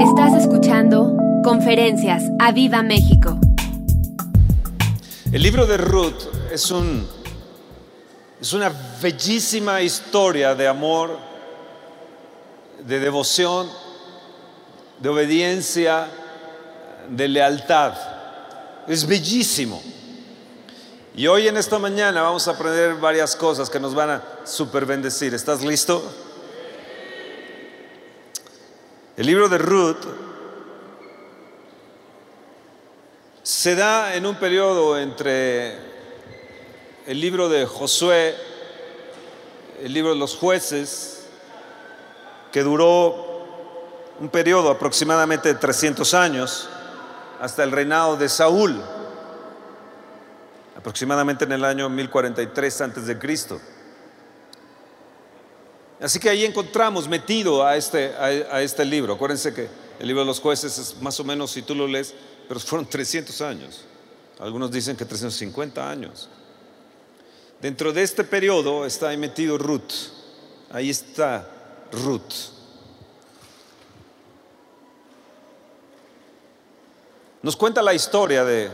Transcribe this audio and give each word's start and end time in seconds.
Estás 0.00 0.34
escuchando 0.34 1.16
Conferencias 1.42 2.22
a 2.38 2.52
Viva 2.52 2.82
México. 2.82 3.38
El 5.32 5.42
libro 5.42 5.66
de 5.66 5.78
Ruth 5.78 6.52
es, 6.52 6.70
un, 6.70 7.08
es 8.38 8.52
una 8.52 8.70
bellísima 9.00 9.80
historia 9.80 10.54
de 10.54 10.68
amor, 10.68 11.18
de 12.86 13.00
devoción, 13.00 13.70
de 15.00 15.08
obediencia, 15.08 16.08
de 17.08 17.28
lealtad. 17.28 17.94
Es 18.86 19.06
bellísimo. 19.06 19.82
Y 21.16 21.26
hoy 21.26 21.48
en 21.48 21.56
esta 21.56 21.78
mañana 21.78 22.20
vamos 22.20 22.46
a 22.48 22.50
aprender 22.50 22.96
varias 22.96 23.34
cosas 23.34 23.70
que 23.70 23.80
nos 23.80 23.94
van 23.94 24.10
a 24.10 24.22
super 24.44 24.84
bendecir. 24.84 25.32
¿Estás 25.32 25.64
listo? 25.64 26.25
El 29.16 29.24
libro 29.24 29.48
de 29.48 29.56
Ruth 29.56 30.04
se 33.42 33.74
da 33.74 34.14
en 34.14 34.26
un 34.26 34.36
periodo 34.36 34.98
entre 34.98 35.74
el 37.06 37.18
libro 37.18 37.48
de 37.48 37.64
Josué, 37.64 38.36
el 39.82 39.94
libro 39.94 40.10
de 40.10 40.18
los 40.18 40.36
jueces, 40.36 41.28
que 42.52 42.62
duró 42.62 43.46
un 44.20 44.28
periodo 44.28 44.68
aproximadamente 44.68 45.48
de 45.48 45.54
300 45.54 46.12
años, 46.12 46.68
hasta 47.40 47.64
el 47.64 47.72
reinado 47.72 48.18
de 48.18 48.28
Saúl, 48.28 48.82
aproximadamente 50.76 51.46
en 51.46 51.52
el 51.52 51.64
año 51.64 51.88
1043 51.88 52.80
antes 52.82 53.06
de 53.06 53.18
Cristo. 53.18 53.58
Así 56.00 56.18
que 56.18 56.28
ahí 56.28 56.44
encontramos 56.44 57.08
metido 57.08 57.64
a 57.64 57.76
este, 57.76 58.14
a, 58.16 58.60
este 58.60 58.84
libro. 58.84 59.14
Acuérdense 59.14 59.54
que 59.54 59.68
el 59.98 60.06
libro 60.06 60.22
de 60.22 60.26
los 60.26 60.40
jueces 60.40 60.76
es 60.78 61.00
más 61.00 61.18
o 61.20 61.24
menos, 61.24 61.50
si 61.50 61.62
tú 61.62 61.74
lo 61.74 61.86
lees, 61.86 62.14
pero 62.46 62.60
fueron 62.60 62.86
300 62.86 63.40
años. 63.40 63.84
Algunos 64.38 64.70
dicen 64.70 64.96
que 64.96 65.06
350 65.06 65.90
años. 65.90 66.28
Dentro 67.62 67.92
de 67.92 68.02
este 68.02 68.24
periodo 68.24 68.84
está 68.84 69.08
ahí 69.08 69.16
metido 69.16 69.56
Ruth. 69.56 70.12
Ahí 70.70 70.90
está 70.90 71.48
Ruth. 71.92 72.52
Nos 77.40 77.56
cuenta 77.56 77.80
la 77.80 77.94
historia 77.94 78.44
de, 78.44 78.68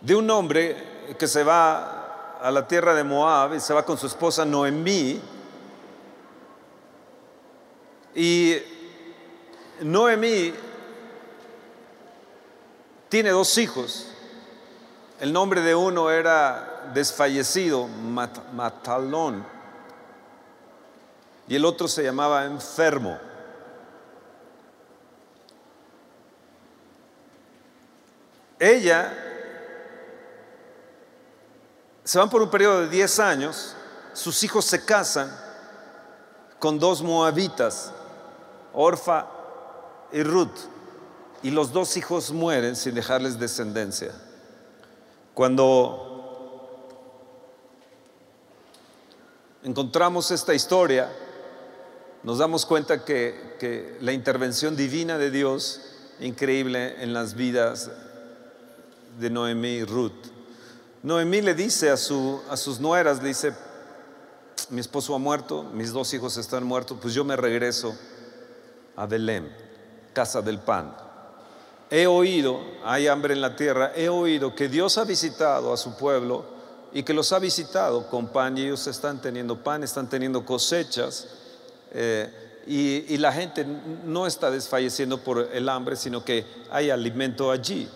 de 0.00 0.14
un 0.14 0.30
hombre 0.30 0.76
que 1.18 1.26
se 1.26 1.42
va 1.42 2.01
a 2.42 2.50
la 2.50 2.66
tierra 2.66 2.94
de 2.94 3.04
Moab 3.04 3.54
y 3.54 3.60
se 3.60 3.72
va 3.72 3.84
con 3.84 3.96
su 3.96 4.06
esposa 4.06 4.44
Noemí. 4.44 5.20
Y 8.14 8.56
Noemí 9.80 10.52
tiene 13.08 13.30
dos 13.30 13.56
hijos. 13.58 14.08
El 15.20 15.32
nombre 15.32 15.60
de 15.60 15.74
uno 15.74 16.10
era 16.10 16.90
desfallecido, 16.92 17.86
Matalón, 17.86 19.46
y 21.46 21.54
el 21.54 21.64
otro 21.64 21.86
se 21.86 22.02
llamaba 22.02 22.44
enfermo. 22.44 23.18
Ella 28.58 29.31
se 32.04 32.18
van 32.18 32.28
por 32.28 32.42
un 32.42 32.50
periodo 32.50 32.80
de 32.80 32.88
10 32.88 33.18
años, 33.20 33.74
sus 34.12 34.42
hijos 34.42 34.64
se 34.64 34.84
casan 34.84 35.30
con 36.58 36.78
dos 36.78 37.02
moabitas, 37.02 37.92
Orfa 38.72 39.26
y 40.12 40.22
Ruth, 40.22 40.58
y 41.42 41.50
los 41.50 41.72
dos 41.72 41.96
hijos 41.96 42.30
mueren 42.32 42.76
sin 42.76 42.94
dejarles 42.94 43.38
descendencia. 43.38 44.12
Cuando 45.34 46.12
encontramos 49.62 50.30
esta 50.30 50.54
historia, 50.54 51.10
nos 52.22 52.38
damos 52.38 52.66
cuenta 52.66 53.04
que, 53.04 53.56
que 53.58 53.96
la 54.00 54.12
intervención 54.12 54.76
divina 54.76 55.18
de 55.18 55.30
Dios, 55.30 55.80
increíble 56.20 57.02
en 57.02 57.12
las 57.12 57.34
vidas 57.34 57.90
de 59.18 59.30
Noemí 59.30 59.68
y 59.68 59.84
Ruth. 59.84 60.31
Noemí 61.02 61.40
le 61.40 61.54
dice 61.54 61.90
a, 61.90 61.96
su, 61.96 62.40
a 62.48 62.56
sus 62.56 62.78
nueras, 62.78 63.20
le 63.20 63.28
dice, 63.28 63.52
mi 64.70 64.80
esposo 64.80 65.14
ha 65.14 65.18
muerto, 65.18 65.64
mis 65.64 65.92
dos 65.92 66.14
hijos 66.14 66.36
están 66.36 66.62
muertos, 66.62 66.96
pues 67.02 67.12
yo 67.12 67.24
me 67.24 67.34
regreso 67.34 67.92
a 68.94 69.06
Belén, 69.06 69.52
casa 70.12 70.42
del 70.42 70.60
pan. 70.60 70.94
He 71.90 72.06
oído, 72.06 72.60
hay 72.84 73.08
hambre 73.08 73.34
en 73.34 73.40
la 73.40 73.56
tierra, 73.56 73.92
he 73.96 74.08
oído 74.08 74.54
que 74.54 74.68
Dios 74.68 74.96
ha 74.96 75.04
visitado 75.04 75.72
a 75.72 75.76
su 75.76 75.96
pueblo 75.96 76.44
y 76.92 77.02
que 77.02 77.14
los 77.14 77.32
ha 77.32 77.40
visitado 77.40 78.08
con 78.08 78.28
pan 78.28 78.56
y 78.56 78.62
ellos 78.62 78.86
están 78.86 79.20
teniendo 79.20 79.62
pan, 79.62 79.82
están 79.82 80.08
teniendo 80.08 80.46
cosechas 80.46 81.26
eh, 81.90 82.32
y 82.64 83.18
la 83.18 83.32
gente 83.32 83.66
no 84.04 84.28
está 84.28 84.52
desfalleciendo 84.52 85.18
por 85.18 85.50
el 85.52 85.68
hambre, 85.68 85.96
sino 85.96 86.24
que 86.24 86.46
hay 86.70 86.90
alimento 86.90 87.50
allí. 87.50 87.88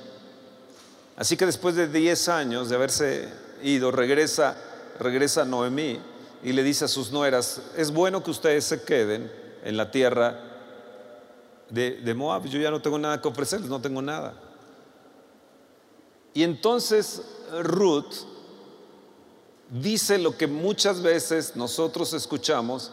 Así 1.17 1.37
que 1.37 1.47
después 1.47 1.75
de 1.75 1.89
10 1.89 2.29
años 2.29 2.69
de 2.69 2.77
haberse 2.77 3.29
ido, 3.63 3.91
regresa, 3.91 4.57
regresa 5.01 5.45
Noemí 5.45 5.99
y 6.43 6.53
le 6.53 6.63
dice 6.63 6.85
a 6.85 6.89
sus 6.89 7.11
nueras, 7.11 7.63
es 7.77 7.91
bueno 7.91 8.23
que 8.23 8.31
ustedes 8.31 8.65
se 8.65 8.83
queden 8.83 9.33
en 9.65 9.77
la 9.77 9.91
tierra 9.91 10.39
de, 11.71 12.15
Moab, 12.15 12.45
yo 12.45 12.61
ya 12.61 12.71
no 12.71 12.81
tengo 12.81 12.99
nada 12.99 13.21
que 13.21 13.29
ofrecerles, 13.29 13.69
no 13.69 13.81
tengo 13.81 14.03
nada. 14.03 14.35
Y 16.35 16.43
entonces 16.43 17.23
Ruth 17.63 18.15
dice 19.71 20.19
lo 20.19 20.37
que 20.37 20.47
muchas 20.47 21.03
veces 21.03 21.57
nosotros 21.57 22.13
escuchamos 22.13 22.93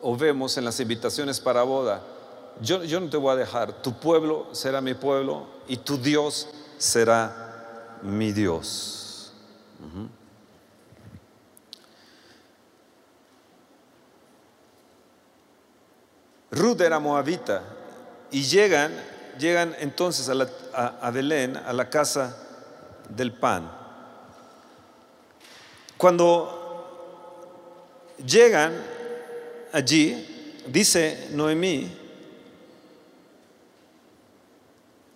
o 0.00 0.16
vemos 0.16 0.56
en 0.56 0.64
las 0.64 0.78
invitaciones 0.78 1.40
para 1.40 1.64
boda. 1.64 2.02
Yo, 2.62 2.84
yo 2.84 3.00
no 3.00 3.10
te 3.10 3.16
voy 3.16 3.32
a 3.32 3.36
dejar, 3.36 3.82
tu 3.82 3.98
pueblo 3.98 4.46
será 4.52 4.80
mi 4.80 4.94
pueblo 4.94 5.46
y 5.66 5.76
tu 5.76 5.98
Dios 5.98 6.48
será 6.78 7.47
mi 8.02 8.32
Dios. 8.32 9.32
Ruth 16.50 16.80
era 16.80 16.98
moabita 16.98 17.62
y 18.30 18.42
llegan, 18.42 18.92
llegan 19.38 19.74
entonces 19.78 20.28
a, 20.74 20.86
a 21.00 21.10
Belén, 21.10 21.56
a 21.56 21.72
la 21.72 21.88
casa 21.88 22.36
del 23.08 23.32
pan. 23.32 23.70
Cuando 25.96 26.58
llegan 28.24 28.72
allí, 29.72 30.62
dice 30.66 31.28
Noemí, 31.32 31.97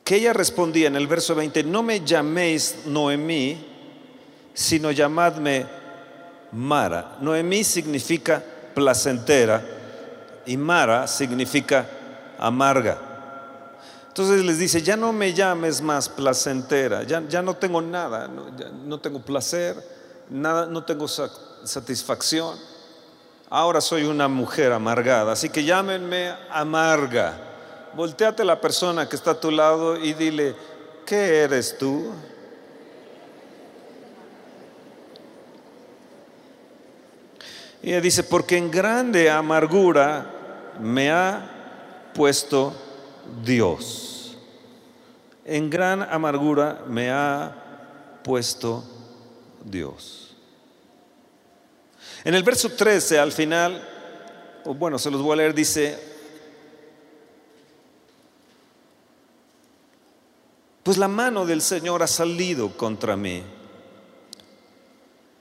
que 0.05 0.17
ella 0.17 0.33
respondía 0.33 0.89
en 0.89 0.97
el 0.97 1.07
verso 1.07 1.35
20, 1.35 1.65
no 1.65 1.83
me 1.83 2.01
llaméis 2.01 2.87
Noemí, 2.87 3.67
sino 4.53 4.91
llamadme 4.91 5.67
Mara. 6.53 7.17
Noemí 7.21 7.63
significa 7.65 8.43
placentera 8.75 9.65
y 10.45 10.57
Mara 10.57 11.07
significa 11.07 11.89
amarga. 12.39 12.99
Entonces 14.09 14.45
les 14.45 14.59
dice, 14.59 14.83
ya 14.83 14.97
no 14.97 15.13
me 15.13 15.33
llames 15.33 15.81
más 15.81 16.09
placentera, 16.09 17.05
ya, 17.05 17.21
no 17.43 17.55
tengo 17.55 17.81
nada, 17.81 18.29
no, 18.29 18.47
no 18.85 19.01
tengo 19.01 19.23
placer, 19.23 19.77
nada, 20.29 20.67
no 20.67 20.85
tengo 20.85 21.07
satisfacción. 21.09 22.59
Ahora 23.49 23.81
soy 23.81 24.05
una 24.05 24.29
mujer 24.29 24.73
amargada, 24.73 25.33
así 25.33 25.49
que 25.49 25.65
llámenme 25.65 26.35
amarga 26.51 27.52
volteate 27.95 28.43
a 28.43 28.45
la 28.45 28.61
persona 28.61 29.09
que 29.09 29.17
está 29.17 29.33
a 29.33 29.41
tu 29.41 29.51
lado 29.51 29.97
y 29.97 30.15
dile, 30.15 30.55
¿qué 31.05 31.41
eres 31.41 31.77
tú? 31.79 32.13
Y 37.83 37.91
ella 37.91 38.01
dice, 38.01 38.23
porque 38.23 38.57
en 38.57 38.71
grande 38.71 39.29
amargura 39.29 40.27
me 40.81 41.11
ha 41.11 42.11
puesto 42.15 42.73
Dios. 43.45 44.37
En 45.45 45.69
gran 45.69 46.03
amargura 46.03 46.83
me 46.87 47.11
ha 47.11 48.21
puesto 48.23 48.85
Dios. 49.65 50.37
En 52.25 52.35
el 52.35 52.45
verso 52.45 52.71
13, 52.71 53.19
al 53.19 53.33
final, 53.33 53.83
bueno, 54.65 54.97
se 54.99 55.11
los 55.11 55.21
voy 55.21 55.33
a 55.33 55.37
leer, 55.37 55.55
dice, 55.55 56.12
Pues 60.83 60.99
la 60.99 61.09
mano 61.09 61.47
del 61.47 61.63
Señor 61.63 62.03
ha 62.03 62.09
salido 62.09 62.77
contra 62.77 63.17
mí. 63.17 63.45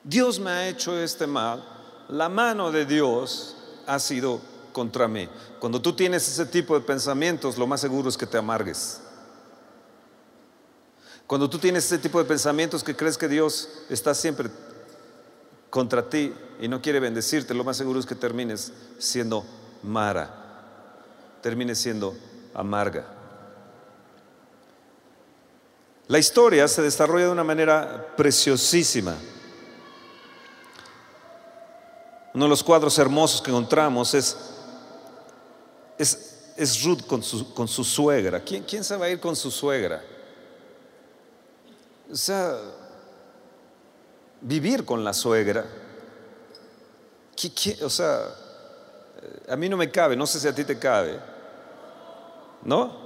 Dios 0.03 0.39
me 0.39 0.51
ha 0.51 0.67
hecho 0.67 0.97
este 0.97 1.25
mal. 1.25 1.63
La 2.09 2.29
mano 2.29 2.71
de 2.71 2.85
Dios 2.85 3.55
ha 3.87 3.99
sido 3.99 4.39
contra 4.71 5.07
mí. 5.07 5.27
Cuando 5.59 5.81
tú 5.81 5.93
tienes 5.93 6.27
ese 6.27 6.45
tipo 6.45 6.75
de 6.75 6.85
pensamientos, 6.85 7.57
lo 7.57 7.65
más 7.65 7.81
seguro 7.81 8.09
es 8.09 8.17
que 8.17 8.27
te 8.27 8.37
amargues. 8.37 9.01
Cuando 11.25 11.49
tú 11.49 11.57
tienes 11.57 11.85
ese 11.85 11.97
tipo 11.97 12.19
de 12.19 12.25
pensamientos 12.25 12.83
que 12.83 12.95
crees 12.95 13.17
que 13.17 13.27
Dios 13.27 13.69
está 13.89 14.13
siempre 14.13 14.49
contra 15.69 16.09
ti 16.09 16.33
y 16.59 16.67
no 16.67 16.81
quiere 16.81 16.99
bendecirte, 16.99 17.53
lo 17.53 17.63
más 17.63 17.77
seguro 17.77 17.99
es 17.99 18.05
que 18.05 18.15
termines 18.15 18.73
siendo 18.99 19.45
mara, 19.81 20.29
termines 21.41 21.79
siendo 21.79 22.15
amarga. 22.53 23.20
La 26.11 26.19
historia 26.19 26.67
se 26.67 26.81
desarrolla 26.81 27.27
de 27.27 27.31
una 27.31 27.43
manera 27.45 28.05
preciosísima. 28.17 29.15
Uno 32.33 32.43
de 32.43 32.49
los 32.49 32.61
cuadros 32.61 32.99
hermosos 32.99 33.41
que 33.41 33.49
encontramos 33.49 34.13
es, 34.13 34.35
es, 35.97 36.83
Ruth 36.83 37.07
con 37.07 37.23
su, 37.23 37.53
con 37.53 37.65
su 37.65 37.85
suegra. 37.85 38.41
¿Quién, 38.41 38.63
¿Quién 38.63 38.83
se 38.83 38.97
va 38.97 39.05
a 39.05 39.09
ir 39.09 39.21
con 39.21 39.37
su 39.37 39.49
suegra? 39.49 40.03
O 42.11 42.15
sea, 42.17 42.57
vivir 44.41 44.83
con 44.83 45.05
la 45.05 45.13
suegra. 45.13 45.65
o 47.83 47.89
sea, 47.89 48.35
a 49.47 49.55
mí 49.55 49.69
no 49.69 49.77
me 49.77 49.89
cabe, 49.89 50.17
no 50.17 50.27
sé 50.27 50.41
si 50.41 50.47
a 50.49 50.53
ti 50.53 50.65
te 50.65 50.77
cabe. 50.77 51.17
¿No? 52.63 53.00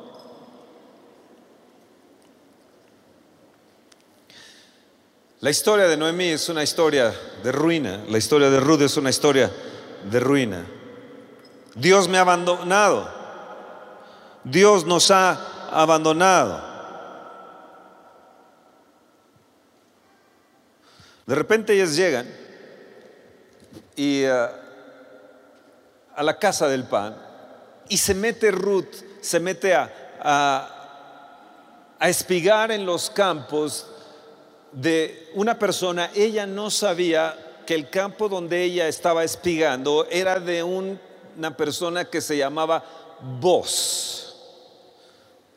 La 5.42 5.50
historia 5.50 5.88
de 5.88 5.98
Noemí 5.98 6.30
es 6.30 6.48
una 6.48 6.64
historia 6.64 7.14
de 7.44 7.52
ruina, 7.52 8.06
la 8.08 8.18
historia 8.18 8.50
de 8.50 8.60
Ruth 8.62 8.82
es 8.82 8.96
una 8.96 9.10
historia 9.10 9.52
de 10.10 10.20
ruina. 10.22 10.66
Dios 11.76 12.08
me 12.08 12.18
ha 12.18 12.22
abandonado, 12.22 13.10
Dios 14.46 14.86
nos 14.86 15.12
ha 15.12 15.70
abandonado. 15.72 16.74
De 21.28 21.36
repente 21.36 21.74
ellas 21.74 21.98
llegan 21.98 22.28
y 23.98 24.22
eh, 24.24 24.48
a 26.16 26.24
la 26.24 26.40
casa 26.40 26.70
del 26.70 26.86
pan 26.86 27.18
y 27.90 27.98
se 27.98 28.14
mete 28.14 28.52
Ruth, 28.52 28.96
se 29.20 29.42
mete 29.42 29.76
a, 29.76 29.92
a 32.00 32.10
espigar 32.10 32.72
en 32.72 32.86
los 32.86 33.10
campos 33.10 33.88
de 34.76 35.30
una 35.34 35.58
persona, 35.58 36.12
ella 36.14 36.46
no 36.46 36.70
sabía 36.70 37.38
que 37.66 37.74
el 37.74 37.90
campo 37.90 38.30
donde 38.30 38.62
ella 38.62 38.88
estaba 38.88 39.24
espigando 39.24 40.06
era 40.12 40.40
de 40.40 40.62
una 40.64 41.58
persona 41.58 42.06
que 42.06 42.22
se 42.22 42.38
llamaba 42.38 42.84
Vos. 43.40 44.36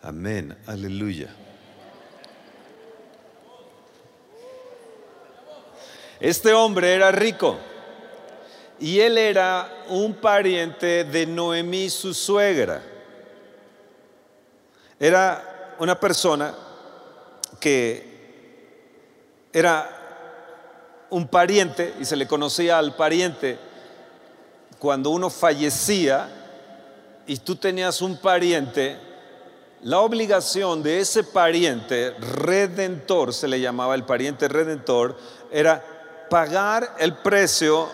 Amén, 0.00 0.56
aleluya. 0.66 1.28
Este 6.20 6.52
hombre 6.52 6.94
era 6.94 7.10
rico 7.10 7.58
y 8.80 9.00
él 9.00 9.18
era 9.18 9.84
un 9.88 10.14
pariente 10.14 11.04
de 11.04 11.26
Noemí, 11.26 11.90
su 11.90 12.14
suegra. 12.14 12.82
Era 14.98 15.76
una 15.78 15.98
persona 15.98 16.54
que 17.60 18.07
era 19.58 21.06
un 21.10 21.26
pariente 21.26 21.94
y 21.98 22.04
se 22.04 22.16
le 22.16 22.28
conocía 22.28 22.78
al 22.78 22.94
pariente. 22.94 23.58
Cuando 24.78 25.10
uno 25.10 25.30
fallecía 25.30 26.28
y 27.26 27.36
tú 27.38 27.56
tenías 27.56 28.00
un 28.00 28.16
pariente, 28.18 28.96
la 29.82 29.98
obligación 29.98 30.82
de 30.82 31.00
ese 31.00 31.24
pariente 31.24 32.14
redentor, 32.20 33.34
se 33.34 33.48
le 33.48 33.60
llamaba 33.60 33.96
el 33.96 34.04
pariente 34.04 34.46
redentor, 34.46 35.16
era 35.50 35.84
pagar 36.30 36.94
el 36.98 37.14
precio 37.16 37.88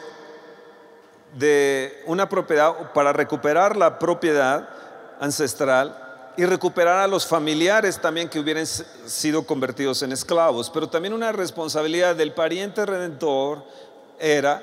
de 1.38 2.02
una 2.06 2.28
propiedad 2.28 2.92
para 2.92 3.12
recuperar 3.12 3.76
la 3.76 3.98
propiedad 3.98 4.68
ancestral 5.18 6.03
y 6.36 6.44
recuperar 6.44 6.98
a 6.98 7.06
los 7.06 7.26
familiares 7.26 8.00
también 8.00 8.28
que 8.28 8.40
hubieran 8.40 8.66
sido 8.66 9.46
convertidos 9.46 10.02
en 10.02 10.12
esclavos. 10.12 10.70
Pero 10.70 10.88
también 10.88 11.14
una 11.14 11.32
responsabilidad 11.32 12.16
del 12.16 12.32
pariente 12.32 12.84
redentor 12.84 13.64
era 14.18 14.62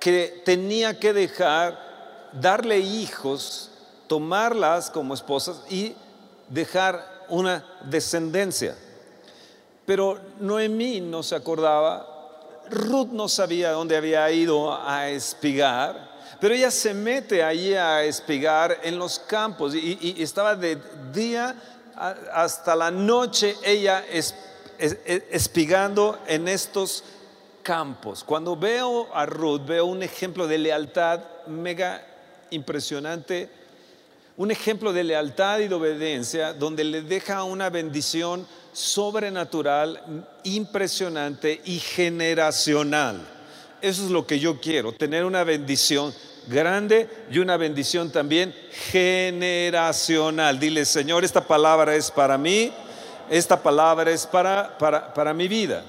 que 0.00 0.42
tenía 0.44 0.98
que 0.98 1.12
dejar, 1.12 2.30
darle 2.32 2.78
hijos, 2.78 3.70
tomarlas 4.06 4.90
como 4.90 5.14
esposas 5.14 5.62
y 5.70 5.94
dejar 6.48 7.24
una 7.28 7.64
descendencia. 7.84 8.76
Pero 9.86 10.18
Noemí 10.40 11.00
no 11.00 11.22
se 11.22 11.34
acordaba, 11.34 12.13
Ruth 12.70 13.08
no 13.08 13.28
sabía 13.28 13.70
dónde 13.70 13.96
había 13.96 14.30
ido 14.30 14.74
a 14.74 15.08
espigar 15.08 16.14
pero 16.44 16.54
ella 16.54 16.70
se 16.70 16.92
mete 16.92 17.42
allí 17.42 17.72
a 17.74 18.04
espigar 18.04 18.80
en 18.82 18.98
los 18.98 19.18
campos 19.18 19.74
y, 19.74 20.14
estaba 20.22 20.54
de 20.54 20.78
día 21.10 21.54
hasta 22.34 22.76
la 22.76 22.90
noche 22.90 23.56
ella 23.64 24.04
espigando 25.30 26.18
en 26.26 26.48
estos 26.48 27.04
campos. 27.62 28.22
Cuando 28.22 28.56
veo 28.56 29.08
a 29.14 29.24
Ruth, 29.24 29.62
veo 29.64 29.86
un 29.86 30.02
ejemplo 30.02 30.46
de 30.46 30.58
lealtad 30.58 31.20
mega 31.46 32.04
impresionante, 32.50 33.48
un 34.36 34.50
ejemplo 34.50 34.92
de 34.92 35.04
lealtad 35.04 35.60
y 35.60 35.68
de 35.68 35.74
obediencia 35.74 36.52
donde 36.52 36.84
le 36.84 37.00
deja 37.00 37.44
una 37.44 37.70
bendición 37.70 38.46
sobrenatural, 38.74 40.26
impresionante 40.42 41.62
y 41.64 41.78
generacional. 41.78 43.26
Eso 43.80 44.04
es 44.04 44.10
lo 44.10 44.26
que 44.26 44.38
yo 44.38 44.60
quiero, 44.60 44.92
tener 44.92 45.24
una 45.24 45.44
bendición 45.44 46.12
grande 46.46 47.08
y 47.30 47.38
una 47.38 47.56
bendición 47.56 48.10
también 48.10 48.54
generacional. 48.90 50.58
Dile, 50.58 50.84
Señor, 50.84 51.24
esta 51.24 51.46
palabra 51.46 51.94
es 51.94 52.10
para 52.10 52.36
mí, 52.36 52.72
esta 53.30 53.62
palabra 53.62 54.10
es 54.10 54.26
para, 54.26 54.76
para, 54.76 55.14
para 55.14 55.32
mi 55.32 55.48
vida. 55.48 55.84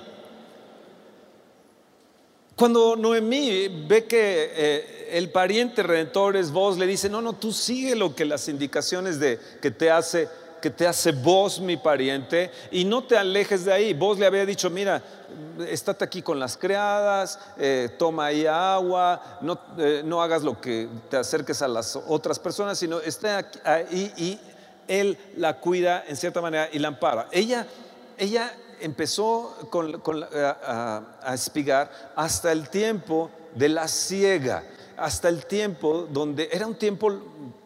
Cuando 2.55 2.95
Noemí 2.95 3.85
ve 3.87 4.05
que 4.05 4.51
eh, 4.55 5.09
el 5.11 5.29
pariente 5.29 5.83
redentor 5.83 6.37
es 6.37 6.51
vos, 6.51 6.77
le 6.77 6.87
dice, 6.87 7.09
no, 7.09 7.21
no, 7.21 7.33
tú 7.33 7.51
sigue 7.51 7.95
lo 7.95 8.15
que 8.15 8.23
las 8.23 8.47
indicaciones 8.47 9.19
de 9.19 9.39
que 9.61 9.71
te 9.71 9.91
hace 9.91 10.29
que 10.65 10.71
te 10.71 10.87
hace 10.87 11.11
vos 11.11 11.59
mi 11.59 11.77
pariente 11.77 12.49
y 12.71 12.85
no 12.85 13.03
te 13.03 13.15
alejes 13.15 13.65
de 13.65 13.71
ahí. 13.71 13.93
Vos 13.93 14.17
le 14.17 14.25
había 14.25 14.47
dicho, 14.47 14.67
mira, 14.71 14.99
estate 15.59 16.03
aquí 16.03 16.23
con 16.23 16.39
las 16.39 16.57
criadas, 16.57 17.37
eh, 17.59 17.89
toma 17.99 18.25
ahí 18.25 18.47
agua, 18.47 19.37
no, 19.41 19.59
eh, 19.77 20.01
no, 20.03 20.23
hagas 20.23 20.41
lo 20.41 20.59
que 20.59 20.89
te 21.07 21.17
acerques 21.17 21.61
a 21.61 21.67
las 21.67 21.95
otras 21.95 22.39
personas, 22.39 22.79
sino 22.79 22.99
esté 22.99 23.27
ahí 23.63 24.11
y 24.17 24.39
él 24.87 25.19
la 25.37 25.59
cuida 25.59 26.03
en 26.07 26.15
cierta 26.15 26.41
manera 26.41 26.67
y 26.73 26.79
la 26.79 26.87
ampara. 26.87 27.27
Ella, 27.31 27.67
ella 28.17 28.51
empezó 28.81 29.55
a, 30.33 31.03
a 31.21 31.33
espigar 31.35 31.91
hasta 32.15 32.51
el 32.51 32.69
tiempo 32.69 33.29
de 33.53 33.69
la 33.69 33.87
ciega 33.87 34.63
hasta 34.97 35.29
el 35.29 35.45
tiempo 35.45 36.07
donde 36.11 36.49
era 36.51 36.67
un 36.67 36.75
tiempo 36.75 37.11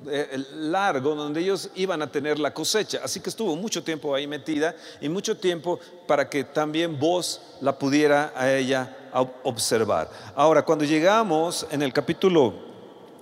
eh, 0.07 0.45
largo 0.53 1.15
donde 1.15 1.41
ellos 1.41 1.69
iban 1.75 2.01
a 2.01 2.11
tener 2.11 2.39
la 2.39 2.53
cosecha. 2.53 3.01
Así 3.03 3.19
que 3.19 3.29
estuvo 3.29 3.55
mucho 3.55 3.83
tiempo 3.83 4.13
ahí 4.15 4.27
metida 4.27 4.75
y 5.01 5.09
mucho 5.09 5.37
tiempo 5.37 5.79
para 6.07 6.29
que 6.29 6.43
también 6.43 6.99
vos 6.99 7.41
la 7.61 7.77
pudiera 7.77 8.33
a 8.35 8.51
ella 8.51 8.95
observar. 9.43 10.09
Ahora, 10.35 10.63
cuando 10.63 10.85
llegamos 10.85 11.65
en 11.71 11.81
el 11.81 11.91
capítulo, 11.91 12.53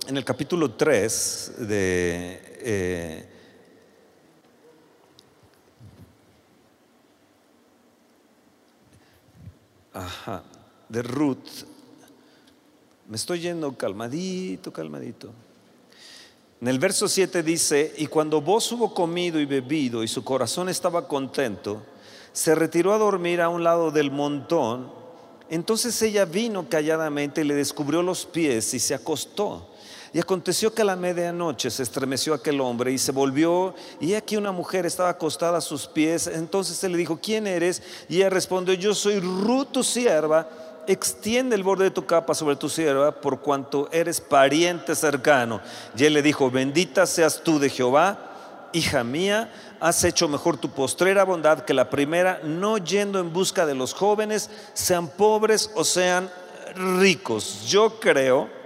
en 0.06 0.16
el 0.16 0.24
capítulo 0.24 0.72
3 0.72 1.52
de... 1.58 2.42
Eh, 2.60 3.28
de 10.88 11.02
Ruth, 11.02 11.64
me 13.08 13.16
estoy 13.16 13.40
yendo 13.40 13.72
calmadito, 13.72 14.70
calmadito. 14.70 15.30
En 16.60 16.68
el 16.68 16.78
verso 16.78 17.08
7 17.08 17.42
dice, 17.42 17.94
y 17.96 18.06
cuando 18.06 18.42
vos 18.42 18.70
hubo 18.72 18.92
comido 18.92 19.40
y 19.40 19.46
bebido 19.46 20.02
y 20.04 20.08
su 20.08 20.22
corazón 20.22 20.68
estaba 20.68 21.08
contento, 21.08 21.82
se 22.32 22.54
retiró 22.54 22.92
a 22.92 22.98
dormir 22.98 23.40
a 23.40 23.48
un 23.48 23.64
lado 23.64 23.90
del 23.90 24.10
montón. 24.10 24.92
Entonces 25.48 26.00
ella 26.02 26.26
vino 26.26 26.68
calladamente 26.68 27.40
y 27.40 27.44
le 27.44 27.54
descubrió 27.54 28.02
los 28.02 28.26
pies 28.26 28.74
y 28.74 28.78
se 28.78 28.94
acostó. 28.94 29.70
Y 30.12 30.18
aconteció 30.18 30.74
que 30.74 30.82
a 30.82 30.86
la 30.86 30.96
medianoche 30.96 31.70
se 31.70 31.82
estremeció 31.82 32.34
aquel 32.34 32.60
hombre 32.60 32.92
y 32.92 32.98
se 32.98 33.12
volvió, 33.12 33.74
y 34.00 34.14
aquí 34.14 34.36
una 34.36 34.52
mujer 34.52 34.84
estaba 34.84 35.10
acostada 35.10 35.58
a 35.58 35.62
sus 35.62 35.86
pies. 35.86 36.26
Entonces 36.26 36.82
él 36.84 36.92
le 36.92 36.98
dijo, 36.98 37.18
¿quién 37.22 37.46
eres? 37.46 37.82
Y 38.08 38.16
ella 38.16 38.30
respondió, 38.30 38.74
yo 38.74 38.94
soy 38.94 39.20
Ruth, 39.20 39.68
tu 39.72 39.82
sierva 39.82 40.67
extiende 40.88 41.54
el 41.54 41.62
borde 41.62 41.84
de 41.84 41.90
tu 41.90 42.06
capa 42.06 42.34
sobre 42.34 42.56
tu 42.56 42.68
sierva 42.68 43.12
por 43.12 43.40
cuanto 43.40 43.88
eres 43.92 44.20
pariente 44.20 44.96
cercano. 44.96 45.60
Y 45.96 46.04
él 46.04 46.14
le 46.14 46.22
dijo, 46.22 46.50
bendita 46.50 47.06
seas 47.06 47.42
tú 47.44 47.58
de 47.58 47.70
Jehová, 47.70 48.18
hija 48.72 49.04
mía, 49.04 49.52
has 49.80 50.02
hecho 50.02 50.28
mejor 50.28 50.56
tu 50.56 50.70
postrera 50.70 51.24
bondad 51.24 51.60
que 51.60 51.74
la 51.74 51.90
primera, 51.90 52.40
no 52.42 52.78
yendo 52.78 53.20
en 53.20 53.32
busca 53.32 53.66
de 53.66 53.74
los 53.74 53.94
jóvenes, 53.94 54.50
sean 54.72 55.08
pobres 55.08 55.70
o 55.74 55.84
sean 55.84 56.30
ricos. 56.74 57.66
Yo 57.68 58.00
creo 58.00 58.57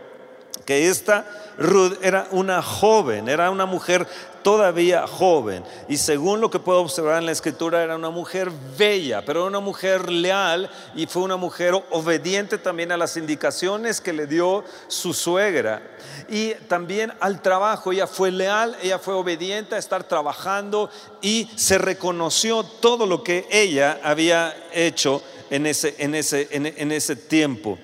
que 0.64 0.88
esta 0.88 1.26
Ruth 1.58 1.98
era 2.02 2.26
una 2.30 2.62
joven, 2.62 3.28
era 3.28 3.50
una 3.50 3.66
mujer 3.66 4.06
todavía 4.42 5.06
joven. 5.06 5.64
Y 5.88 5.96
según 5.96 6.40
lo 6.40 6.50
que 6.50 6.58
puedo 6.58 6.80
observar 6.80 7.18
en 7.18 7.26
la 7.26 7.32
escritura, 7.32 7.82
era 7.82 7.96
una 7.96 8.10
mujer 8.10 8.50
bella, 8.76 9.24
pero 9.24 9.46
una 9.46 9.60
mujer 9.60 10.10
leal 10.10 10.68
y 10.94 11.06
fue 11.06 11.22
una 11.22 11.36
mujer 11.36 11.74
obediente 11.90 12.58
también 12.58 12.92
a 12.92 12.96
las 12.96 13.16
indicaciones 13.16 14.00
que 14.00 14.12
le 14.12 14.26
dio 14.26 14.64
su 14.88 15.14
suegra. 15.14 15.82
Y 16.28 16.54
también 16.68 17.12
al 17.20 17.40
trabajo, 17.40 17.92
ella 17.92 18.06
fue 18.06 18.30
leal, 18.30 18.76
ella 18.82 18.98
fue 18.98 19.14
obediente 19.14 19.74
a 19.74 19.78
estar 19.78 20.04
trabajando 20.04 20.90
y 21.20 21.48
se 21.56 21.78
reconoció 21.78 22.64
todo 22.64 23.06
lo 23.06 23.22
que 23.22 23.46
ella 23.50 24.00
había 24.02 24.54
hecho 24.72 25.22
en 25.50 25.66
ese, 25.66 25.94
en 25.98 26.14
ese, 26.14 26.48
en, 26.50 26.92
ese 26.92 27.14
tiempo. 27.14 27.78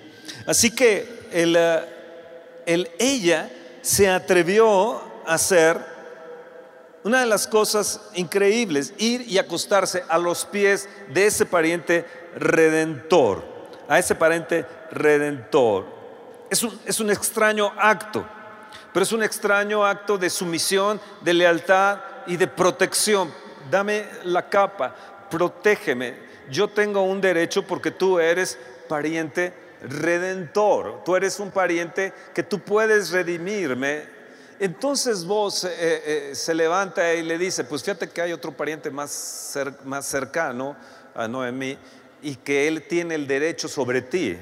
Así 0.47 0.70
que 0.70 1.28
el, 1.32 1.54
eh, 1.56 1.98
el, 2.68 2.90
ella 2.98 3.50
se 3.80 4.10
atrevió 4.10 5.00
a 5.26 5.34
hacer 5.34 5.78
una 7.02 7.20
de 7.20 7.26
las 7.26 7.46
cosas 7.46 7.98
increíbles, 8.12 8.92
ir 8.98 9.22
y 9.22 9.38
acostarse 9.38 10.04
a 10.06 10.18
los 10.18 10.44
pies 10.44 10.87
de 11.08 11.26
ese 11.26 11.46
pariente 11.46 12.04
redentor, 12.37 13.42
a 13.88 13.98
ese 13.98 14.14
pariente 14.14 14.66
redentor. 14.90 15.87
Es 16.50 16.62
un, 16.62 16.78
es 16.84 17.00
un 17.00 17.10
extraño 17.10 17.72
acto, 17.78 18.28
pero 18.92 19.02
es 19.02 19.12
un 19.12 19.22
extraño 19.22 19.87
acto 19.87 20.18
de 20.18 20.28
sumisión, 20.28 21.00
de 21.22 21.32
lealtad 21.32 22.00
y 22.26 22.37
de 22.37 22.48
protección. 22.48 23.32
Dame 23.70 24.04
la 24.25 24.46
capa, 24.46 24.94
protégeme. 25.30 26.28
Yo 26.50 26.68
tengo 26.68 27.00
un 27.00 27.22
derecho 27.22 27.66
porque 27.66 27.90
tú 27.90 28.18
eres 28.18 28.58
pariente 28.88 29.67
redentor. 29.82 31.02
Tú 31.04 31.16
eres 31.16 31.38
un 31.40 31.50
pariente 31.50 32.12
que 32.35 32.42
tú 32.42 32.61
puedes 32.61 33.11
redimirme 33.11 34.18
entonces 34.61 35.25
vos 35.25 35.62
eh, 35.62 35.70
eh, 35.70 36.30
se 36.35 36.52
levanta 36.52 37.14
y 37.14 37.23
le 37.23 37.38
dice, 37.38 37.62
pues 37.62 37.82
fíjate 37.85 38.08
que 38.08 38.20
hay 38.20 38.32
otro 38.32 38.50
pariente 38.50 38.90
más, 38.90 39.56
más 39.85 40.04
cercano 40.04 40.76
a 41.14 41.28
Noemí 41.28 41.78
y 42.23 42.35
que 42.35 42.66
él 42.66 42.85
tiene 42.88 43.14
el 43.14 43.28
derecho 43.28 43.68
sobre 43.68 44.02
ti, 44.02 44.37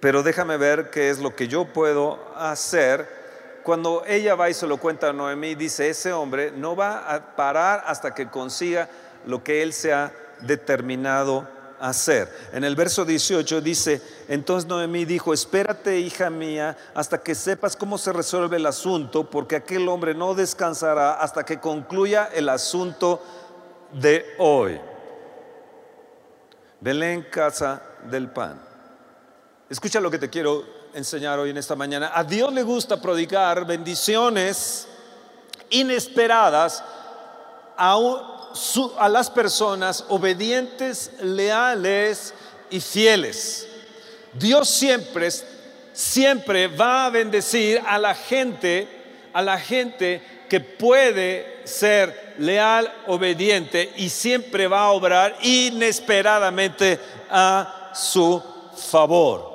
pero 0.00 0.24
déjame 0.24 0.56
ver 0.56 0.90
qué 0.90 1.10
es 1.10 1.20
lo 1.20 1.36
que 1.36 1.46
yo 1.46 1.66
puedo 1.66 2.18
hacer. 2.36 3.20
Cuando 3.62 4.02
ella 4.04 4.34
va 4.34 4.50
y 4.50 4.54
se 4.54 4.66
lo 4.66 4.78
cuenta 4.78 5.10
a 5.10 5.12
Noemí, 5.12 5.54
dice, 5.54 5.88
ese 5.88 6.12
hombre 6.12 6.50
no 6.50 6.74
va 6.74 7.14
a 7.14 7.36
parar 7.36 7.84
hasta 7.86 8.12
que 8.12 8.28
consiga 8.28 8.88
lo 9.26 9.44
que 9.44 9.62
él 9.62 9.72
se 9.72 9.92
ha 9.92 10.12
determinado 10.40 11.46
hacer. 11.80 12.30
En 12.52 12.62
el 12.64 12.76
verso 12.76 13.04
18 13.04 13.60
dice, 13.60 14.02
entonces 14.28 14.68
Noemí 14.68 15.04
dijo, 15.04 15.32
espérate 15.32 15.98
hija 15.98 16.30
mía 16.30 16.76
hasta 16.94 17.22
que 17.22 17.34
sepas 17.34 17.74
cómo 17.74 17.98
se 17.98 18.12
resuelve 18.12 18.56
el 18.56 18.66
asunto, 18.66 19.28
porque 19.28 19.56
aquel 19.56 19.88
hombre 19.88 20.14
no 20.14 20.34
descansará 20.34 21.14
hasta 21.14 21.44
que 21.44 21.58
concluya 21.58 22.30
el 22.32 22.48
asunto 22.48 23.22
de 23.92 24.24
hoy. 24.38 24.80
Belén, 26.80 27.26
casa 27.30 27.82
del 28.08 28.30
pan. 28.30 28.60
Escucha 29.68 30.00
lo 30.00 30.10
que 30.10 30.18
te 30.18 30.30
quiero 30.30 30.64
enseñar 30.94 31.38
hoy 31.38 31.50
en 31.50 31.56
esta 31.56 31.76
mañana. 31.76 32.12
A 32.14 32.24
Dios 32.24 32.52
le 32.52 32.62
gusta 32.62 33.00
prodigar 33.00 33.66
bendiciones 33.66 34.88
inesperadas 35.70 36.82
a 37.76 37.96
un, 37.96 38.39
a 38.98 39.08
las 39.08 39.30
personas 39.30 40.04
obedientes, 40.08 41.10
leales 41.20 42.34
y 42.70 42.80
fieles. 42.80 43.68
Dios 44.32 44.68
siempre, 44.68 45.28
siempre 45.92 46.68
va 46.68 47.06
a 47.06 47.10
bendecir 47.10 47.82
a 47.86 47.98
la 47.98 48.14
gente, 48.14 48.88
a 49.32 49.42
la 49.42 49.58
gente 49.58 50.22
que 50.48 50.60
puede 50.60 51.62
ser 51.64 52.34
leal, 52.38 52.92
obediente 53.06 53.92
y 53.96 54.08
siempre 54.08 54.66
va 54.66 54.82
a 54.82 54.90
obrar 54.90 55.36
inesperadamente 55.42 56.98
a 57.30 57.92
su 57.94 58.42
favor. 58.76 59.50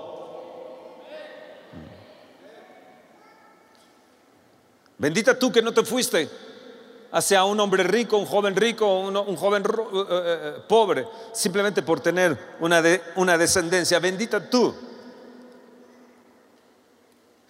Bendita 4.98 5.38
tú 5.38 5.52
que 5.52 5.62
no 5.62 5.74
te 5.74 5.84
fuiste 5.84 6.45
hacia 7.16 7.46
un 7.46 7.58
hombre 7.62 7.82
rico, 7.84 8.18
un 8.18 8.26
joven 8.26 8.58
rico, 8.58 9.00
un, 9.00 9.38
joven 9.38 9.64
eh, 9.64 9.68
eh, 9.70 10.06
eh, 10.12 10.54
pobre, 10.68 11.08
simplemente 11.32 11.82
por 11.82 12.02
tener 12.02 12.38
una, 12.60 13.38
descendencia. 13.38 14.00
Bendita 14.00 14.50
tú. 14.50 14.76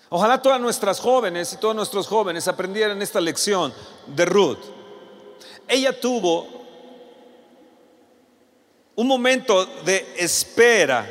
Ojalá 0.10 0.40
todas 0.40 0.62
nuestras 0.62 1.00
jóvenes 1.00 1.52
y 1.52 1.58
todos 1.58 1.76
nuestros 1.76 2.06
jóvenes 2.06 2.48
aprendieran 2.48 3.02
esta 3.02 3.20
lección 3.20 3.74
de 4.06 4.26
Ruth. 4.26 4.60
Ella 5.68 6.00
tuvo 6.00 6.48
un 8.94 9.08
momento 9.08 9.66
de 9.84 10.14
espera, 10.20 11.10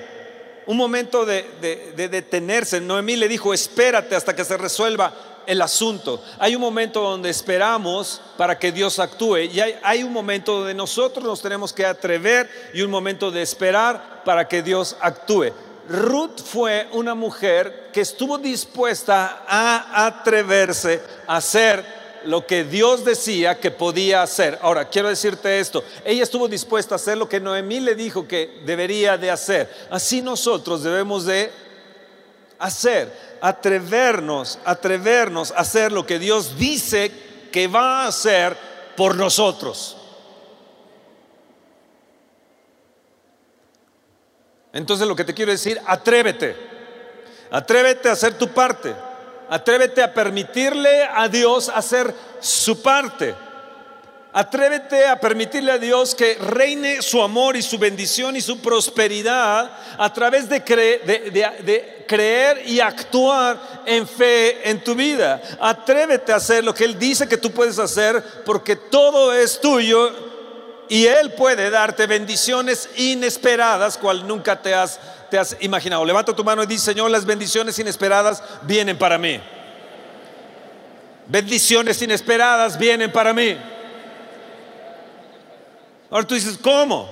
un 0.69 0.77
momento 0.77 1.27
de, 1.27 1.43
de, 1.61 1.93
de 1.97 2.09
detenerse. 2.09 2.81
Noemí 2.81 3.17
le 3.17 3.27
dijo, 3.27 3.53
espérate 3.53 4.15
hasta 4.15 4.37
que 4.37 4.45
se 4.45 4.57
resuelva 4.57 5.34
el 5.47 5.63
asunto. 5.63 6.23
Hay 6.39 6.55
un 6.55 6.61
momento 6.61 7.01
donde 7.01 7.31
esperamos 7.31 8.21
para 8.37 8.59
que 8.59 8.73
Dios 8.73 8.99
actúe 8.99 9.39
y 9.39 9.61
hay, 9.61 10.03
un 10.03 10.13
momento 10.13 10.59
donde 10.59 10.75
nosotros 10.75 11.25
nos 11.25 11.41
tenemos 11.41 11.73
que 11.73 11.87
atrever 11.87 12.51
y 12.73 12.83
un 12.83 12.91
momento 12.91 13.31
de 13.31 13.43
esperar 13.43 14.23
para 14.25 14.49
que 14.49 14.63
Dios 14.63 14.97
actúe. 15.01 15.53
Ruth 15.89 16.41
fue 16.43 16.89
una 16.93 17.15
mujer 17.15 17.91
que 17.93 18.01
estuvo 18.01 18.39
dispuesta 18.39 19.45
a 19.47 20.07
atreverse 20.07 21.03
a 21.27 21.37
hacer 21.37 22.05
lo 22.27 22.47
que 22.47 22.65
Dios 22.65 23.05
decía 23.05 23.61
que 23.61 23.71
podía 23.71 24.23
hacer. 24.23 24.59
Ahora, 24.63 24.89
quiero 24.89 25.09
decirte 25.09 25.61
esto, 25.61 25.85
ella 26.05 26.23
estuvo 26.23 26.49
dispuesta 26.49 26.95
a 26.95 26.97
hacer 26.97 27.19
lo 27.19 27.29
que 27.29 27.41
Noemí 27.41 27.81
le 27.81 27.95
dijo 27.95 28.27
que 28.27 28.61
debería 28.65 29.17
de 29.17 29.31
hacer. 29.31 29.71
Así 29.91 30.23
nosotros 30.23 30.83
debemos 30.83 31.27
de 31.27 31.51
hacer 32.59 33.13
atrevernos, 33.41 34.59
atrevernos 34.65 35.53
a 35.53 35.57
hacer 35.57 35.93
lo 35.93 36.07
que 36.07 36.19
Dios 36.19 36.57
dice 36.57 37.13
que 37.53 37.67
va 37.67 38.03
a 38.03 38.09
hacer 38.09 38.57
por 38.97 39.15
nosotros. 39.17 39.97
Entonces 44.73 45.07
lo 45.07 45.15
que 45.15 45.25
te 45.25 45.35
quiero 45.35 45.53
decir, 45.53 45.81
atrévete, 45.87 46.57
atrévete 47.51 48.09
a 48.09 48.13
hacer 48.13 48.37
tu 48.37 48.49
parte, 48.49 48.95
atrévete 49.49 50.03
a 50.03 50.13
permitirle 50.13 51.05
a 51.05 51.29
Dios 51.29 51.69
hacer 51.69 52.13
su 52.41 52.83
parte. 52.83 53.35
Atrévete 54.37 55.07
a 55.07 55.21
permitirle 55.21 55.71
a 55.71 55.79
Dios 55.79 56.13
que 56.13 56.35
reine 56.35 57.01
su 57.03 57.23
amor 57.23 57.55
y 57.55 57.63
su 57.63 57.79
bendición 57.79 58.35
y 58.35 58.41
su 58.41 58.61
prosperidad 58.61 59.71
a 59.97 60.13
través 60.13 60.49
de, 60.49 60.61
creer 62.05 62.63
y 62.67 62.81
actuar 62.81 63.85
en 63.87 64.09
fe 64.09 64.69
en 64.69 64.83
tu 64.83 64.97
vida. 64.97 65.41
Atrévete 65.61 66.33
a 66.33 66.37
hacer 66.37 66.65
lo 66.65 66.75
que 66.75 66.85
Él 66.85 66.99
dice 66.99 67.29
que 67.29 67.37
tú 67.37 67.53
puedes 67.53 67.79
hacer 67.79 68.25
porque 68.45 68.75
todo 68.75 69.33
es 69.33 69.61
tuyo 69.61 70.11
y 70.89 71.07
Él 71.07 71.35
puede 71.35 71.71
darte 71.71 72.09
bendiciones 72.09 72.91
inesperadas 72.97 73.97
cual 73.97 74.27
nunca 74.27 74.61
te 74.61 74.75
has, 74.75 74.99
te 75.31 75.39
has 75.39 75.57
imaginado. 75.61 76.05
Levanta 76.05 76.35
tu 76.35 76.43
mano 76.43 76.65
y 76.65 76.67
dice, 76.67 76.87
Señor, 76.87 77.09
las 77.09 77.25
bendiciones 77.25 77.79
inesperadas 77.79 78.43
vienen 78.63 78.99
para 78.99 79.17
mí. 79.17 79.41
Bendiciones 81.29 82.03
inesperadas 82.03 82.77
vienen 82.77 83.13
para 83.13 83.33
mí. 83.33 83.57
Ahora 86.15 86.29
tú 86.29 86.37
dices, 86.37 86.57
¿cómo? 86.63 87.09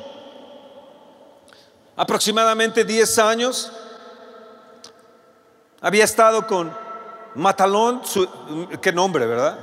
Aproximadamente 1.97 2.85
10 2.85 3.19
años 3.19 3.73
había 5.81 6.05
estado 6.05 6.47
con 6.47 6.73
Matalón, 7.35 8.01
qué 8.81 8.93
nombre, 8.93 9.27
¿verdad? 9.27 9.59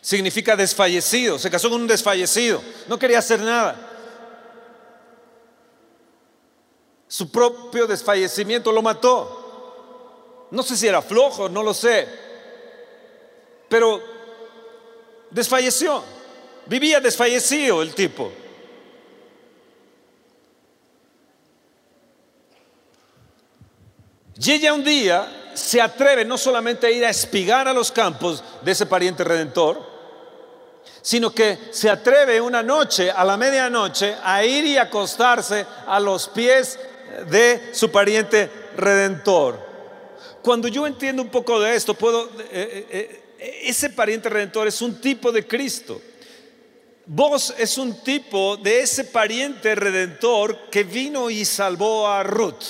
Significa 0.00 0.56
desfallecido, 0.56 1.38
se 1.38 1.48
casó 1.48 1.70
con 1.70 1.82
un 1.82 1.86
desfallecido, 1.86 2.60
no 2.88 2.98
quería 2.98 3.20
hacer 3.20 3.38
nada. 3.38 3.76
Su 7.06 7.30
propio 7.30 7.86
desfallecimiento 7.86 8.72
lo 8.72 8.82
mató. 8.82 10.48
No 10.50 10.64
sé 10.64 10.76
si 10.76 10.88
era 10.88 11.00
flojo, 11.00 11.48
no 11.48 11.62
lo 11.62 11.72
sé. 11.72 12.08
Pero 13.68 14.17
desfalleció. 15.30 16.02
Vivía 16.66 17.00
desfallecido 17.00 17.82
el 17.82 17.94
tipo. 17.94 18.30
Y 24.40 24.52
ella 24.52 24.72
un 24.72 24.84
día 24.84 25.50
se 25.54 25.80
atreve 25.80 26.24
no 26.24 26.38
solamente 26.38 26.86
a 26.86 26.90
ir 26.90 27.04
a 27.04 27.10
espigar 27.10 27.66
a 27.66 27.72
los 27.72 27.90
campos 27.90 28.44
de 28.62 28.72
ese 28.72 28.86
pariente 28.86 29.24
redentor, 29.24 29.84
sino 31.02 31.34
que 31.34 31.58
se 31.70 31.90
atreve 31.90 32.40
una 32.40 32.62
noche, 32.62 33.10
a 33.10 33.24
la 33.24 33.36
medianoche, 33.36 34.14
a 34.22 34.44
ir 34.44 34.64
y 34.64 34.76
acostarse 34.76 35.66
a 35.86 35.98
los 35.98 36.28
pies 36.28 36.78
de 37.28 37.70
su 37.72 37.90
pariente 37.90 38.50
redentor. 38.76 39.67
Cuando 40.42 40.68
yo 40.68 40.86
entiendo 40.86 41.22
un 41.22 41.28
poco 41.28 41.60
de 41.60 41.74
esto, 41.74 41.94
puedo, 41.94 42.26
eh, 42.26 42.86
eh, 42.90 43.22
eh, 43.38 43.60
ese 43.64 43.90
pariente 43.90 44.28
redentor 44.28 44.68
es 44.68 44.80
un 44.80 45.00
tipo 45.00 45.32
de 45.32 45.46
Cristo. 45.46 46.00
Vos 47.06 47.54
es 47.56 47.78
un 47.78 48.02
tipo 48.02 48.56
de 48.56 48.80
ese 48.80 49.04
pariente 49.04 49.74
redentor 49.74 50.68
que 50.70 50.84
vino 50.84 51.30
y 51.30 51.44
salvó 51.44 52.06
a 52.06 52.22
Ruth. 52.22 52.64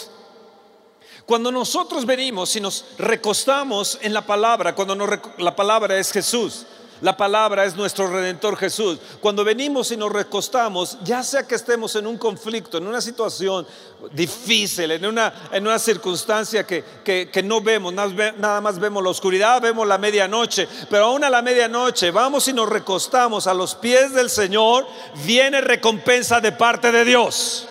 Cuando 1.27 1.53
nosotros 1.53 2.07
venimos 2.07 2.55
y 2.57 2.61
nos 2.61 2.85
recostamos 2.97 3.99
en 4.01 4.15
la 4.15 4.25
palabra, 4.25 4.75
cuando 4.75 4.97
la 5.39 5.55
palabra 5.55 5.99
es 5.99 6.11
Jesús, 6.11 6.65
la 7.01 7.17
palabra 7.17 7.65
es 7.65 7.77
nuestro 7.77 8.09
redentor 8.09 8.57
Jesús. 8.57 8.99
Cuando 9.21 9.45
venimos 9.45 9.91
y 9.93 9.97
nos 9.97 10.11
recostamos, 10.11 10.99
ya 11.03 11.23
sea 11.23 11.47
que 11.47 11.55
estemos 11.55 11.95
en 11.97 12.07
un 12.07 12.19
conflicto, 12.19 12.79
en 12.79 12.87
una 12.87 13.01
situación 13.01 13.67
difícil, 14.13 14.91
en 14.91 15.07
una, 15.07 15.33
en 15.53 15.67
una 15.67 15.79
circunstancia 15.79 16.67
que, 16.67 16.85
que, 17.05 17.43
no 17.43 17.61
vemos, 17.61 17.93
nada 17.93 18.61
más 18.61 18.79
vemos 18.79 19.03
la 19.03 19.11
oscuridad, 19.11 19.63
vemos 19.63 19.87
la 19.87 19.99
medianoche, 19.99 20.69
pero 20.91 21.07
aún 21.07 21.25
a 21.25 21.31
la 21.31 21.43
medianoche 21.43 22.11
vamos 22.11 22.49
y 22.49 22.53
nos 22.53 22.69
recostamos 22.69 23.47
a 23.47 23.55
los 23.55 23.75
pies 23.75 24.13
del 24.13 24.31
Señor, 24.31 24.87
viene 25.25 25.61
recompensa 25.61 26.41
de 26.41 26.53
parte 26.53 26.91
de 26.91 27.05
Dios. 27.05 27.69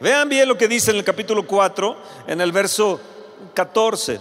Vean 0.00 0.28
bien 0.28 0.48
lo 0.48 0.58
que 0.58 0.66
dice 0.66 0.90
en 0.90 0.96
el 0.96 1.04
capítulo 1.04 1.46
4, 1.46 1.96
en 2.26 2.40
el 2.40 2.50
verso 2.50 3.00
14. 3.54 4.20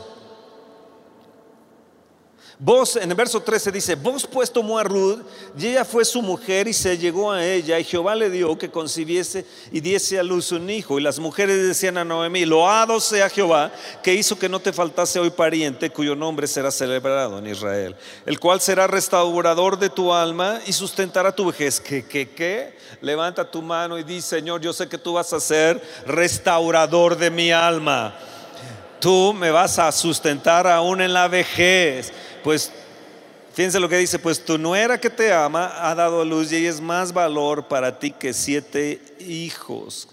Vos, 2.64 2.96
en 2.96 3.10
el 3.10 3.18
verso 3.18 3.42
13 3.42 3.72
dice, 3.72 3.96
vos 3.96 4.28
pues 4.28 4.52
tomó 4.52 4.78
a 4.78 4.84
Ruth 4.84 5.22
y 5.58 5.66
ella 5.66 5.84
fue 5.84 6.06
su 6.06 6.22
mujer 6.22 6.68
y 6.68 6.74
se 6.74 6.96
llegó 6.96 7.32
a 7.32 7.44
ella 7.44 7.80
y 7.80 7.84
Jehová 7.84 8.14
le 8.14 8.30
dio 8.30 8.56
que 8.56 8.70
concibiese 8.70 9.48
y 9.72 9.80
diese 9.80 10.20
a 10.20 10.24
luz 10.24 10.52
un 10.52 10.70
hijo. 10.70 11.00
Y 11.00 11.02
las 11.02 11.18
mujeres 11.18 11.68
decían 11.68 11.98
a 11.98 12.06
Noemí, 12.06 12.46
loado 12.46 13.00
sea 13.00 13.30
Jehová 13.30 13.72
que 14.04 14.14
hizo 14.14 14.38
que 14.38 14.48
no 14.48 14.60
te 14.60 14.72
faltase 14.72 15.20
hoy 15.20 15.32
pariente 15.32 15.90
cuyo 15.90 16.16
nombre 16.16 16.46
será 16.46 16.70
celebrado 16.70 17.40
en 17.40 17.48
Israel, 17.48 17.96
el 18.28 18.40
cual 18.40 18.62
será 18.62 18.86
restaurador 18.86 19.80
de 19.80 19.90
tu 19.90 20.14
alma 20.14 20.60
y 20.68 20.72
sustentará 20.72 21.36
tu 21.36 21.48
vejez. 21.48 21.82
¿Qué, 21.82 22.06
qué, 22.06 22.30
qué? 22.30 22.78
Levanta 23.02 23.50
tu 23.50 23.64
mano 23.64 23.98
y 23.98 24.04
di, 24.04 24.22
Señor, 24.22 24.62
yo 24.62 24.72
sé 24.72 24.88
que 24.88 25.00
tú 25.00 25.14
vas 25.14 25.34
a 25.34 25.40
ser 25.40 25.82
restaurador 26.06 27.18
de 27.18 27.32
mi 27.32 27.52
alma. 27.52 28.16
Tú 29.00 29.34
me 29.34 29.50
vas 29.50 29.80
a 29.80 29.92
sustentar 29.92 30.68
aún 30.68 31.02
en 31.02 31.12
la 31.12 31.28
vejez 31.28 32.14
pues 32.44 32.72
fíjense 33.54 33.80
lo 33.80 33.90
que 33.90 33.98
dice, 33.98 34.20
pues 34.20 34.44
tu 34.44 34.58
nuera 34.58 35.00
que 35.00 35.10
te 35.10 35.34
ama 35.34 35.72
ha 35.78 35.96
dado 35.96 36.22
a 36.22 36.26
luz 36.26 36.52
y 36.52 36.66
es 36.66 36.82
más 36.82 37.14
valor 37.14 37.68
para 37.68 38.00
ti 38.00 38.12
que 38.12 38.34
siete 38.34 39.02
hijos. 39.20 40.08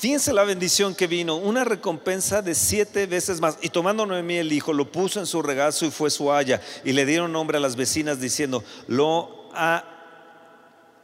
Fíjense 0.00 0.32
la 0.32 0.44
bendición 0.44 0.94
que 0.94 1.06
vino, 1.06 1.36
una 1.36 1.62
recompensa 1.62 2.40
de 2.40 2.54
siete 2.54 3.04
veces 3.06 3.38
más. 3.38 3.58
Y 3.60 3.68
tomando 3.68 4.06
Noemí 4.06 4.36
el 4.36 4.50
hijo, 4.50 4.72
lo 4.72 4.90
puso 4.90 5.20
en 5.20 5.26
su 5.26 5.42
regazo 5.42 5.84
y 5.84 5.90
fue 5.90 6.08
su 6.08 6.32
haya. 6.32 6.62
Y 6.86 6.92
le 6.92 7.04
dieron 7.04 7.32
nombre 7.32 7.58
a 7.58 7.60
las 7.60 7.76
vecinas 7.76 8.18
diciendo, 8.18 8.64
lo 8.86 9.50
ha, 9.52 9.84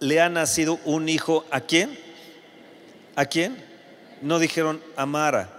le 0.00 0.18
ha 0.22 0.30
nacido 0.30 0.80
un 0.86 1.10
hijo. 1.10 1.44
¿A 1.50 1.60
quién? 1.60 1.98
¿A 3.16 3.26
quién? 3.26 3.62
No 4.22 4.38
dijeron 4.38 4.80
a 4.96 5.04
Mara. 5.04 5.50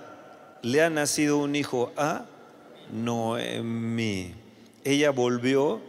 Le 0.63 0.81
ha 0.81 0.89
nacido 0.89 1.37
un 1.37 1.55
hijo 1.55 1.91
a 1.95 2.25
Noemí 2.91 4.33
ella 4.87 5.11
volvió 5.11 5.81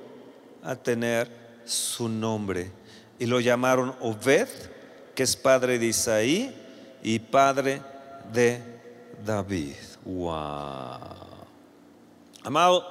a 0.64 0.74
tener 0.74 1.30
su 1.64 2.08
nombre 2.08 2.72
y 3.20 3.26
lo 3.26 3.38
llamaron 3.38 3.94
Obed, 4.00 4.48
que 5.14 5.22
es 5.22 5.36
padre 5.36 5.78
de 5.78 5.86
Isaí 5.86 6.52
y 7.00 7.20
padre 7.20 7.80
de 8.32 8.60
David. 9.24 9.76
Wow. 10.04 10.98
Amado, 12.42 12.84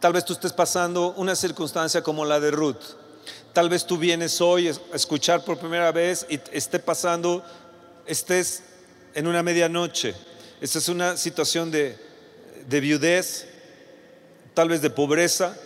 tal 0.00 0.12
vez 0.12 0.24
tú 0.24 0.32
estés 0.32 0.52
pasando 0.52 1.14
una 1.18 1.36
circunstancia 1.36 2.02
como 2.02 2.24
la 2.24 2.40
de 2.40 2.50
Ruth. 2.50 2.82
Tal 3.52 3.68
vez 3.68 3.86
tú 3.86 3.96
vienes 3.96 4.40
hoy 4.40 4.68
a 4.68 4.96
escuchar 4.96 5.44
por 5.44 5.56
primera 5.56 5.92
vez 5.92 6.26
y 6.28 6.40
esté 6.50 6.80
pasando, 6.80 7.44
estés 8.06 8.64
en 9.14 9.28
una 9.28 9.44
medianoche. 9.44 10.16
Esta 10.60 10.78
es 10.78 10.88
una 10.88 11.16
situación 11.16 11.70
de, 11.70 11.96
de 12.66 12.80
viudez, 12.80 13.53
tal 14.54 14.68
vez 14.68 14.80
de 14.80 14.90
pobreza, 14.90 15.56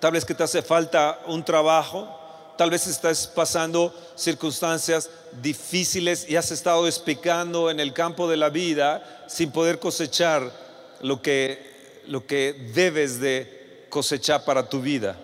tal 0.00 0.12
vez 0.12 0.24
que 0.24 0.34
te 0.34 0.42
hace 0.42 0.62
falta 0.62 1.18
un 1.26 1.44
trabajo, 1.44 2.54
tal 2.56 2.70
vez 2.70 2.86
estás 2.86 3.26
pasando 3.26 3.92
circunstancias 4.14 5.10
difíciles 5.42 6.28
y 6.28 6.36
has 6.36 6.50
estado 6.50 6.84
despicando 6.84 7.70
en 7.70 7.80
el 7.80 7.92
campo 7.92 8.28
de 8.28 8.36
la 8.36 8.50
vida 8.50 9.24
sin 9.26 9.50
poder 9.50 9.78
cosechar 9.78 10.52
lo 11.00 11.20
que, 11.22 12.02
lo 12.06 12.26
que 12.26 12.70
debes 12.74 13.18
de 13.18 13.86
cosechar 13.88 14.44
para 14.44 14.68
tu 14.68 14.80
vida. 14.80 15.16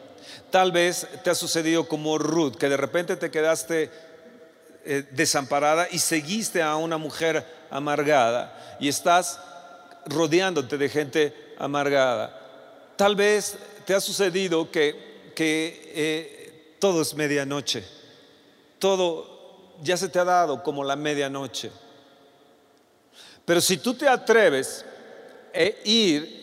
Tal 0.50 0.72
vez 0.72 1.06
te 1.22 1.30
ha 1.30 1.34
sucedido 1.34 1.86
como 1.86 2.18
Ruth, 2.18 2.56
que 2.56 2.68
de 2.68 2.76
repente 2.76 3.16
te 3.16 3.30
quedaste 3.30 3.90
eh, 4.84 5.04
desamparada 5.12 5.86
y 5.90 5.98
seguiste 5.98 6.62
a 6.62 6.76
una 6.76 6.96
mujer 6.96 7.44
amargada 7.70 8.78
y 8.80 8.88
estás 8.88 9.38
rodeándote 10.06 10.78
de 10.78 10.88
gente 10.88 11.54
amargada. 11.58 12.39
Tal 13.00 13.16
vez 13.16 13.56
te 13.86 13.94
ha 13.94 14.00
sucedido 14.02 14.70
que, 14.70 15.32
eh, 15.34 16.76
todo 16.78 17.00
es 17.00 17.14
medianoche, 17.14 17.82
todo 18.78 19.78
ya 19.82 19.96
se 19.96 20.10
te 20.10 20.18
ha 20.18 20.24
dado 20.26 20.62
como 20.62 20.84
la 20.84 20.96
medianoche. 20.96 21.70
Pero 23.46 23.62
si 23.62 23.78
tú 23.78 23.94
te 23.94 24.06
atreves 24.06 24.84
a 25.54 25.88
ir 25.88 26.40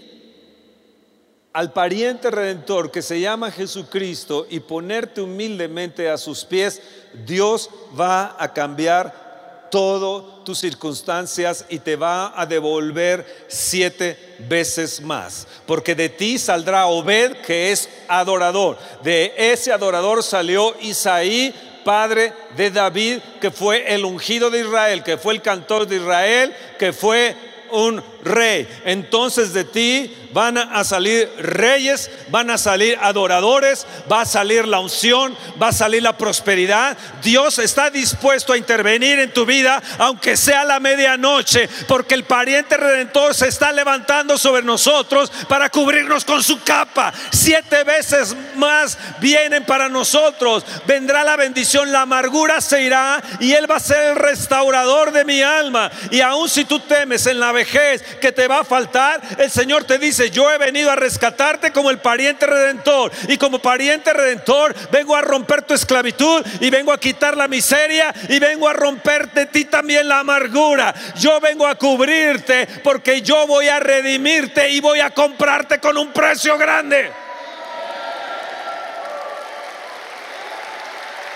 al 1.53 1.73
pariente 1.73 2.31
redentor 2.31 2.89
que 2.89 3.03
se 3.03 3.19
llama 3.19 3.51
Jesucristo 3.51 4.47
y 4.49 4.59
ponerte 4.59 5.21
humildemente 5.21 6.09
a 6.09 6.17
sus 6.17 6.43
pies, 6.43 6.81
Dios 7.23 7.69
va 7.95 8.35
a 8.39 8.51
cambiar 8.51 9.26
todo 9.69 10.41
tus 10.43 10.59
circunstancias 10.59 11.65
y 11.69 11.79
te 11.79 11.95
va 11.95 12.33
a 12.39 12.45
devolver 12.45 13.45
siete 13.47 14.17
veces 14.47 15.01
más. 15.01 15.47
Porque 15.65 15.95
de 15.95 16.09
ti 16.09 16.37
saldrá 16.37 16.87
Obed, 16.87 17.37
que 17.37 17.71
es 17.71 17.89
adorador. 18.07 18.77
De 19.03 19.33
ese 19.37 19.71
adorador 19.71 20.23
salió 20.23 20.75
Isaí, 20.81 21.53
padre 21.83 22.33
de 22.55 22.69
David, 22.69 23.19
que 23.39 23.51
fue 23.51 23.93
el 23.93 24.03
ungido 24.03 24.49
de 24.49 24.59
Israel, 24.59 25.03
que 25.03 25.17
fue 25.17 25.33
el 25.33 25.41
cantor 25.41 25.87
de 25.87 25.97
Israel, 25.97 26.53
que 26.77 26.91
fue 26.91 27.35
un 27.71 28.03
rey. 28.23 28.67
Entonces 28.85 29.53
de 29.53 29.63
ti 29.63 30.15
van 30.33 30.57
a 30.57 30.83
salir 30.83 31.29
reyes, 31.39 32.11
van 32.29 32.49
a 32.49 32.57
salir 32.57 32.97
adoradores, 33.01 33.87
va 34.11 34.21
a 34.21 34.25
salir 34.25 34.67
la 34.67 34.79
unción, 34.79 35.35
va 35.61 35.69
a 35.69 35.73
salir 35.73 36.03
la 36.03 36.17
prosperidad. 36.17 36.97
Dios 37.23 37.59
está 37.59 37.89
dispuesto 37.89 38.53
a 38.53 38.57
intervenir 38.57 39.19
en 39.19 39.33
tu 39.33 39.45
vida, 39.45 39.81
aunque 39.97 40.37
sea 40.37 40.63
la 40.63 40.79
medianoche, 40.79 41.67
porque 41.87 42.13
el 42.13 42.23
pariente 42.23 42.77
redentor 42.77 43.33
se 43.33 43.47
está 43.47 43.71
levantando 43.71 44.37
sobre 44.37 44.63
nosotros 44.63 45.31
para 45.47 45.69
cubrirnos 45.69 46.25
con 46.25 46.43
su 46.43 46.61
capa. 46.61 47.13
Siete 47.31 47.83
veces 47.83 48.35
más 48.55 48.97
vienen 49.19 49.65
para 49.65 49.89
nosotros. 49.89 50.65
Vendrá 50.85 51.23
la 51.23 51.35
bendición, 51.35 51.91
la 51.91 52.01
amargura 52.01 52.61
se 52.61 52.83
irá 52.83 53.21
y 53.39 53.53
Él 53.53 53.69
va 53.69 53.77
a 53.77 53.79
ser 53.79 54.11
el 54.11 54.15
restaurador 54.15 55.11
de 55.11 55.25
mi 55.25 55.41
alma. 55.41 55.89
Y 56.11 56.21
aun 56.21 56.49
si 56.49 56.65
tú 56.65 56.79
temes 56.79 57.25
en 57.27 57.39
la 57.39 57.51
vejez, 57.51 58.03
que 58.17 58.31
te 58.31 58.47
va 58.47 58.59
a 58.59 58.63
faltar, 58.63 59.21
el 59.37 59.49
Señor 59.51 59.83
te 59.83 59.97
dice, 59.97 60.29
yo 60.29 60.51
he 60.51 60.57
venido 60.57 60.91
a 60.91 60.95
rescatarte 60.95 61.71
como 61.71 61.89
el 61.89 61.99
pariente 61.99 62.45
redentor. 62.45 63.11
Y 63.27 63.37
como 63.37 63.59
pariente 63.59 64.13
redentor 64.13 64.75
vengo 64.91 65.15
a 65.15 65.21
romper 65.21 65.61
tu 65.63 65.73
esclavitud 65.73 66.45
y 66.59 66.69
vengo 66.69 66.91
a 66.91 66.99
quitar 66.99 67.37
la 67.37 67.47
miseria 67.47 68.13
y 68.29 68.39
vengo 68.39 68.67
a 68.67 68.73
romper 68.73 69.31
de 69.31 69.45
ti 69.45 69.65
también 69.65 70.07
la 70.07 70.19
amargura. 70.19 70.93
Yo 71.17 71.39
vengo 71.39 71.67
a 71.67 71.75
cubrirte 71.75 72.67
porque 72.83 73.21
yo 73.21 73.47
voy 73.47 73.67
a 73.67 73.79
redimirte 73.79 74.69
y 74.69 74.79
voy 74.79 74.99
a 74.99 75.11
comprarte 75.11 75.79
con 75.79 75.97
un 75.97 76.11
precio 76.11 76.57
grande. 76.57 77.11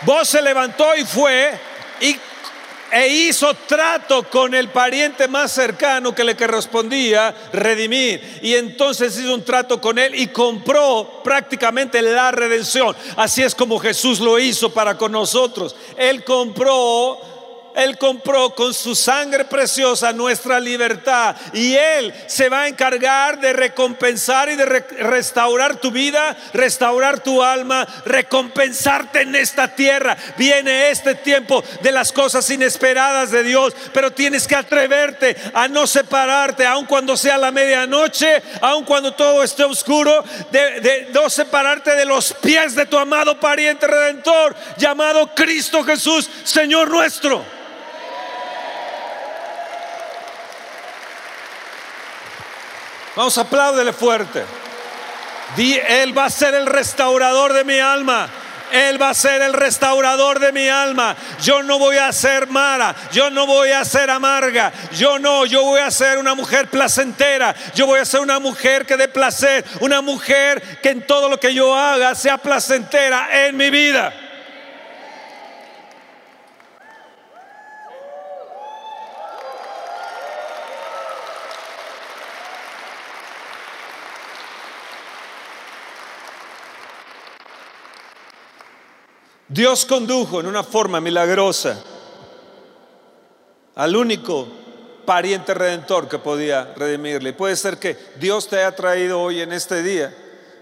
Vos 0.04 0.28
se 0.28 0.42
levantó 0.42 0.96
y 0.96 1.06
fue 1.06 1.52
y 2.00 2.20
e 2.92 3.08
hizo 3.08 3.54
trato 3.68 4.24
con 4.24 4.54
el 4.54 4.70
pariente 4.70 5.28
más 5.28 5.52
cercano 5.54 6.14
que 6.14 6.24
le 6.24 6.36
correspondía 6.36 7.34
redimir. 7.54 8.40
Y 8.42 8.56
entonces 8.56 9.18
hizo 9.18 9.34
un 9.34 9.44
trato 9.44 9.80
con 9.80 9.98
él 9.98 10.14
y 10.14 10.28
compró 10.28 11.22
prácticamente 11.24 12.02
la 12.02 12.32
redención. 12.32 12.96
Así 13.16 13.42
es 13.42 13.56
como 13.56 13.80
Jesús 13.80 14.20
lo 14.20 14.38
hizo 14.38 14.74
para 14.74 14.98
con 14.98 15.14
nosotros. 15.14 15.76
Él 15.98 16.24
compró 16.24 17.31
Él 17.76 17.98
compró 17.98 18.54
con 18.56 18.74
su 18.74 18.96
sangre 18.96 19.46
preciosa 19.46 20.14
nuestra 20.14 20.60
libertad 20.60 21.36
y 21.54 21.76
Él 21.76 22.14
se 22.28 22.50
va 22.50 22.64
a 22.64 22.68
encargar 22.68 23.40
de 23.40 23.54
recompensar 23.54 24.50
y 24.50 24.56
de 24.56 24.66
restaurar 24.66 25.78
tu 25.78 25.92
vida, 25.92 26.36
restaurar 26.54 27.22
tu 27.22 27.42
alma, 27.44 27.88
recompensarte 28.06 29.22
en 29.22 29.36
esta 29.36 29.76
tierra. 29.76 30.18
Viene 30.38 30.90
este 30.90 31.16
tiempo 31.16 31.64
de 31.82 31.92
las 31.92 32.12
cosas 32.12 32.50
inesperadas 32.50 33.32
de 33.32 33.44
Dios, 33.44 33.74
pero 33.94 34.12
tienes 34.12 34.48
que 34.48 34.56
atreverte 34.56 35.36
a 35.54 35.68
no 35.68 35.88
separarte, 35.88 36.66
aun 36.66 36.86
cuando 36.86 37.16
sea 37.16 37.38
la 37.38 37.52
medianoche, 37.52 38.42
aun 38.62 38.84
cuando 38.84 39.14
todo 39.14 39.44
esté 39.44 39.64
oscuro, 39.64 40.24
de, 40.52 40.82
de 40.82 41.10
no 41.14 41.30
separarte 41.30 41.96
de 41.96 42.06
los 42.06 42.34
pies 42.34 42.76
de 42.76 42.86
tu 42.86 42.98
amado 42.98 43.40
pariente 43.40 43.88
redentor 43.88 44.56
llamado 44.78 45.34
Cristo 45.36 45.84
Jesús, 45.84 46.30
Señor 46.44 46.90
nuestro. 46.90 47.61
Vamos, 53.22 53.38
apláudele 53.38 53.94
fuerte. 53.94 54.44
Di, 55.56 55.76
Él 55.76 56.18
va 56.18 56.26
a 56.26 56.30
ser 56.32 56.56
el 56.56 56.66
restaurador 56.66 57.54
de 57.54 57.64
mi 57.64 57.78
alma. 57.78 58.28
Él 58.72 59.00
va 59.00 59.12
a 59.12 59.14
ser 59.14 59.44
el 59.44 59.54
restaurador 59.54 60.40
de 60.40 60.52
mi 60.52 60.68
alma. 60.68 61.16
Yo 61.40 61.62
no 61.62 61.78
voy 61.78 61.98
a 61.98 62.12
ser 62.14 62.48
mala, 62.48 62.96
yo 63.14 63.30
no 63.30 63.46
voy 63.46 63.70
a 63.70 63.86
ser 63.86 64.10
amarga, 64.10 64.74
yo 64.98 65.20
no, 65.20 65.46
yo 65.46 65.64
voy 65.64 65.82
a 65.82 65.92
ser 65.92 66.18
una 66.18 66.34
mujer 66.34 66.68
placentera, 66.72 67.54
yo 67.76 67.86
voy 67.86 68.00
a 68.00 68.06
ser 68.06 68.22
una 68.22 68.40
mujer 68.40 68.88
que 68.88 68.98
dé 68.98 69.08
placer, 69.08 69.66
una 69.82 70.02
mujer 70.02 70.80
que 70.82 70.90
en 70.90 71.06
todo 71.06 71.30
lo 71.30 71.40
que 71.40 71.54
yo 71.54 71.78
haga 71.78 72.16
sea 72.16 72.40
placentera 72.40 73.46
en 73.46 73.56
mi 73.56 73.70
vida. 73.70 74.12
Dios 89.52 89.86
condujo 89.86 90.40
en 90.40 90.48
una 90.48 90.64
forma 90.64 91.02
milagrosa 91.02 91.78
al 93.76 93.98
único 93.98 94.48
pariente 95.06 95.54
redentor 95.54 96.08
que 96.08 96.20
podía 96.20 96.74
redimirle. 96.74 97.34
Puede 97.34 97.58
ser 97.58 97.78
que 97.78 97.98
Dios 98.16 98.48
te 98.48 98.60
haya 98.60 98.74
traído 98.74 99.22
hoy 99.22 99.42
en 99.42 99.52
este 99.52 99.84
día 99.84 100.16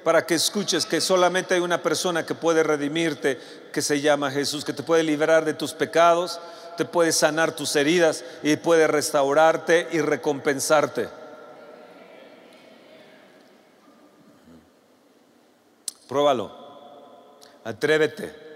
para 0.03 0.25
que 0.25 0.33
escuches 0.33 0.87
que 0.87 1.01
solamente 1.01 1.53
hay 1.53 1.59
una 1.59 1.83
persona 1.83 2.25
que 2.25 2.33
puede 2.33 2.63
redimirte, 2.63 3.39
que 3.71 3.83
se 3.83 4.01
llama 4.01 4.31
Jesús, 4.31 4.65
que 4.65 4.73
te 4.73 4.81
puede 4.81 5.03
liberar 5.03 5.45
de 5.45 5.53
tus 5.53 5.73
pecados, 5.73 6.39
te 6.75 6.83
puede 6.83 7.11
sanar 7.11 7.51
tus 7.55 7.75
heridas 7.75 8.23
y 8.41 8.55
puede 8.55 8.87
restaurarte 8.87 9.87
y 9.91 10.01
recompensarte. 10.01 11.09
Pruébalo, 16.07 16.51
atrévete. 17.63 18.48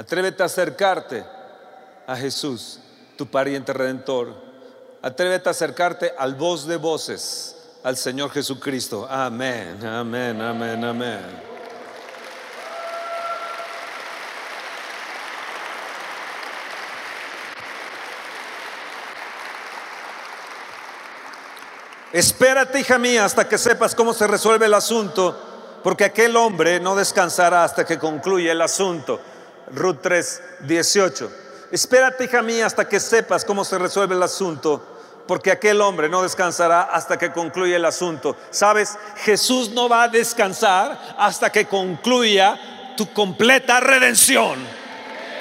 Atrévete 0.00 0.42
a 0.42 0.46
acercarte 0.46 1.22
a 2.06 2.16
Jesús, 2.16 2.80
tu 3.18 3.26
pariente 3.26 3.74
redentor. 3.74 4.34
Atrévete 5.02 5.50
a 5.50 5.52
acercarte 5.52 6.14
al 6.16 6.36
voz 6.36 6.66
de 6.66 6.78
voces, 6.78 7.54
al 7.84 7.98
Señor 7.98 8.30
Jesucristo. 8.30 9.06
Amén, 9.10 9.84
amén, 9.84 10.40
amén, 10.40 10.82
amén. 10.82 11.42
Espérate, 22.10 22.80
hija 22.80 22.98
mía, 22.98 23.26
hasta 23.26 23.46
que 23.46 23.58
sepas 23.58 23.94
cómo 23.94 24.14
se 24.14 24.26
resuelve 24.26 24.64
el 24.64 24.72
asunto, 24.72 25.78
porque 25.84 26.04
aquel 26.04 26.38
hombre 26.38 26.80
no 26.80 26.96
descansará 26.96 27.64
hasta 27.64 27.84
que 27.84 27.98
concluya 27.98 28.52
el 28.52 28.62
asunto. 28.62 29.20
Ruth 29.74 29.98
3, 30.02 30.42
18. 30.60 31.30
Espérate, 31.70 32.24
hija 32.24 32.42
mía, 32.42 32.66
hasta 32.66 32.88
que 32.88 32.98
sepas 32.98 33.44
cómo 33.44 33.64
se 33.64 33.78
resuelve 33.78 34.14
el 34.14 34.22
asunto, 34.22 34.82
porque 35.26 35.52
aquel 35.52 35.80
hombre 35.80 36.08
no 36.08 36.22
descansará 36.22 36.82
hasta 36.82 37.16
que 37.18 37.30
concluya 37.30 37.76
el 37.76 37.84
asunto. 37.84 38.36
¿Sabes? 38.50 38.98
Jesús 39.16 39.70
no 39.70 39.88
va 39.88 40.04
a 40.04 40.08
descansar 40.08 40.98
hasta 41.16 41.50
que 41.50 41.66
concluya 41.66 42.94
tu 42.96 43.12
completa 43.12 43.80
redención. 43.80 44.58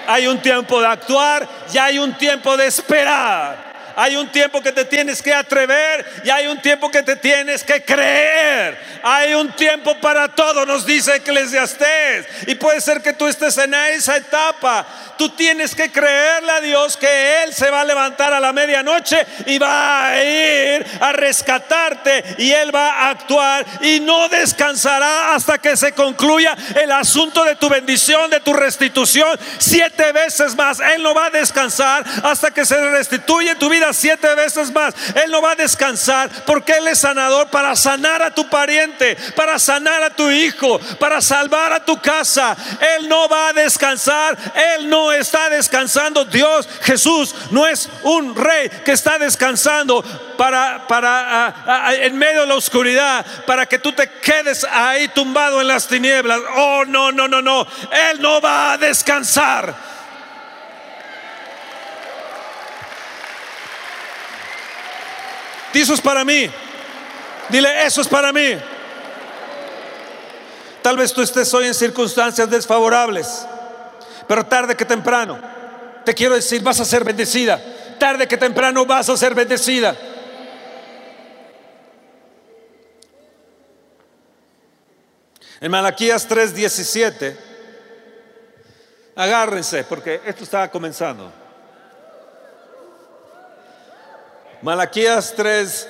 Hay 0.07 0.27
un 0.27 0.41
tiempo 0.41 0.79
de 0.79 0.87
actuar 0.87 1.47
y 1.73 1.77
hay 1.77 1.99
un 1.99 2.17
tiempo 2.17 2.55
de 2.57 2.67
esperar. 2.67 3.68
Hay 3.99 4.15
un 4.15 4.29
tiempo 4.29 4.62
que 4.62 4.71
te 4.71 4.85
tienes 4.85 5.21
que 5.21 5.33
atrever 5.33 6.05
y 6.23 6.29
hay 6.29 6.47
un 6.47 6.62
tiempo 6.62 6.89
que 6.89 7.03
te 7.03 7.17
tienes 7.17 7.65
que 7.65 7.83
creer. 7.83 8.79
Hay 9.03 9.33
un 9.33 9.51
tiempo 9.51 9.93
para 9.99 10.29
todo, 10.29 10.65
nos 10.65 10.85
dice 10.85 11.17
Eclesiastés. 11.17 12.25
Y 12.47 12.55
puede 12.55 12.79
ser 12.79 13.01
que 13.01 13.12
tú 13.12 13.27
estés 13.27 13.57
en 13.57 13.73
esa 13.73 14.15
etapa. 14.15 14.88
Tú 15.17 15.27
tienes 15.27 15.75
que 15.75 15.91
creerle 15.91 16.49
a 16.49 16.62
Dios 16.62 16.95
que 16.95 17.43
Él 17.43 17.53
se 17.53 17.69
va 17.69 17.81
a 17.81 17.83
levantar 17.83 18.31
a 18.31 18.39
la 18.39 18.53
medianoche 18.53 19.17
y 19.47 19.57
va 19.57 20.07
a 20.07 20.23
ir 20.23 20.85
a 21.01 21.12
rescatarte 21.12 22.23
y 22.38 22.53
Él 22.53 22.73
va 22.73 22.91
a 22.91 23.09
actuar 23.09 23.65
y 23.81 23.99
no 23.99 24.29
descansará 24.29 25.35
hasta 25.35 25.57
que 25.57 25.75
se 25.75 25.91
concluya 25.91 26.55
el 26.81 26.89
asunto 26.93 27.43
de 27.43 27.57
tu 27.57 27.67
bendición, 27.67 28.29
de 28.29 28.39
tu 28.39 28.53
restitución. 28.53 29.38
Siete 29.57 30.13
veces 30.13 30.55
más. 30.55 30.79
Él 30.79 31.03
no 31.03 31.13
va 31.13 31.25
a 31.25 31.31
descansar 31.31 32.05
hasta 32.23 32.51
que 32.51 32.63
se 32.63 32.77
restituye 32.91 33.55
tu 33.55 33.67
vida 33.67 33.88
siete 33.93 34.34
veces 34.36 34.71
más. 34.71 34.93
Él 35.15 35.32
no 35.32 35.41
va 35.41 35.52
a 35.52 35.56
descansar 35.56 36.30
porque 36.45 36.73
Él 36.73 36.88
es 36.88 36.99
sanador 36.99 37.49
para 37.49 37.75
sanar 37.75 38.21
a 38.21 38.34
tu 38.34 38.49
pariente, 38.49 39.15
para 39.36 39.60
sanar 39.60 40.04
a 40.04 40.10
tu 40.10 40.30
hijo, 40.30 40.80
para 40.99 41.21
salvar 41.21 41.73
a 41.73 41.84
tu 41.84 41.99
casa. 41.99 42.56
Él 42.97 43.10
no 43.10 43.28
va 43.28 43.49
a 43.49 43.54
descansar. 43.54 44.38
Él 44.75 44.89
no 44.89 45.12
está 45.12 45.49
descansando. 45.49 46.25
Dios, 46.25 46.67
Jesús, 46.82 47.36
no 47.52 47.67
es 47.67 47.89
un 48.04 48.36
rey 48.36 48.69
que 48.86 48.91
está 48.91 49.17
descansando 49.17 50.04
para, 50.38 50.88
para 50.88 51.54
en 52.02 52.17
medio 52.17 52.41
de 52.41 52.47
la 52.47 52.56
oscuridad, 52.56 53.25
para 53.45 53.65
que 53.65 53.80
tú 53.80 53.91
te 53.91 54.10
quedes 54.10 54.63
ahí 54.63 55.08
tumbado 55.10 55.62
en 55.62 55.67
las 55.67 55.88
tinieblas. 55.88 56.39
Oh, 56.56 56.84
no, 56.86 57.12
no, 57.12 57.28
no, 57.28 57.41
no. 57.41 57.67
Él 58.12 58.21
no 58.21 58.41
va 58.41 58.73
a 58.73 58.78
descansar. 58.78 59.98
Eso 65.73 65.93
es 65.93 66.01
para 66.01 66.25
mí. 66.25 66.49
Dile, 67.49 67.86
eso 67.86 68.01
es 68.01 68.08
para 68.08 68.32
mí. 68.32 68.58
Tal 70.82 70.97
vez 70.97 71.13
tú 71.13 71.21
estés 71.21 71.53
hoy 71.53 71.67
en 71.67 71.73
circunstancias 71.73 72.49
desfavorables, 72.49 73.45
pero 74.27 74.45
tarde 74.45 74.75
que 74.75 74.86
temprano, 74.86 75.39
te 76.05 76.13
quiero 76.13 76.36
decir, 76.36 76.62
vas 76.63 76.79
a 76.79 76.86
ser 76.86 77.03
bendecida. 77.03 77.62
Tarde 77.99 78.27
que 78.27 78.38
temprano 78.38 78.86
vas 78.86 79.10
a 79.10 79.17
ser 79.17 79.36
bendecida. 79.36 79.95
En 85.62 85.69
Malaquías 85.69 86.25
3:17, 86.27 87.36
agárrense, 89.15 89.84
porque 89.84 90.21
esto 90.25 90.45
estaba 90.45 90.69
comenzando. 90.69 91.48
Malaquías 94.61 95.33
3, 95.35 95.87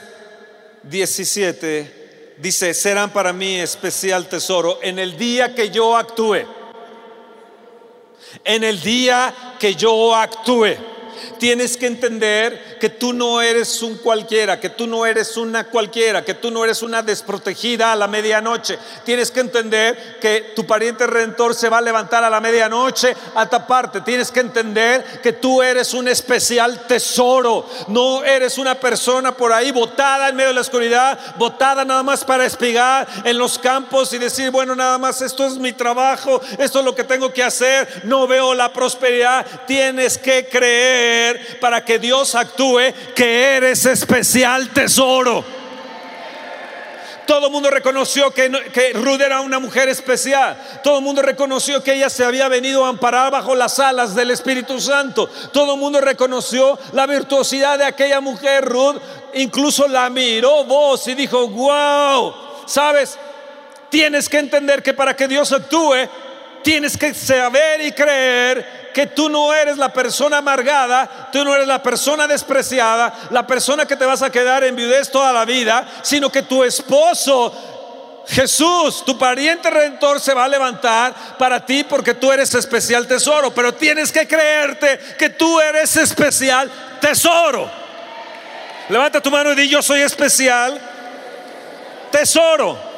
17 0.84 2.00
dice, 2.38 2.74
serán 2.74 3.12
para 3.12 3.34
mí 3.34 3.60
especial 3.60 4.28
tesoro 4.28 4.80
en 4.82 5.00
el 5.00 5.18
día 5.18 5.54
que 5.54 5.70
yo 5.70 5.98
actúe. 5.98 6.46
En 8.44 8.64
el 8.64 8.80
día 8.82 9.34
que 9.60 9.76
yo 9.76 10.16
actúe. 10.16 10.76
Tienes 11.40 11.78
que 11.78 11.88
entender 11.88 12.78
que 12.80 12.90
tú 12.90 13.14
no 13.14 13.42
eres 13.42 13.82
un 13.82 13.98
cualquiera, 13.98 14.60
que 14.60 14.70
tú 14.70 14.88
no 14.88 15.06
eres 15.06 15.38
una 15.38 15.66
cualquiera, 15.66 16.24
que 16.24 16.34
tú 16.34 16.52
no 16.52 16.64
eres 16.64 16.82
una 16.82 17.02
desprotegida 17.02 17.92
a 17.92 17.96
la 17.96 18.08
medianoche. 18.08 18.78
Tienes 19.06 19.32
que 19.32 19.40
entender 19.40 20.18
que 20.20 20.54
tu 20.56 20.66
pariente 20.66 21.08
redentor 21.08 21.56
se 21.56 21.70
va 21.70 21.80
a 21.80 21.82
levantar 21.82 22.24
a 22.24 22.30
la 22.30 22.40
medianoche 22.40 23.16
a 23.36 23.48
taparte. 23.48 24.02
Tienes 24.02 24.32
que 24.32 24.40
entender 24.40 25.04
que 25.22 25.34
tú 25.34 25.62
eres 25.62 25.94
un 25.94 26.08
especial 26.08 26.88
tesoro. 26.88 27.68
No 27.88 28.24
eres 28.24 28.58
una 28.58 28.76
persona 28.76 29.36
por 29.36 29.54
ahí 29.54 29.72
botada 29.72 30.30
en 30.30 30.36
medio 30.36 30.50
de 30.50 30.56
la 30.56 30.62
oscuridad, 30.62 31.20
botada 31.38 31.86
nada 31.86 32.04
más 32.04 32.24
para 32.24 32.46
espigar 32.46 33.08
en 33.24 33.38
los 33.38 33.58
campos 33.60 34.14
y 34.14 34.18
decir, 34.18 34.52
bueno, 34.52 34.76
nada 34.76 34.98
más 34.98 35.22
esto 35.22 35.46
es 35.46 35.58
mi 35.58 35.74
trabajo, 35.74 36.42
esto 36.58 36.80
es 36.80 36.86
lo 36.86 36.96
que 36.96 37.04
tengo 37.04 37.32
que 37.34 37.44
hacer. 37.44 38.02
No 38.04 38.28
veo 38.28 38.54
la 38.54 38.72
prosperidad. 38.72 39.46
Tienes 39.68 40.18
que 40.18 40.48
creer 40.48 41.09
para 41.60 41.84
que 41.84 42.00
Dios 42.00 42.36
actúe 42.36 42.94
que 43.16 43.56
eres 43.56 43.86
especial 43.86 44.70
tesoro. 44.70 45.60
Todo 47.30 47.46
el 47.46 47.52
mundo 47.52 47.70
reconoció 47.70 48.32
que, 48.32 48.50
que 48.74 48.92
Ruth 48.94 49.22
era 49.22 49.42
una 49.42 49.60
mujer 49.60 49.88
especial. 49.88 50.58
Todo 50.84 50.98
el 50.98 51.04
mundo 51.04 51.22
reconoció 51.22 51.84
que 51.84 51.94
ella 51.94 52.10
se 52.10 52.26
había 52.26 52.48
venido 52.48 52.84
a 52.84 52.90
amparar 52.90 53.32
bajo 53.32 53.54
las 53.54 53.78
alas 53.78 54.16
del 54.16 54.32
Espíritu 54.32 54.82
Santo. 54.82 55.30
Todo 55.54 55.76
el 55.76 55.80
mundo 55.80 56.02
reconoció 56.02 56.80
la 56.94 57.06
virtuosidad 57.06 57.78
de 57.78 57.86
aquella 57.86 58.20
mujer, 58.20 58.66
Ruth. 58.66 58.96
Incluso 59.36 59.88
la 59.88 60.10
miró 60.10 60.64
vos 60.64 61.08
y 61.08 61.14
dijo, 61.14 61.48
wow, 61.50 62.34
sabes, 62.66 63.20
tienes 63.90 64.28
que 64.28 64.40
entender 64.40 64.82
que 64.82 64.96
para 64.96 65.16
que 65.16 65.28
Dios 65.28 65.52
actúe, 65.52 66.10
tienes 66.64 66.98
que 66.98 67.14
saber 67.14 67.82
y 67.82 67.92
creer 67.92 68.92
que 68.94 69.08
tú 69.08 69.30
no 69.30 69.54
eres 69.54 69.78
la 69.78 69.94
persona 69.94 70.38
amargada, 70.38 71.30
tú 71.32 71.44
no 71.44 71.54
eres 71.56 71.68
la 71.68 71.82
persona 71.82 72.28
despreciada, 72.28 73.14
la 73.30 73.46
persona 73.46 73.86
que 73.86 73.96
te 73.96 74.06
vas 74.06 74.22
a 74.22 74.32
quedar 74.32 74.64
en 74.64 74.76
viudez 74.76 75.10
toda 75.10 75.32
la 75.32 75.46
vida, 75.46 75.88
sino 76.02 76.32
que 76.32 76.44
tu 76.44 76.64
esposo 76.64 77.54
Jesús, 78.30 79.04
tu 79.06 79.18
pariente 79.18 79.72
redentor, 79.72 80.20
se 80.20 80.36
va 80.36 80.46
a 80.46 80.48
levantar 80.48 81.38
para 81.40 81.66
ti 81.66 81.84
porque 81.84 82.14
tú 82.14 82.32
eres 82.32 82.54
especial 82.54 83.08
tesoro. 83.08 83.52
Pero 83.54 83.74
tienes 83.74 84.12
que 84.12 84.28
creerte 84.28 85.00
que 85.18 85.32
tú 85.32 85.60
eres 85.60 85.98
especial 85.98 86.70
tesoro. 87.02 87.70
Levanta 88.90 89.20
tu 89.20 89.32
mano 89.32 89.52
y 89.52 89.56
di, 89.56 89.70
yo 89.70 89.82
soy 89.82 90.02
especial 90.02 90.80
tesoro. 92.12 92.89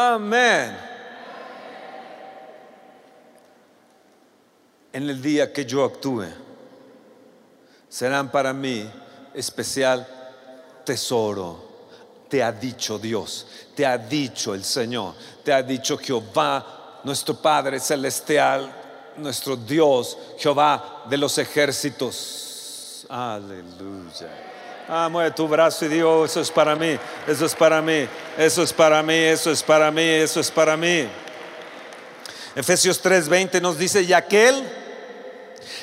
Amén. 0.00 0.78
En 4.92 5.10
el 5.10 5.20
día 5.20 5.52
que 5.52 5.66
yo 5.66 5.84
actúe, 5.84 6.26
serán 7.88 8.30
para 8.30 8.52
mí 8.52 8.88
especial 9.34 10.06
tesoro. 10.84 11.66
Te 12.28 12.44
ha 12.44 12.52
dicho 12.52 12.96
Dios, 12.96 13.48
te 13.74 13.84
ha 13.84 13.98
dicho 13.98 14.54
el 14.54 14.62
Señor, 14.62 15.14
te 15.42 15.52
ha 15.52 15.64
dicho 15.64 15.98
Jehová, 15.98 17.00
nuestro 17.02 17.34
Padre 17.34 17.80
Celestial, 17.80 18.72
nuestro 19.16 19.56
Dios, 19.56 20.16
Jehová 20.38 21.06
de 21.10 21.16
los 21.16 21.36
ejércitos. 21.38 23.04
Aleluya. 23.08 24.47
Ah, 24.90 25.10
mueve 25.10 25.32
tu 25.32 25.46
brazo 25.46 25.84
y 25.84 25.88
digo, 25.88 26.24
eso 26.24 26.40
es 26.40 26.50
para 26.50 26.74
mí, 26.74 26.98
eso 27.26 27.44
es 27.44 27.54
para 27.54 27.82
mí, 27.82 28.08
eso 28.38 28.62
es 28.62 28.72
para 28.72 29.02
mí, 29.02 29.12
eso 29.12 29.50
es 29.50 29.62
para 29.62 29.90
mí, 29.90 30.02
eso 30.02 30.40
es 30.40 30.50
para 30.50 30.78
mí. 30.78 31.06
Efesios 32.56 33.02
3:20 33.02 33.60
nos 33.60 33.76
dice, 33.76 34.00
y 34.00 34.14
aquel 34.14 34.66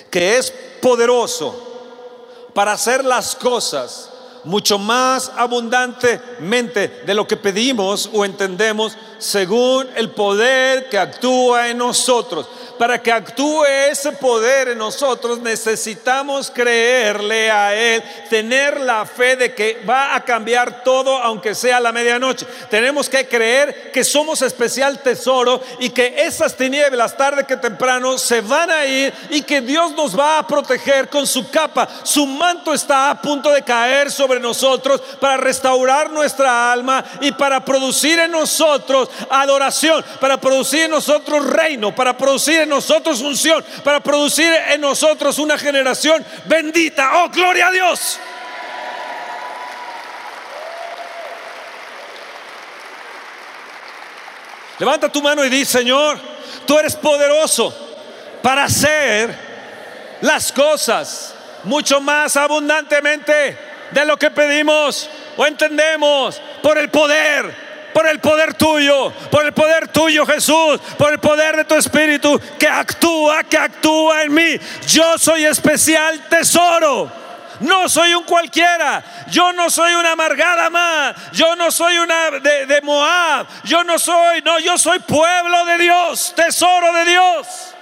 que 0.10 0.40
es 0.40 0.52
poderoso 0.82 2.50
para 2.56 2.72
hacer 2.72 3.06
las 3.06 3.36
cosas 3.36 4.10
mucho 4.44 4.80
más 4.80 5.32
abundantemente 5.36 7.04
de 7.06 7.14
lo 7.14 7.28
que 7.28 7.38
pedimos 7.38 8.10
o 8.12 8.26
entendemos 8.26 8.98
según 9.20 9.88
el 9.96 10.10
poder 10.12 10.90
que 10.90 10.98
actúa 10.98 11.70
en 11.70 11.78
nosotros 11.78 12.48
para 12.78 13.02
que 13.02 13.12
actúe 13.12 13.66
ese 13.66 14.12
poder 14.12 14.70
en 14.70 14.78
nosotros, 14.78 15.40
necesitamos 15.40 16.52
creerle 16.52 17.52
a 17.52 17.76
Él, 17.76 18.04
tener 18.30 18.80
la 18.82 19.06
fe 19.06 19.36
de 19.36 19.54
que 19.54 19.82
va 19.88 20.16
a 20.16 20.24
cambiar 20.24 20.84
todo 20.84 21.18
aunque 21.18 21.56
sea 21.56 21.80
la 21.80 21.92
medianoche. 21.92 22.46
Tenemos 22.70 23.10
que 23.10 23.28
creer 23.28 23.92
que 23.92 24.04
somos 24.04 24.42
especial 24.42 25.00
tesoro 25.02 25.62
y 25.80 25.90
que 25.90 26.16
esas 26.18 26.56
tinieblas 26.56 27.16
tarde 27.18 27.46
que 27.46 27.58
temprano 27.58 28.18
se 28.18 28.42
van 28.42 28.70
a 28.70 28.86
ir 28.86 29.14
y 29.30 29.42
que 29.42 29.62
Dios 29.62 29.92
nos 29.94 30.18
va 30.18 30.40
a 30.40 30.48
proteger 30.48 31.10
con 31.10 31.26
su 31.26 31.50
capa. 31.50 31.88
Su 32.04 32.26
manto 32.26 32.74
está 32.74 33.10
a 33.10 33.22
punto 33.22 33.52
de 33.52 33.64
caer 33.64 34.12
sobre 34.12 34.40
nosotros 34.40 35.02
para 35.20 35.38
restaurar 35.38 36.12
nuestra 36.12 36.72
alma 36.72 37.04
y 37.22 37.32
para 37.32 37.64
producir 37.64 38.20
en 38.20 38.32
nosotros 38.32 39.10
adoración, 39.30 40.04
para 40.20 40.38
producir 40.38 40.82
en 40.82 40.92
nosotros 40.92 41.46
reino, 41.46 41.94
para 41.94 42.18
producir 42.18 42.65
nosotros 42.70 43.22
unción, 43.22 43.64
para 43.84 44.00
producir 44.00 44.52
en 44.70 44.82
nosotros 44.82 45.40
una 45.40 45.58
generación 45.58 46.26
bendita. 46.46 47.24
Oh, 47.24 47.30
gloria 47.30 47.68
a 47.68 47.72
Dios. 47.72 48.20
Levanta 54.78 55.10
tu 55.10 55.22
mano 55.22 55.46
y 55.46 55.50
di, 55.50 55.64
Señor, 55.64 56.20
tú 56.66 56.78
eres 56.78 56.96
poderoso 56.96 57.74
para 58.42 58.66
hacer 58.66 59.34
las 60.22 60.52
cosas 60.52 61.34
mucho 61.64 62.02
más 62.02 62.36
abundantemente 62.36 63.58
de 63.92 64.06
lo 64.06 64.18
que 64.18 64.32
pedimos 64.32 65.10
o 65.38 65.46
entendemos 65.46 66.42
por 66.62 66.78
el 66.78 66.90
poder 66.90 67.65
por 67.96 68.06
el 68.08 68.20
poder 68.20 68.56
tuyo, 68.56 69.10
por 69.32 69.46
el 69.46 69.54
poder 69.54 69.88
tuyo 69.88 70.26
Jesús, 70.26 70.82
por 70.98 71.14
el 71.14 71.20
poder 71.20 71.56
de 71.56 71.64
tu 71.64 71.76
Espíritu 71.76 72.38
que 72.60 72.68
actúa, 72.68 73.42
que 73.46 73.58
actúa 73.58 74.24
en 74.24 74.34
mí. 74.34 74.60
Yo 74.86 75.18
soy 75.18 75.46
especial 75.46 76.28
tesoro. 76.28 77.10
No 77.62 77.88
soy 77.88 78.14
un 78.14 78.26
cualquiera. 78.26 79.02
Yo 79.32 79.54
no 79.54 79.70
soy 79.70 79.94
una 79.94 80.12
amargada 80.12 80.70
más. 80.70 81.16
Yo 81.32 81.56
no 81.56 81.72
soy 81.72 81.98
una 81.98 82.32
de, 82.32 82.82
Moab. 82.84 83.48
Yo 83.64 83.86
no 83.86 83.98
soy, 83.98 84.42
no, 84.42 84.60
yo 84.60 84.78
soy 84.78 85.00
pueblo 85.00 85.64
de 85.64 85.78
Dios, 85.78 86.34
tesoro 86.36 86.92
de 86.92 87.06
Dios. 87.06 87.75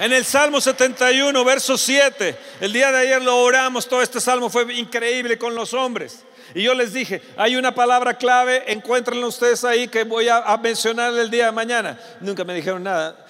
En 0.00 0.14
el 0.14 0.24
Salmo 0.24 0.62
71, 0.62 1.44
verso 1.44 1.76
7, 1.76 2.34
el 2.62 2.72
día 2.72 2.90
de 2.90 3.00
ayer 3.00 3.20
lo 3.20 3.36
oramos, 3.36 3.86
todo 3.86 4.00
este 4.00 4.18
salmo 4.18 4.48
fue 4.48 4.74
increíble 4.74 5.36
con 5.36 5.54
los 5.54 5.74
hombres. 5.74 6.20
Y 6.54 6.62
yo 6.62 6.72
les 6.72 6.94
dije, 6.94 7.20
hay 7.36 7.54
una 7.54 7.74
palabra 7.74 8.14
clave, 8.16 8.64
encuéntrenlo 8.72 9.28
ustedes 9.28 9.62
ahí 9.62 9.88
que 9.88 10.04
voy 10.04 10.26
a, 10.26 10.56
mencionar 10.56 11.12
el 11.12 11.30
día 11.30 11.44
de 11.46 11.52
mañana. 11.52 12.00
Nunca 12.22 12.44
me 12.44 12.54
dijeron 12.54 12.82
nada, 12.82 13.26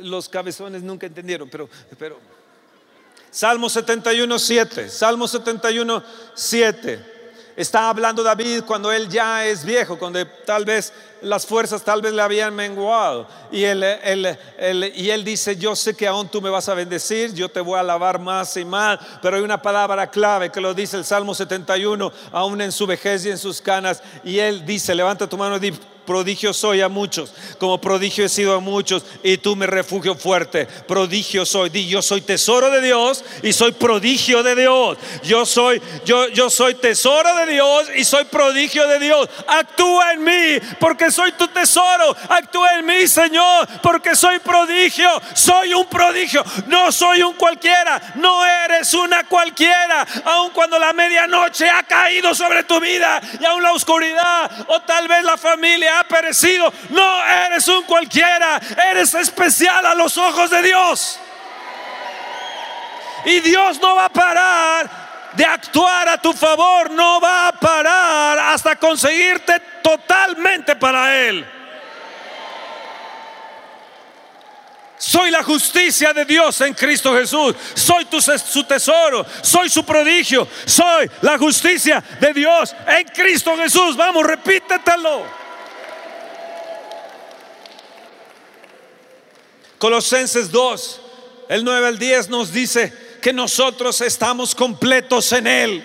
los 0.00 0.26
cabezones 0.30 0.82
nunca 0.82 1.06
entendieron, 1.06 1.50
pero, 1.50 1.68
pero 1.98 2.18
Salmo 3.30 3.68
71, 3.68 4.38
7, 4.38 4.88
Salmo 4.88 5.28
71, 5.28 6.02
7. 6.34 7.04
Está 7.56 7.90
hablando 7.90 8.22
David 8.22 8.62
cuando 8.66 8.90
él 8.90 9.06
ya 9.06 9.44
es 9.44 9.66
viejo, 9.66 9.98
cuando 9.98 10.26
tal 10.46 10.64
vez 10.64 10.94
las 11.22 11.46
fuerzas 11.46 11.82
tal 11.82 12.02
vez 12.02 12.12
le 12.12 12.22
habían 12.22 12.54
menguado. 12.54 13.26
Y 13.50 13.64
él, 13.64 13.84
y 14.94 15.10
él 15.10 15.24
dice, 15.24 15.56
yo 15.56 15.76
sé 15.76 15.94
que 15.94 16.06
aún 16.06 16.28
tú 16.28 16.40
me 16.40 16.50
vas 16.50 16.68
a 16.68 16.74
bendecir, 16.74 17.34
yo 17.34 17.48
te 17.48 17.60
voy 17.60 17.76
a 17.76 17.80
alabar 17.80 18.18
más 18.18 18.56
y 18.56 18.64
más. 18.64 18.98
Pero 19.22 19.36
hay 19.36 19.42
una 19.42 19.60
palabra 19.60 20.10
clave 20.10 20.50
que 20.50 20.60
lo 20.60 20.74
dice 20.74 20.96
el 20.96 21.04
Salmo 21.04 21.34
71, 21.34 22.12
aún 22.32 22.60
en 22.60 22.72
su 22.72 22.86
vejez 22.86 23.24
y 23.26 23.30
en 23.30 23.38
sus 23.38 23.60
canas. 23.60 24.02
Y 24.24 24.38
él 24.38 24.64
dice, 24.64 24.94
levanta 24.94 25.28
tu 25.28 25.36
mano 25.36 25.56
y 25.56 25.72
Prodigio 26.10 26.52
soy 26.52 26.80
a 26.80 26.88
muchos, 26.88 27.32
como 27.56 27.80
prodigio 27.80 28.24
he 28.24 28.28
sido 28.28 28.56
a 28.56 28.58
muchos, 28.58 29.04
y 29.22 29.36
tú 29.36 29.54
me 29.54 29.64
refugio 29.64 30.16
fuerte. 30.16 30.66
Prodigio 30.66 31.46
soy, 31.46 31.70
di 31.70 31.86
yo 31.86 32.02
soy 32.02 32.20
tesoro 32.20 32.68
de 32.68 32.80
Dios 32.80 33.24
y 33.44 33.52
soy 33.52 33.70
prodigio 33.70 34.42
de 34.42 34.56
Dios. 34.56 34.98
Yo 35.22 35.46
soy, 35.46 35.80
yo, 36.04 36.26
yo 36.30 36.50
soy 36.50 36.74
tesoro 36.74 37.32
de 37.36 37.52
Dios 37.52 37.86
y 37.94 38.02
soy 38.02 38.24
prodigio 38.24 38.88
de 38.88 38.98
Dios. 38.98 39.28
Actúa 39.46 40.14
en 40.14 40.24
mí 40.24 40.58
porque 40.80 41.12
soy 41.12 41.30
tu 41.30 41.46
tesoro. 41.46 42.16
Actúa 42.28 42.80
en 42.80 42.86
mí, 42.86 43.06
Señor, 43.06 43.68
porque 43.80 44.16
soy 44.16 44.40
prodigio. 44.40 45.08
Soy 45.34 45.74
un 45.74 45.86
prodigio. 45.86 46.42
No 46.66 46.90
soy 46.90 47.22
un 47.22 47.34
cualquiera. 47.34 48.14
No 48.16 48.44
eres 48.44 48.94
una 48.94 49.28
cualquiera. 49.28 50.04
Aun 50.24 50.50
cuando 50.50 50.76
la 50.76 50.92
medianoche 50.92 51.70
ha 51.70 51.84
caído 51.84 52.34
sobre 52.34 52.64
tu 52.64 52.80
vida 52.80 53.20
y 53.40 53.44
aún 53.44 53.62
la 53.62 53.74
oscuridad 53.74 54.50
o 54.66 54.80
tal 54.80 55.06
vez 55.06 55.22
la 55.22 55.36
familia 55.36 55.99
perecido. 56.04 56.72
No 56.90 57.24
eres 57.24 57.66
un 57.68 57.82
cualquiera, 57.84 58.60
eres 58.90 59.14
especial 59.14 59.84
a 59.86 59.94
los 59.94 60.16
ojos 60.16 60.50
de 60.50 60.62
Dios. 60.62 61.18
Y 63.24 63.40
Dios 63.40 63.80
no 63.80 63.96
va 63.96 64.06
a 64.06 64.08
parar 64.08 64.90
de 65.34 65.44
actuar 65.44 66.08
a 66.08 66.20
tu 66.20 66.32
favor, 66.32 66.90
no 66.90 67.20
va 67.20 67.48
a 67.48 67.52
parar 67.52 68.38
hasta 68.38 68.76
conseguirte 68.76 69.60
totalmente 69.82 70.74
para 70.76 71.16
Él. 71.26 71.46
Soy 75.00 75.30
la 75.30 75.42
justicia 75.42 76.12
de 76.12 76.26
Dios 76.26 76.60
en 76.60 76.74
Cristo 76.74 77.16
Jesús. 77.16 77.56
Soy 77.72 78.04
tu, 78.04 78.20
su 78.20 78.64
tesoro. 78.64 79.24
Soy 79.40 79.70
su 79.70 79.82
prodigio. 79.82 80.46
Soy 80.66 81.10
la 81.22 81.38
justicia 81.38 82.04
de 82.20 82.34
Dios 82.34 82.76
en 82.86 83.06
Cristo 83.08 83.56
Jesús. 83.56 83.96
Vamos, 83.96 84.26
repítetelo. 84.26 85.39
Colosenses 89.80 90.52
2, 90.52 91.00
el 91.48 91.64
9 91.64 91.86
al 91.86 91.98
10 91.98 92.28
nos 92.28 92.52
dice 92.52 92.92
que 93.22 93.32
nosotros 93.32 94.02
estamos 94.02 94.54
completos 94.54 95.32
en 95.32 95.46
Él. 95.46 95.82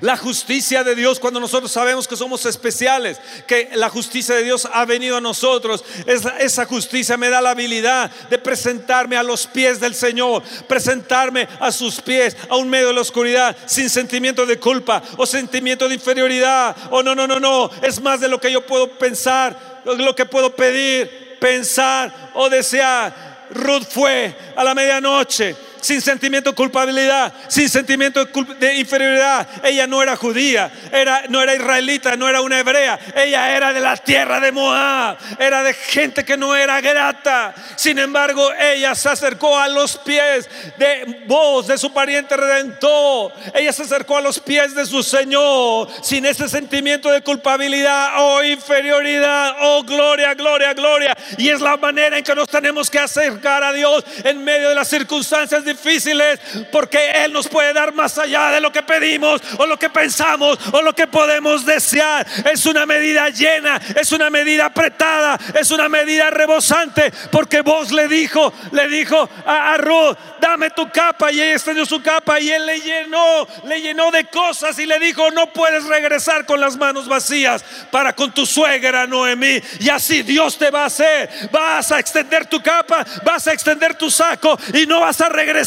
La 0.00 0.16
justicia 0.16 0.82
de 0.82 0.96
Dios 0.96 1.20
cuando 1.20 1.38
nosotros 1.38 1.70
sabemos 1.70 2.08
que 2.08 2.16
somos 2.16 2.44
especiales, 2.44 3.20
que 3.46 3.70
la 3.74 3.88
justicia 3.88 4.34
de 4.34 4.42
Dios 4.42 4.66
ha 4.72 4.84
venido 4.84 5.16
a 5.16 5.20
nosotros. 5.20 5.84
Esa, 6.06 6.66
justicia 6.66 7.16
me 7.16 7.30
da 7.30 7.40
la 7.40 7.50
habilidad 7.50 8.10
de 8.30 8.38
presentarme 8.38 9.16
a 9.16 9.22
los 9.22 9.46
pies 9.46 9.78
del 9.78 9.94
Señor, 9.94 10.42
presentarme 10.66 11.46
a 11.60 11.70
sus 11.70 12.00
pies, 12.00 12.36
a 12.48 12.56
un 12.56 12.68
medio 12.68 12.88
de 12.88 12.94
la 12.94 13.02
oscuridad, 13.02 13.56
sin 13.66 13.88
sentimiento 13.88 14.44
de 14.44 14.58
culpa 14.58 15.04
o 15.16 15.24
sentimiento 15.24 15.88
de 15.88 15.94
inferioridad. 15.94 16.76
O 16.90 17.00
no, 17.04 17.14
no, 17.14 17.28
no, 17.28 17.38
no. 17.38 17.70
Es 17.80 18.00
más 18.00 18.18
de 18.18 18.26
lo 18.26 18.40
que 18.40 18.50
yo 18.50 18.66
puedo 18.66 18.98
pensar, 18.98 19.82
lo 19.84 20.16
que 20.16 20.26
puedo 20.26 20.56
pedir, 20.56 21.27
pensar 21.38 22.30
o 22.34 22.48
desear. 22.48 23.28
Ruth 23.50 23.88
fue 23.88 24.34
a 24.56 24.62
la 24.62 24.74
medianoche 24.74 25.56
sin 25.80 26.00
sentimiento 26.00 26.50
de 26.50 26.56
culpabilidad, 26.56 27.32
sin 27.48 27.68
sentimiento 27.68 28.24
de, 28.24 28.74
inferioridad. 28.74 29.46
Ella 29.64 29.86
no 29.86 30.02
era 30.02 30.16
judía, 30.16 30.70
era, 30.92 31.24
no 31.28 31.40
era 31.40 31.54
israelita, 31.54 32.16
no 32.16 32.28
era 32.28 32.40
una 32.40 32.58
hebrea. 32.58 32.98
Ella 33.14 33.56
era 33.56 33.72
de 33.72 33.80
la 33.80 33.96
tierra 33.96 34.40
de 34.40 34.52
Moab, 34.52 35.16
era 35.38 35.62
de 35.62 35.74
gente 35.74 36.24
que 36.24 36.36
no 36.36 36.54
era 36.54 36.80
grata. 36.80 37.54
Sin 37.76 37.98
embargo, 37.98 38.52
ella 38.54 38.94
se 38.94 39.08
acercó 39.08 39.58
a 39.58 39.68
los 39.68 39.96
pies 39.98 40.48
de 40.76 41.24
vos, 41.26 41.66
de 41.66 41.78
su 41.78 41.92
pariente 41.92 42.36
redentor. 42.36 43.32
Ella 43.54 43.72
se 43.72 43.82
acercó 43.82 44.16
a 44.16 44.20
los 44.20 44.40
pies 44.40 44.74
de 44.74 44.86
su 44.86 45.02
Señor 45.02 45.88
sin 46.02 46.26
ese 46.26 46.48
sentimiento 46.48 47.10
de 47.10 47.22
culpabilidad 47.22 48.12
o 48.18 48.42
inferioridad. 48.42 49.56
Oh, 49.60 49.82
gloria, 49.82 50.34
gloria, 50.34 50.72
gloria. 50.74 51.16
Y 51.36 51.48
es 51.48 51.60
la 51.60 51.76
manera 51.76 52.18
en 52.18 52.24
que 52.24 52.34
nos 52.34 52.48
tenemos 52.48 52.90
que 52.90 52.98
acercar 52.98 53.62
a 53.62 53.72
Dios 53.72 54.04
en 54.24 54.42
medio 54.44 54.68
de 54.68 54.74
las 54.74 54.88
circunstancias 54.88 55.64
difíciles, 55.68 56.40
porque 56.72 57.24
Él 57.24 57.32
nos 57.32 57.48
puede 57.48 57.72
dar 57.72 57.92
más 57.92 58.18
allá 58.18 58.50
de 58.50 58.60
lo 58.60 58.72
que 58.72 58.82
pedimos 58.82 59.40
o 59.58 59.66
lo 59.66 59.78
que 59.78 59.90
pensamos 59.90 60.58
o 60.72 60.82
lo 60.82 60.94
que 60.94 61.06
podemos 61.06 61.64
desear. 61.64 62.26
Es 62.50 62.66
una 62.66 62.86
medida 62.86 63.28
llena, 63.28 63.80
es 63.94 64.12
una 64.12 64.30
medida 64.30 64.66
apretada, 64.66 65.38
es 65.54 65.70
una 65.70 65.88
medida 65.88 66.30
rebosante, 66.30 67.12
porque 67.30 67.60
vos 67.60 67.92
le 67.92 68.08
dijo, 68.08 68.52
le 68.72 68.88
dijo 68.88 69.28
a, 69.46 69.76
Ruth, 69.78 70.16
dame 70.40 70.70
tu 70.70 70.90
capa 70.90 71.30
y 71.30 71.40
ella 71.40 71.52
extendió 71.52 71.84
su 71.86 72.02
capa 72.02 72.40
y 72.40 72.50
él 72.50 72.66
le 72.66 72.80
llenó, 72.80 73.46
le 73.64 73.80
llenó 73.80 74.10
de 74.10 74.24
cosas 74.24 74.78
y 74.78 74.86
le 74.86 74.98
dijo, 74.98 75.30
no 75.30 75.52
puedes 75.52 75.84
regresar 75.84 76.46
con 76.46 76.60
las 76.60 76.76
manos 76.76 77.08
vacías 77.08 77.64
para 77.90 78.14
con 78.14 78.32
tu 78.32 78.46
suegra 78.46 79.06
Noemí. 79.06 79.60
Y 79.80 79.88
así 79.88 80.22
Dios 80.22 80.58
te 80.58 80.70
va 80.70 80.84
a 80.84 80.86
hacer, 80.86 81.30
vas 81.52 81.92
a 81.92 81.98
extender 81.98 82.46
tu 82.46 82.62
capa, 82.62 83.04
vas 83.24 83.46
a 83.46 83.52
extender 83.52 83.94
tu 83.94 84.10
saco 84.10 84.58
y 84.74 84.86
no 84.86 85.00
vas 85.00 85.20
a 85.20 85.28
regresar 85.28 85.57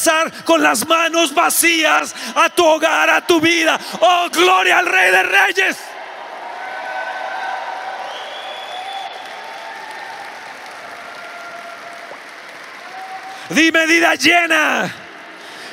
con 0.45 0.63
las 0.63 0.87
manos 0.87 1.33
vacías 1.33 2.15
a 2.35 2.49
tu 2.49 2.65
hogar, 2.65 3.09
a 3.09 3.21
tu 3.21 3.41
vida. 3.41 3.77
Oh, 3.99 4.27
gloria 4.31 4.79
al 4.79 4.85
Rey 4.85 5.11
de 5.11 5.23
Reyes. 5.23 5.77
Di 13.49 13.69
medida 13.71 14.15
llena 14.15 15.00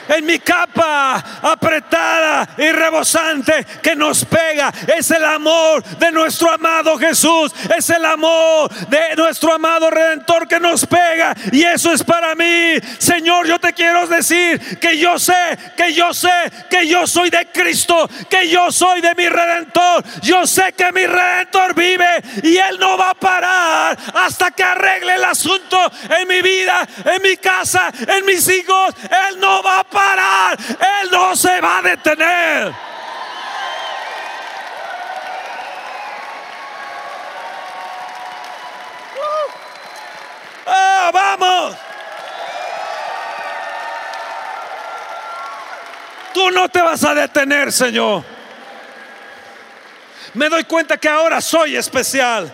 en 0.08 0.24
mi 0.24 0.38
capa 0.38 1.22
apretada 1.42 2.48
y 2.56 2.70
rebosante 2.70 3.66
que 3.82 3.94
nos 3.94 4.24
pega. 4.24 4.72
Es 4.96 5.10
el 5.10 5.24
amor 5.24 5.82
de 5.84 6.10
nuestro 6.10 6.50
amado 6.50 6.96
Jesús. 6.98 7.52
Es 7.76 7.90
el 7.90 8.04
amor 8.04 8.70
de 8.88 9.16
nuestro 9.16 9.52
amado 9.52 9.90
Redentor 9.90 10.48
que 10.48 10.58
nos 10.58 10.86
pega. 10.86 11.34
Y 11.52 11.62
eso 11.62 11.92
es 11.92 12.02
para 12.02 12.34
mí. 12.34 12.74
Señor, 12.98 13.46
yo 13.46 13.58
te 13.58 13.72
quiero 13.72 14.06
decir 14.06 14.78
que 14.78 14.98
yo 14.98 15.18
sé, 15.18 15.58
que 15.76 15.92
yo 15.92 16.12
sé, 16.14 16.28
que 16.70 16.86
yo 16.86 17.06
soy 17.06 17.30
de 17.30 17.46
Cristo, 17.52 18.08
que 18.30 18.48
yo 18.48 18.72
soy 18.72 19.00
de 19.00 19.14
mi 19.14 19.28
Redentor. 19.28 20.04
Yo 20.22 20.46
sé 20.46 20.72
que 20.72 20.90
mi 20.92 21.06
Redentor 21.06 21.74
vive 21.74 22.22
y 22.42 22.56
Él 22.56 22.78
no 22.78 22.96
va 22.96 23.10
a 23.10 23.14
parar 23.14 23.98
hasta 24.14 24.50
que 24.50 24.62
arregle 24.62 25.14
el 25.14 25.24
asunto 25.24 25.78
en 26.18 26.28
mi 26.28 26.40
vida, 26.40 26.86
en 27.04 27.22
mi 27.22 27.36
casa, 27.36 27.92
en 28.06 28.24
mis 28.24 28.48
hijos. 28.48 28.94
Él 29.28 29.40
no 29.40 29.62
va 29.62 29.80
a 29.80 29.84
parar 29.84 29.97
parar, 29.98 30.58
Él 30.58 31.10
no 31.10 31.34
se 31.34 31.60
va 31.60 31.78
a 31.78 31.82
detener. 31.82 32.74
¡Ah, 40.66 41.10
vamos! 41.12 41.76
Tú 46.32 46.50
no 46.50 46.68
te 46.68 46.80
vas 46.82 47.02
a 47.04 47.14
detener, 47.14 47.72
Señor. 47.72 48.22
Me 50.34 50.48
doy 50.48 50.64
cuenta 50.64 50.96
que 50.98 51.08
ahora 51.08 51.40
soy 51.40 51.74
especial. 51.74 52.52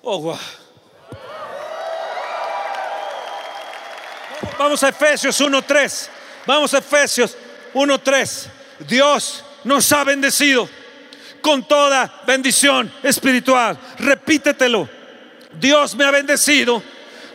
Oh, 0.00 0.20
wow. 0.22 0.38
Vamos 4.58 4.82
a 4.82 4.88
Efesios 4.88 5.40
1.3. 5.40 6.08
Vamos 6.46 6.74
a 6.74 6.78
Efesios 6.78 7.36
1.3. 7.74 8.46
Dios 8.80 9.44
nos 9.64 9.90
ha 9.92 10.04
bendecido 10.04 10.68
con 11.40 11.66
toda 11.66 12.22
bendición 12.26 12.92
espiritual. 13.02 13.78
Repítetelo. 13.98 14.88
Dios 15.58 15.94
me 15.94 16.04
ha 16.04 16.10
bendecido 16.10 16.82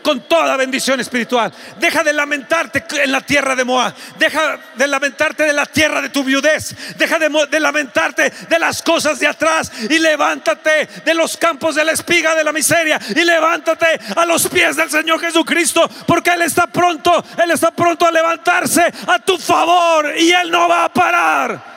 con 0.04 0.22
toda 0.28 0.56
bendición 0.58 1.00
espiritual. 1.00 1.52
Deja 1.80 2.04
de 2.04 2.14
lamentarte 2.14 2.84
en 3.02 3.12
la 3.12 3.22
tierra 3.22 3.56
de 3.56 3.64
Moab. 3.64 3.94
Deja 4.20 4.60
de 4.76 4.88
lamentarte 4.88 5.44
de 5.44 5.54
la 5.54 5.66
tierra 5.66 6.02
de 6.02 6.10
tu 6.10 6.24
viudez. 6.24 6.76
Deja 6.98 7.18
de, 7.18 7.60
lamentarte 7.60 8.30
de 8.30 8.60
las 8.60 8.84
cosas 8.84 9.20
de 9.20 9.28
atrás 9.28 9.72
y 9.90 9.98
levántate 9.98 10.88
de 11.04 11.14
los 11.14 11.38
campos 11.38 11.76
de 11.76 11.86
la 11.86 11.94
espiga 11.94 12.36
de 12.36 12.44
la 12.44 12.52
miseria 12.52 13.00
y 13.16 13.24
levántate 13.24 14.00
a 14.16 14.26
los 14.26 14.48
pies 14.50 14.76
del 14.76 14.90
Señor 14.90 15.20
Jesucristo 15.20 15.90
porque 16.06 16.32
Él 16.32 16.42
está 16.44 16.68
pronto, 16.68 17.24
Él 17.42 17.52
está 17.52 17.72
pronto 17.72 18.06
a 18.06 18.12
levantarse 18.12 18.84
a 19.08 19.20
tu 19.20 19.38
favor 19.38 20.14
y 20.18 20.32
Él 20.32 20.52
no 20.52 20.68
va 20.68 20.86
a 20.86 20.94
parar. 20.94 21.74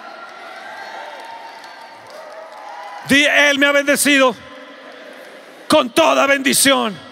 Él 3.08 3.58
me 3.60 3.66
ha 3.66 3.72
bendecido 3.72 4.34
con 5.68 5.90
toda 5.90 6.26
bendición 6.26 7.05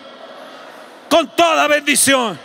con 1.08 1.34
toda 1.36 1.66
bendición. 1.68 2.38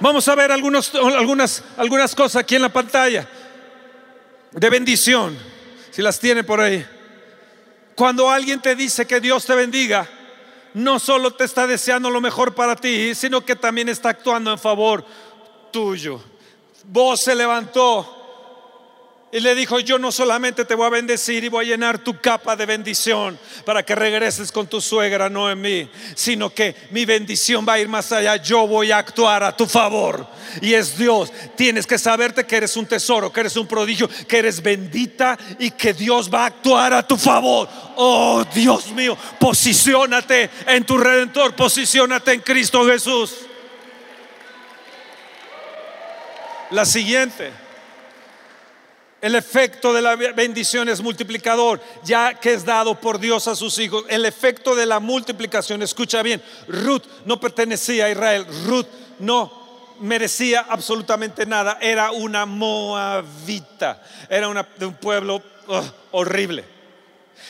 Vamos 0.00 0.28
a 0.28 0.34
ver 0.34 0.52
algunos, 0.52 0.94
algunas, 0.94 1.64
algunas 1.76 2.14
cosas 2.14 2.42
aquí 2.42 2.54
en 2.54 2.62
la 2.62 2.68
pantalla 2.68 3.28
de 4.52 4.70
bendición, 4.70 5.36
si 5.90 6.02
las 6.02 6.20
tiene 6.20 6.44
por 6.44 6.60
ahí. 6.60 6.86
Cuando 7.94 8.30
alguien 8.30 8.60
te 8.60 8.76
dice 8.76 9.06
que 9.06 9.20
Dios 9.20 9.44
te 9.44 9.54
bendiga, 9.54 10.08
no 10.74 10.98
solo 10.98 11.32
te 11.32 11.44
está 11.44 11.66
deseando 11.66 12.10
lo 12.10 12.20
mejor 12.20 12.54
para 12.54 12.76
ti, 12.76 13.14
sino 13.14 13.44
que 13.44 13.56
también 13.56 13.88
está 13.88 14.10
actuando 14.10 14.52
en 14.52 14.58
favor 14.58 15.04
tuyo. 15.72 16.22
Vos 16.84 17.20
se 17.20 17.34
levantó 17.34 18.17
y 19.30 19.40
le 19.40 19.54
dijo, 19.54 19.78
yo 19.80 19.98
no 19.98 20.10
solamente 20.10 20.64
te 20.64 20.74
voy 20.74 20.86
a 20.86 20.90
bendecir 20.90 21.44
y 21.44 21.48
voy 21.48 21.66
a 21.66 21.68
llenar 21.68 21.98
tu 21.98 22.18
capa 22.18 22.56
de 22.56 22.64
bendición 22.64 23.38
para 23.66 23.82
que 23.82 23.94
regreses 23.94 24.50
con 24.50 24.66
tu 24.66 24.80
suegra, 24.80 25.28
no 25.28 25.50
en 25.50 25.60
mí, 25.60 25.90
sino 26.14 26.48
que 26.48 26.74
mi 26.92 27.04
bendición 27.04 27.66
va 27.68 27.74
a 27.74 27.78
ir 27.78 27.88
más 27.88 28.10
allá. 28.10 28.36
Yo 28.36 28.66
voy 28.66 28.90
a 28.90 28.96
actuar 28.96 29.42
a 29.42 29.54
tu 29.54 29.66
favor. 29.66 30.26
Y 30.62 30.72
es 30.72 30.96
Dios. 30.96 31.30
Tienes 31.56 31.86
que 31.86 31.98
saberte 31.98 32.46
que 32.46 32.56
eres 32.56 32.74
un 32.78 32.86
tesoro, 32.86 33.30
que 33.30 33.40
eres 33.40 33.56
un 33.56 33.66
prodigio, 33.66 34.08
que 34.26 34.38
eres 34.38 34.62
bendita 34.62 35.38
y 35.58 35.72
que 35.72 35.92
Dios 35.92 36.32
va 36.32 36.44
a 36.44 36.46
actuar 36.46 36.94
a 36.94 37.06
tu 37.06 37.18
favor. 37.18 37.68
Oh 37.96 38.42
Dios 38.54 38.90
mío, 38.92 39.16
posiciónate 39.38 40.48
en 40.66 40.84
tu 40.84 40.96
redentor, 40.96 41.54
posiciónate 41.54 42.32
en 42.32 42.40
Cristo 42.40 42.86
Jesús. 42.86 43.34
La 46.70 46.86
siguiente. 46.86 47.67
El 49.20 49.34
efecto 49.34 49.92
de 49.92 50.00
la 50.00 50.14
bendición 50.14 50.88
es 50.88 51.00
multiplicador, 51.00 51.80
ya 52.04 52.34
que 52.34 52.52
es 52.52 52.64
dado 52.64 52.94
por 52.94 53.18
Dios 53.18 53.48
a 53.48 53.56
sus 53.56 53.78
hijos. 53.78 54.04
El 54.08 54.24
efecto 54.24 54.76
de 54.76 54.86
la 54.86 55.00
multiplicación, 55.00 55.82
escucha 55.82 56.22
bien, 56.22 56.40
Ruth 56.68 57.02
no 57.24 57.40
pertenecía 57.40 58.06
a 58.06 58.10
Israel, 58.10 58.46
Ruth 58.66 58.86
no 59.18 59.58
merecía 60.00 60.66
absolutamente 60.68 61.46
nada, 61.46 61.78
era 61.80 62.12
una 62.12 62.46
moabita, 62.46 64.00
era 64.28 64.66
de 64.76 64.86
un 64.86 64.94
pueblo 64.94 65.42
horrible. 66.12 66.77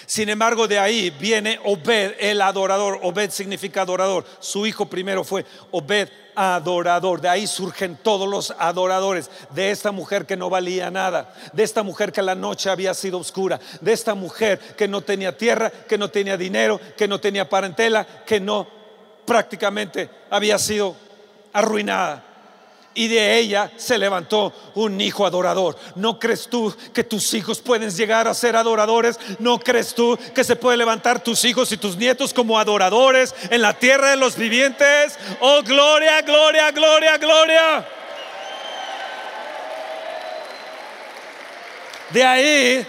Sin 0.08 0.30
embargo, 0.30 0.66
de 0.66 0.78
ahí 0.78 1.10
viene 1.10 1.60
Obed, 1.66 2.14
el 2.18 2.40
adorador. 2.40 2.98
Obed 3.02 3.28
significa 3.30 3.82
adorador. 3.82 4.24
Su 4.40 4.66
hijo 4.66 4.86
primero 4.86 5.22
fue 5.22 5.44
Obed, 5.70 6.08
adorador. 6.34 7.20
De 7.20 7.28
ahí 7.28 7.46
surgen 7.46 7.98
todos 8.02 8.26
los 8.26 8.54
adoradores. 8.58 9.30
De 9.50 9.70
esta 9.70 9.92
mujer 9.92 10.24
que 10.24 10.38
no 10.38 10.48
valía 10.48 10.90
nada. 10.90 11.34
De 11.52 11.62
esta 11.62 11.82
mujer 11.82 12.10
que 12.10 12.22
la 12.22 12.34
noche 12.34 12.70
había 12.70 12.94
sido 12.94 13.18
oscura. 13.18 13.60
De 13.82 13.92
esta 13.92 14.14
mujer 14.14 14.58
que 14.78 14.88
no 14.88 15.02
tenía 15.02 15.36
tierra, 15.36 15.70
que 15.70 15.98
no 15.98 16.08
tenía 16.08 16.38
dinero, 16.38 16.80
que 16.96 17.06
no 17.06 17.20
tenía 17.20 17.46
parentela, 17.46 18.06
que 18.24 18.40
no 18.40 18.66
prácticamente 19.26 20.08
había 20.30 20.58
sido 20.58 20.96
arruinada. 21.52 22.27
Y 22.94 23.08
de 23.08 23.38
ella 23.38 23.70
se 23.76 23.98
levantó 23.98 24.52
un 24.74 25.00
hijo 25.00 25.24
adorador. 25.24 25.76
¿No 25.94 26.18
crees 26.18 26.48
tú 26.48 26.74
que 26.92 27.04
tus 27.04 27.32
hijos 27.34 27.60
pueden 27.60 27.90
llegar 27.90 28.26
a 28.26 28.34
ser 28.34 28.56
adoradores? 28.56 29.18
¿No 29.38 29.58
crees 29.58 29.94
tú 29.94 30.18
que 30.34 30.44
se 30.44 30.56
puede 30.56 30.76
levantar 30.76 31.22
tus 31.22 31.44
hijos 31.44 31.70
y 31.72 31.76
tus 31.76 31.96
nietos 31.96 32.34
como 32.34 32.58
adoradores 32.58 33.34
en 33.50 33.62
la 33.62 33.74
tierra 33.74 34.10
de 34.10 34.16
los 34.16 34.36
vivientes? 34.36 35.18
Oh, 35.40 35.62
gloria, 35.62 36.22
gloria, 36.22 36.70
gloria, 36.72 37.16
gloria. 37.18 37.88
De 42.10 42.24
ahí 42.24 42.86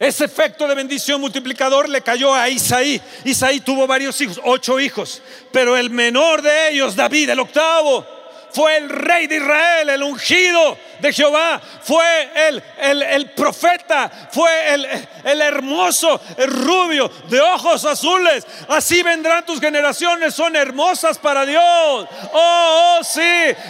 ese 0.00 0.24
efecto 0.24 0.66
de 0.66 0.74
bendición 0.74 1.20
multiplicador 1.20 1.86
le 1.86 2.00
cayó 2.00 2.34
a 2.34 2.48
Isaí. 2.48 2.98
Isaí 3.22 3.60
tuvo 3.60 3.86
varios 3.86 4.18
hijos, 4.22 4.40
ocho 4.42 4.80
hijos, 4.80 5.20
pero 5.52 5.76
el 5.76 5.90
menor 5.90 6.40
de 6.40 6.70
ellos, 6.70 6.96
David, 6.96 7.28
el 7.28 7.40
octavo, 7.40 8.06
fue 8.52 8.76
el 8.76 8.88
rey 8.88 9.26
de 9.26 9.36
Israel, 9.36 9.88
el 9.90 10.02
ungido 10.02 10.76
de 11.00 11.12
Jehová, 11.12 11.60
fue 11.82 12.48
el, 12.48 12.62
el, 13.02 13.30
profeta, 13.30 14.10
fue 14.30 14.74
el, 14.74 14.86
el, 15.24 15.40
hermoso, 15.40 16.20
el 16.36 16.50
rubio, 16.50 17.10
de 17.28 17.40
ojos 17.40 17.84
azules. 17.84 18.46
Así 18.68 19.02
vendrán 19.02 19.44
tus 19.46 19.60
generaciones, 19.60 20.34
son 20.34 20.56
hermosas 20.56 21.18
para 21.18 21.46
Dios. 21.46 21.62
Oh, 21.62 22.06
oh, 22.32 23.04
sí, 23.04 23.20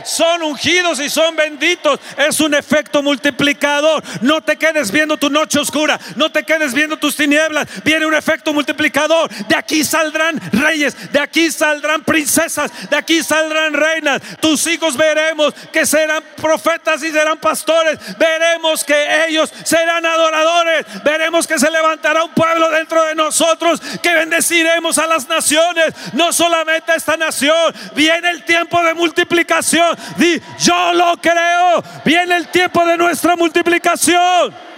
son 0.05 0.43
ungidos 0.43 1.01
y 1.01 1.09
son 1.09 1.37
benditos. 1.37 2.01
Es 2.17 2.41
un 2.41 2.55
efecto 2.55 3.03
multiplicador. 3.03 4.03
No 4.23 4.41
te 4.41 4.57
quedes 4.57 4.91
viendo 4.91 5.17
tu 5.17 5.31
noche 5.31 5.59
oscura, 5.59 5.99
no 6.17 6.31
te 6.31 6.45
quedes 6.45 6.75
viendo 6.75 6.97
tus 6.97 7.17
tinieblas. 7.17 7.69
Viene 7.85 8.07
un 8.07 8.15
efecto 8.15 8.53
multiplicador. 8.53 9.31
De 9.47 9.55
aquí 9.55 9.85
saldrán 9.85 10.41
reyes, 10.53 11.13
de 11.13 11.21
aquí 11.21 11.51
saldrán 11.51 12.03
princesas, 12.03 12.71
de 12.91 12.97
aquí 12.97 13.23
saldrán 13.23 13.73
reinas. 13.73 14.21
Tus 14.41 14.67
hijos 14.71 14.97
veremos 14.97 15.55
que 15.73 15.87
serán 15.87 16.23
profetas 16.37 17.03
y 17.03 17.11
serán 17.11 17.39
pastores. 17.39 17.99
Veremos 18.19 18.85
que 18.85 19.27
ellos 19.27 19.53
serán 19.65 20.05
adoradores. 20.07 20.87
Veremos 21.05 21.47
que 21.47 21.59
se 21.59 21.71
levantará 21.71 22.25
un 22.25 22.33
pueblo 22.33 22.71
dentro 22.71 23.05
de 23.05 23.15
nosotros 23.15 23.81
que 24.03 24.15
bendeciremos 24.15 24.99
a 24.99 25.07
las 25.07 25.29
naciones. 25.29 25.95
No 26.15 26.33
solamente 26.33 26.93
a 26.93 26.97
esta 26.97 27.17
nación. 27.17 27.75
Viene 27.95 28.31
el 28.31 28.45
tiempo 28.45 28.83
de 28.83 28.95
multiplicación. 28.95 29.97
Di, 30.17 30.41
yo 30.59 30.93
lo 30.95 31.17
creo. 31.19 31.83
Viene 32.05 32.37
el 32.37 32.49
tiempo 32.49 32.85
de 32.85 32.97
nuestra 32.97 33.37
multiplicación. 33.37 34.70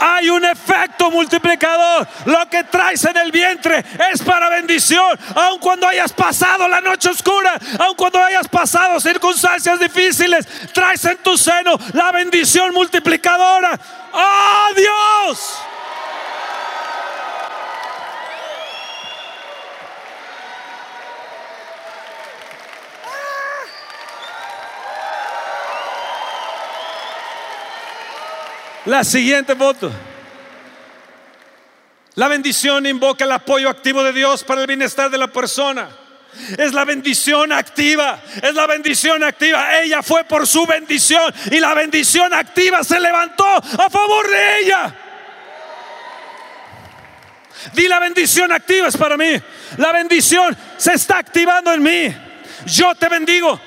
Hay 0.00 0.30
un 0.30 0.44
efecto 0.44 1.10
multiplicador. 1.10 2.06
Lo 2.24 2.48
que 2.48 2.64
traes 2.64 3.04
en 3.04 3.16
el 3.16 3.30
vientre 3.30 3.84
es 4.12 4.22
para 4.22 4.48
bendición. 4.48 5.18
Aun 5.34 5.58
cuando 5.58 5.86
hayas 5.86 6.12
pasado 6.12 6.68
la 6.68 6.80
noche 6.80 7.08
oscura, 7.08 7.58
aun 7.78 7.94
cuando 7.94 8.22
hayas 8.22 8.48
pasado 8.48 9.00
circunstancias 9.00 9.78
difíciles, 9.80 10.46
traes 10.72 11.04
en 11.04 11.18
tu 11.18 11.36
seno 11.36 11.78
la 11.92 12.12
bendición 12.12 12.72
multiplicadora. 12.72 13.78
¡Oh 14.12 14.68
Dios! 14.76 15.75
La 28.86 29.02
siguiente 29.02 29.56
foto. 29.56 29.90
La 32.14 32.28
bendición 32.28 32.86
invoca 32.86 33.24
el 33.24 33.32
apoyo 33.32 33.68
activo 33.68 34.02
de 34.02 34.12
Dios 34.12 34.44
para 34.44 34.60
el 34.62 34.66
bienestar 34.66 35.10
de 35.10 35.18
la 35.18 35.26
persona. 35.26 35.88
Es 36.56 36.72
la 36.72 36.84
bendición 36.84 37.52
activa, 37.52 38.22
es 38.42 38.54
la 38.54 38.66
bendición 38.66 39.24
activa. 39.24 39.80
Ella 39.80 40.02
fue 40.02 40.24
por 40.24 40.46
su 40.46 40.66
bendición 40.66 41.34
y 41.50 41.58
la 41.58 41.74
bendición 41.74 42.32
activa 42.32 42.84
se 42.84 43.00
levantó 43.00 43.46
a 43.46 43.90
favor 43.90 44.30
de 44.30 44.58
ella. 44.60 44.94
Di 47.72 47.88
la 47.88 47.98
bendición 47.98 48.52
activa 48.52 48.88
es 48.88 48.96
para 48.96 49.16
mí. 49.16 49.32
La 49.78 49.92
bendición 49.92 50.56
se 50.76 50.94
está 50.94 51.18
activando 51.18 51.72
en 51.72 51.82
mí. 51.82 52.16
Yo 52.66 52.94
te 52.94 53.08
bendigo, 53.08 53.60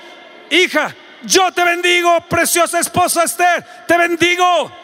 hija. 0.49 0.95
Yo 1.23 1.51
te 1.51 1.65
bendigo, 1.65 2.21
preciosa 2.29 2.79
esposa 2.79 3.23
Esther. 3.23 3.65
Te 3.85 3.97
bendigo. 3.97 4.78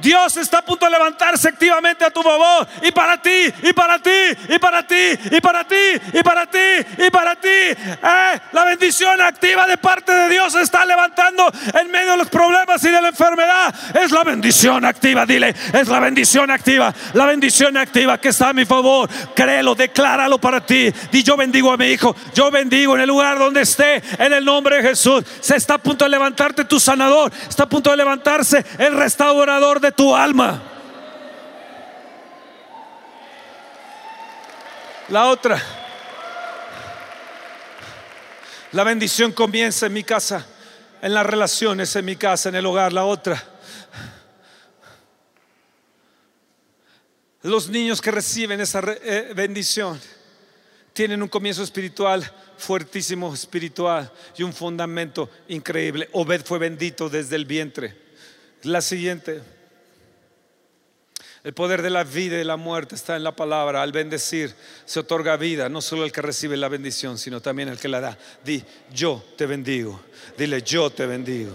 Dios 0.00 0.36
está 0.36 0.58
a 0.58 0.62
punto 0.62 0.86
de 0.86 0.92
levantarse 0.92 1.48
activamente 1.48 2.04
a 2.04 2.10
tu 2.10 2.22
favor. 2.22 2.66
Y 2.82 2.92
para 2.92 3.20
ti, 3.20 3.52
y 3.62 3.72
para 3.72 3.98
ti, 3.98 4.10
y 4.48 4.58
para 4.58 4.86
ti, 4.86 5.18
y 5.30 5.40
para 5.40 5.64
ti, 5.64 5.76
y 6.12 6.22
para 6.22 6.46
ti, 6.46 6.58
y 6.98 7.10
para 7.10 7.36
ti. 7.36 7.48
Eh, 7.48 8.40
la 8.52 8.64
bendición 8.64 9.20
activa 9.20 9.66
de 9.66 9.76
parte 9.76 10.12
de 10.12 10.28
Dios 10.28 10.52
se 10.52 10.62
está 10.62 10.84
levantando 10.84 11.50
en 11.78 11.90
medio 11.90 12.12
de 12.12 12.16
los 12.18 12.28
problemas 12.28 12.82
y 12.84 12.88
de 12.88 13.00
la 13.00 13.08
enfermedad. 13.08 13.74
Es 13.94 14.10
la 14.10 14.24
bendición 14.24 14.84
activa, 14.84 15.26
dile, 15.26 15.54
es 15.72 15.88
la 15.88 16.00
bendición 16.00 16.50
activa. 16.50 16.94
La 17.14 17.26
bendición 17.26 17.76
activa 17.76 18.18
que 18.18 18.28
está 18.28 18.50
a 18.50 18.52
mi 18.52 18.64
favor. 18.64 19.08
Créelo, 19.34 19.74
decláralo 19.74 20.38
para 20.38 20.64
ti. 20.64 20.92
Di 21.10 21.22
yo 21.22 21.36
bendigo 21.36 21.72
a 21.72 21.76
mi 21.76 21.86
hijo. 21.86 22.14
Yo 22.34 22.50
bendigo 22.50 22.94
en 22.94 23.02
el 23.02 23.08
lugar 23.08 23.38
donde 23.38 23.62
esté, 23.62 24.02
en 24.18 24.32
el 24.32 24.44
nombre 24.44 24.76
de 24.76 24.90
Jesús. 24.90 25.24
Se 25.40 25.56
está 25.56 25.74
a 25.74 25.78
punto 25.78 26.04
de 26.04 26.10
levantarte 26.10 26.64
tu 26.64 26.78
sanador. 26.78 27.32
Está 27.48 27.64
a 27.64 27.68
punto 27.68 27.90
de 27.90 27.96
levantarse 27.96 28.64
el 28.78 28.94
restaurador 28.96 29.80
tu 29.92 30.14
alma. 30.14 30.62
La 35.08 35.26
otra, 35.28 35.62
la 38.72 38.82
bendición 38.82 39.30
comienza 39.30 39.86
en 39.86 39.92
mi 39.92 40.02
casa, 40.02 40.44
en 41.00 41.14
las 41.14 41.24
relaciones, 41.24 41.94
en 41.94 42.04
mi 42.04 42.16
casa, 42.16 42.48
en 42.48 42.56
el 42.56 42.66
hogar. 42.66 42.92
La 42.92 43.04
otra, 43.04 43.42
los 47.42 47.68
niños 47.68 48.00
que 48.00 48.10
reciben 48.10 48.60
esa 48.60 48.82
eh, 49.02 49.32
bendición 49.34 50.00
tienen 50.92 51.22
un 51.22 51.28
comienzo 51.28 51.62
espiritual 51.62 52.28
fuertísimo, 52.58 53.32
espiritual 53.32 54.10
y 54.36 54.42
un 54.42 54.52
fundamento 54.52 55.30
increíble. 55.48 56.08
Obed 56.12 56.44
fue 56.44 56.58
bendito 56.58 57.08
desde 57.08 57.36
el 57.36 57.44
vientre. 57.44 57.96
La 58.62 58.80
siguiente. 58.80 59.55
El 61.46 61.54
poder 61.54 61.80
de 61.80 61.90
la 61.90 62.02
vida 62.02 62.34
y 62.34 62.38
de 62.38 62.44
la 62.44 62.56
muerte 62.56 62.96
está 62.96 63.14
en 63.14 63.22
la 63.22 63.30
palabra. 63.30 63.80
Al 63.80 63.92
bendecir 63.92 64.52
se 64.84 64.98
otorga 64.98 65.36
vida, 65.36 65.68
no 65.68 65.80
solo 65.80 66.04
el 66.04 66.10
que 66.10 66.20
recibe 66.20 66.56
la 66.56 66.68
bendición, 66.68 67.18
sino 67.18 67.40
también 67.40 67.68
el 67.68 67.78
que 67.78 67.86
la 67.86 68.00
da. 68.00 68.18
Di, 68.44 68.64
yo 68.92 69.22
te 69.36 69.46
bendigo. 69.46 70.00
Dile, 70.36 70.60
yo 70.62 70.90
te 70.90 71.06
bendigo. 71.06 71.52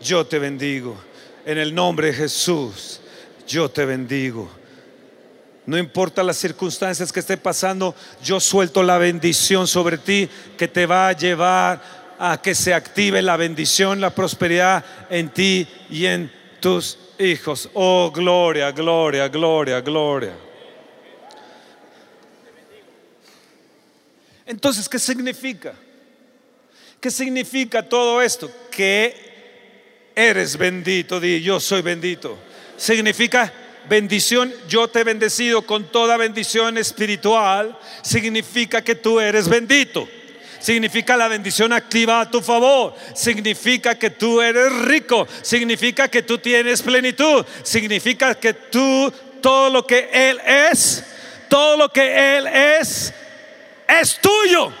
Yo 0.00 0.24
te 0.24 0.38
bendigo. 0.38 0.96
En 1.44 1.58
el 1.58 1.74
nombre 1.74 2.06
de 2.06 2.12
Jesús, 2.12 3.00
yo 3.48 3.68
te 3.68 3.84
bendigo. 3.84 4.48
No 5.66 5.76
importa 5.76 6.22
las 6.22 6.36
circunstancias 6.36 7.10
que 7.10 7.18
esté 7.18 7.36
pasando, 7.36 7.96
yo 8.22 8.38
suelto 8.38 8.84
la 8.84 8.98
bendición 8.98 9.66
sobre 9.66 9.98
ti 9.98 10.28
que 10.56 10.68
te 10.68 10.86
va 10.86 11.08
a 11.08 11.16
llevar 11.16 11.82
a 12.16 12.40
que 12.40 12.54
se 12.54 12.72
active 12.74 13.20
la 13.22 13.36
bendición, 13.36 14.00
la 14.00 14.14
prosperidad 14.14 14.84
en 15.10 15.30
ti 15.30 15.66
y 15.90 16.06
en 16.06 16.30
tus 16.60 16.96
hijos. 17.18 17.68
Oh, 17.74 18.10
gloria, 18.12 18.70
gloria, 18.72 19.28
gloria, 19.28 19.80
gloria. 19.80 20.34
Entonces, 24.46 24.88
¿qué 24.88 24.98
significa? 24.98 25.74
¿Qué 27.00 27.10
significa 27.10 27.82
todo 27.82 28.20
esto? 28.20 28.50
Que 28.70 30.12
eres 30.14 30.56
bendito, 30.56 31.18
di 31.18 31.42
yo 31.42 31.58
soy 31.58 31.82
bendito. 31.82 32.38
Significa 32.76 33.52
bendición, 33.88 34.52
yo 34.68 34.88
te 34.88 35.00
he 35.00 35.04
bendecido 35.04 35.62
con 35.62 35.90
toda 35.90 36.16
bendición 36.16 36.78
espiritual. 36.78 37.78
Significa 38.02 38.82
que 38.82 38.94
tú 38.94 39.20
eres 39.20 39.48
bendito 39.48 40.08
significa 40.62 41.16
la 41.16 41.26
bendición 41.26 41.72
activa 41.72 42.20
a 42.20 42.30
tu 42.30 42.40
favor, 42.40 42.94
significa 43.14 43.98
que 43.98 44.10
tú 44.10 44.40
eres 44.40 44.72
rico, 44.82 45.26
significa 45.42 46.06
que 46.06 46.22
tú 46.22 46.38
tienes 46.38 46.80
plenitud, 46.80 47.44
significa 47.64 48.36
que 48.36 48.54
tú, 48.54 49.12
todo 49.40 49.70
lo 49.70 49.84
que 49.84 50.08
Él 50.12 50.40
es, 50.46 51.04
todo 51.48 51.76
lo 51.76 51.88
que 51.88 52.36
Él 52.36 52.46
es, 52.46 53.12
es 53.88 54.20
tuyo. 54.20 54.72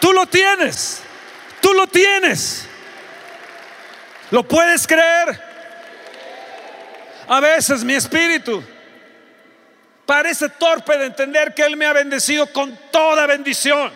Tú 0.00 0.12
lo 0.12 0.26
tienes, 0.26 1.00
tú 1.62 1.72
lo 1.72 1.86
tienes. 1.86 2.66
¿Lo 4.30 4.46
puedes 4.46 4.86
creer? 4.86 5.40
A 7.26 7.40
veces 7.40 7.82
mi 7.82 7.94
espíritu 7.94 8.62
parece 10.10 10.48
torpe 10.48 10.98
de 10.98 11.06
entender 11.06 11.54
que 11.54 11.62
Él 11.62 11.76
me 11.76 11.86
ha 11.86 11.92
bendecido 11.92 12.52
con 12.52 12.76
toda 12.90 13.28
bendición. 13.28 13.92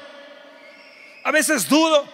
A 1.24 1.32
veces 1.32 1.68
dudo, 1.68 2.06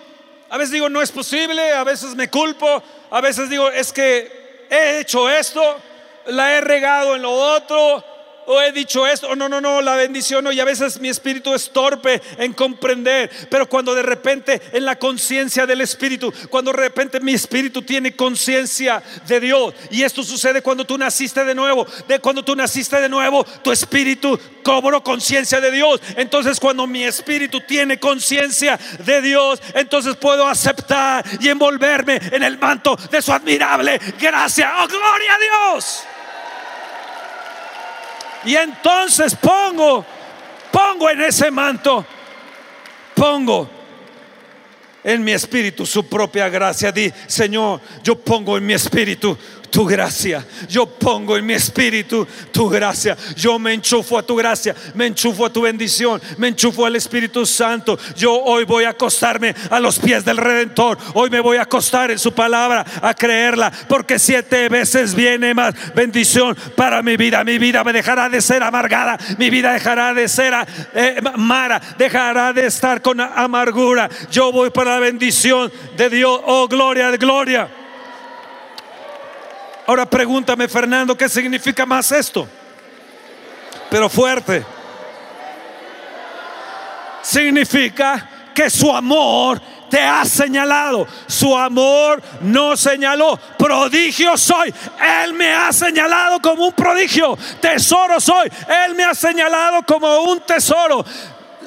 a 0.48 0.56
veces 0.56 0.72
digo, 0.72 0.88
no 0.88 1.02
es 1.02 1.12
posible, 1.12 1.74
a 1.74 1.84
veces 1.84 2.14
me 2.14 2.30
culpo, 2.30 2.82
a 3.10 3.20
veces 3.20 3.50
digo, 3.50 3.70
es 3.70 3.92
que 3.92 4.66
he 4.70 5.00
hecho 5.00 5.28
esto, 5.28 5.78
la 6.28 6.54
he 6.54 6.62
regado 6.62 7.14
en 7.14 7.20
lo 7.20 7.30
otro, 7.30 8.02
o 8.46 8.60
he 8.60 8.72
dicho 8.72 9.06
esto, 9.06 9.28
o 9.28 9.36
no, 9.36 9.48
no, 9.48 9.60
no, 9.60 9.80
la 9.80 9.96
bendición 9.96 10.44
no, 10.44 10.52
y 10.52 10.60
a 10.60 10.64
veces 10.64 11.00
mi 11.00 11.08
espíritu 11.08 11.54
es 11.54 11.70
torpe 11.70 12.20
en 12.38 12.52
comprender, 12.52 13.30
pero 13.50 13.68
cuando 13.68 13.94
de 13.94 14.02
repente 14.02 14.60
en 14.72 14.84
la 14.84 14.96
conciencia 14.96 15.66
del 15.66 15.80
espíritu, 15.80 16.32
cuando 16.48 16.72
de 16.72 16.78
repente 16.78 17.20
mi 17.20 17.32
espíritu 17.32 17.82
tiene 17.82 18.16
conciencia 18.16 19.02
de 19.26 19.40
Dios, 19.40 19.74
y 19.90 20.02
esto 20.02 20.22
sucede 20.22 20.62
cuando 20.62 20.84
tú 20.84 20.98
naciste 20.98 21.44
de 21.44 21.54
nuevo, 21.54 21.86
de 22.08 22.18
cuando 22.18 22.44
tú 22.44 22.56
naciste 22.56 23.00
de 23.00 23.08
nuevo, 23.08 23.44
tu 23.62 23.72
espíritu 23.72 24.38
cobró 24.62 25.02
conciencia 25.02 25.60
de 25.60 25.70
Dios, 25.70 26.00
entonces 26.16 26.58
cuando 26.58 26.86
mi 26.86 27.04
espíritu 27.04 27.60
tiene 27.60 27.98
conciencia 27.98 28.78
de 29.04 29.20
Dios, 29.22 29.60
entonces 29.74 30.16
puedo 30.16 30.46
aceptar 30.46 31.24
y 31.40 31.48
envolverme 31.48 32.20
en 32.32 32.42
el 32.42 32.58
manto 32.58 32.96
de 33.10 33.22
su 33.22 33.32
admirable 33.32 33.98
gracia, 34.18 34.72
oh 34.82 34.88
gloria 34.88 35.34
a 35.34 35.38
Dios. 35.38 36.04
Y 38.44 38.56
entonces 38.56 39.34
pongo, 39.36 40.04
pongo 40.70 41.10
en 41.10 41.22
ese 41.22 41.50
manto, 41.50 42.04
pongo 43.14 43.68
en 45.02 45.24
mi 45.24 45.32
espíritu 45.32 45.86
su 45.86 46.08
propia 46.08 46.48
gracia. 46.48 46.92
Di, 46.92 47.12
Señor, 47.26 47.80
yo 48.02 48.18
pongo 48.18 48.56
en 48.56 48.66
mi 48.66 48.74
espíritu 48.74 49.36
tu 49.70 49.86
gracia. 49.86 50.44
Yo 50.68 50.86
pongo 50.86 51.36
en 51.36 51.46
mi 51.46 51.54
espíritu 51.54 52.26
tu 52.52 52.68
gracia. 52.68 53.16
Yo 53.36 53.58
me 53.58 53.72
enchufo 53.72 54.18
a 54.18 54.22
tu 54.22 54.36
gracia, 54.36 54.74
me 54.94 55.06
enchufo 55.06 55.46
a 55.46 55.52
tu 55.52 55.62
bendición, 55.62 56.20
me 56.38 56.48
enchufo 56.48 56.84
al 56.84 56.96
Espíritu 56.96 57.46
Santo. 57.46 57.98
Yo 58.16 58.34
hoy 58.34 58.64
voy 58.64 58.84
a 58.84 58.90
acostarme 58.90 59.54
a 59.70 59.80
los 59.80 59.98
pies 59.98 60.24
del 60.24 60.36
Redentor. 60.36 60.98
Hoy 61.14 61.30
me 61.30 61.40
voy 61.40 61.56
a 61.56 61.62
acostar 61.62 62.10
en 62.10 62.18
su 62.18 62.32
palabra 62.32 62.84
a 63.00 63.14
creerla, 63.14 63.72
porque 63.88 64.18
siete 64.18 64.68
veces 64.68 65.14
viene 65.14 65.54
más 65.54 65.74
bendición 65.94 66.56
para 66.76 67.02
mi 67.02 67.16
vida. 67.16 67.44
Mi 67.44 67.58
vida 67.58 67.84
me 67.84 67.92
dejará 67.92 68.28
de 68.28 68.40
ser 68.40 68.62
amargada, 68.62 69.18
mi 69.38 69.50
vida 69.50 69.72
dejará 69.72 70.12
de 70.14 70.28
ser 70.28 70.50
eh, 70.94 71.20
dejará 71.98 72.52
de 72.52 72.66
estar 72.66 73.02
con 73.02 73.20
amargura. 73.20 74.08
Yo 74.30 74.52
voy 74.52 74.70
para 74.70 74.94
la 74.94 75.00
bendición 75.00 75.70
de 75.96 76.10
Dios. 76.10 76.40
Oh, 76.44 76.66
gloria, 76.68 77.10
gloria. 77.12 77.79
Ahora 79.90 80.06
pregúntame, 80.06 80.68
Fernando, 80.68 81.16
¿qué 81.16 81.28
significa 81.28 81.84
más 81.84 82.12
esto? 82.12 82.46
Pero 83.90 84.08
fuerte. 84.08 84.64
Significa 87.20 88.52
que 88.54 88.70
su 88.70 88.94
amor 88.94 89.60
te 89.90 89.98
ha 89.98 90.24
señalado. 90.24 91.08
Su 91.26 91.58
amor 91.58 92.22
no 92.42 92.76
señaló. 92.76 93.36
Prodigio 93.58 94.36
soy. 94.36 94.72
Él 95.24 95.32
me 95.32 95.52
ha 95.52 95.72
señalado 95.72 96.38
como 96.40 96.68
un 96.68 96.72
prodigio. 96.72 97.36
Tesoro 97.60 98.20
soy. 98.20 98.48
Él 98.86 98.94
me 98.94 99.02
ha 99.02 99.12
señalado 99.12 99.82
como 99.82 100.20
un 100.20 100.38
tesoro 100.42 101.04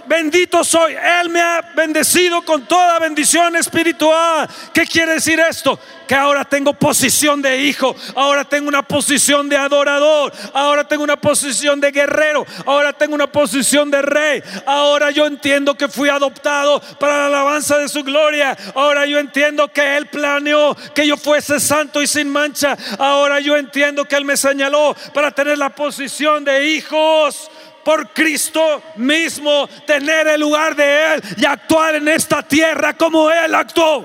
bendito 0.06 0.64
soy. 0.64 0.94
Él 0.94 1.30
me 1.30 1.42
ha 1.42 1.62
bendecido 1.76 2.42
con 2.44 2.66
toda 2.66 3.00
bendición 3.00 3.56
espiritual. 3.56 4.50
¿Qué 4.74 4.86
quiere 4.86 5.14
decir 5.14 5.40
esto? 5.40 5.80
Que 6.08 6.16
ahora 6.16 6.44
tengo 6.44 6.74
posición 6.74 7.42
de 7.42 7.62
hijo, 7.62 7.96
ahora 8.16 8.44
tengo 8.44 8.68
una 8.68 8.84
posición 8.84 9.48
de 9.48 9.56
adorador, 9.56 10.34
ahora 10.54 10.86
tengo 10.86 11.04
una 11.04 11.16
posición 11.16 11.80
de 11.80 11.92
guerrero, 11.92 12.46
ahora 12.66 12.92
tengo 12.92 13.16
una 13.16 13.28
posición 13.28 13.90
de 13.90 14.02
rey. 14.02 14.44
Ahora 14.66 15.12
yo 15.12 15.26
entiendo 15.26 15.76
que 15.76 15.88
fui 15.88 16.10
adoptado 16.10 16.82
para 17.00 17.18
la 17.18 17.26
alabanza 17.28 17.78
de 17.78 17.88
su 17.88 18.04
gloria. 18.04 18.58
Ahora 18.76 19.06
yo 19.06 19.18
entiendo 19.18 19.70
que 19.70 19.98
Él 19.98 20.08
planeó 20.08 20.76
que 20.94 21.08
yo 21.08 21.18
fuese 21.18 21.60
santo 21.60 22.02
y 22.02 22.08
sin 22.08 22.30
mancha. 22.30 22.78
Ahora 23.00 23.40
yo 23.40 23.56
entiendo 23.56 24.06
que 24.06 24.16
Él 24.16 24.26
me 24.26 24.38
señaló 24.38 24.96
para 25.14 25.32
tener 25.32 25.58
la 25.58 25.70
posición 25.70 26.44
de 26.44 26.68
hijos 26.68 27.50
por 27.84 28.10
Cristo 28.10 28.82
mismo, 28.96 29.68
tener 29.86 30.28
el 30.28 30.42
lugar 30.42 30.76
de 30.76 31.16
Él 31.16 31.24
y 31.38 31.46
actuar 31.46 31.96
en 31.96 32.08
esta 32.08 32.42
tierra 32.44 32.94
como 32.94 33.30
Él 33.30 33.54
actuó. 33.56 34.04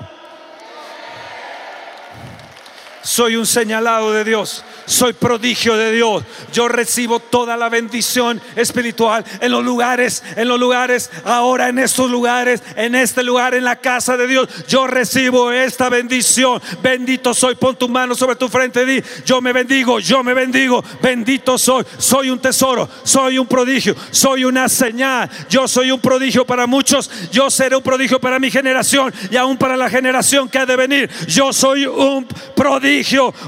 Soy 3.09 3.37
un 3.37 3.47
señalado 3.47 4.13
de 4.13 4.23
Dios 4.23 4.63
soy 4.89 5.13
prodigio 5.13 5.77
de 5.77 5.91
Dios. 5.91 6.23
Yo 6.51 6.67
recibo 6.67 7.19
toda 7.19 7.55
la 7.55 7.69
bendición 7.69 8.41
espiritual 8.55 9.23
en 9.39 9.51
los 9.51 9.63
lugares, 9.63 10.23
en 10.35 10.47
los 10.47 10.59
lugares, 10.59 11.11
ahora 11.25 11.69
en 11.69 11.77
estos 11.77 12.09
lugares, 12.09 12.63
en 12.75 12.95
este 12.95 13.23
lugar, 13.23 13.53
en 13.53 13.63
la 13.63 13.75
casa 13.75 14.17
de 14.17 14.27
Dios. 14.27 14.49
Yo 14.67 14.87
recibo 14.87 15.51
esta 15.51 15.89
bendición. 15.89 16.59
Bendito 16.81 17.33
soy. 17.33 17.55
Pon 17.55 17.75
tu 17.75 17.87
mano 17.87 18.15
sobre 18.15 18.35
tu 18.35 18.49
frente. 18.49 18.83
Di, 18.83 19.01
yo 19.25 19.41
me 19.41 19.53
bendigo, 19.53 19.99
yo 19.99 20.23
me 20.23 20.33
bendigo. 20.33 20.83
Bendito 21.01 21.57
soy. 21.57 21.85
Soy 21.99 22.31
un 22.31 22.39
tesoro, 22.39 22.89
soy 23.03 23.37
un 23.37 23.45
prodigio, 23.45 23.95
soy 24.09 24.43
una 24.43 24.67
señal. 24.67 25.29
Yo 25.49 25.67
soy 25.67 25.91
un 25.91 25.99
prodigio 25.99 26.45
para 26.45 26.65
muchos. 26.65 27.11
Yo 27.31 27.51
seré 27.51 27.75
un 27.75 27.83
prodigio 27.83 28.19
para 28.19 28.39
mi 28.39 28.49
generación 28.49 29.13
y 29.29 29.37
aún 29.37 29.57
para 29.57 29.77
la 29.77 29.89
generación 29.89 30.49
que 30.49 30.57
ha 30.57 30.65
de 30.65 30.75
venir. 30.75 31.09
Yo 31.27 31.53
soy 31.53 31.85
un 31.85 32.25
prodigio. 32.55 32.98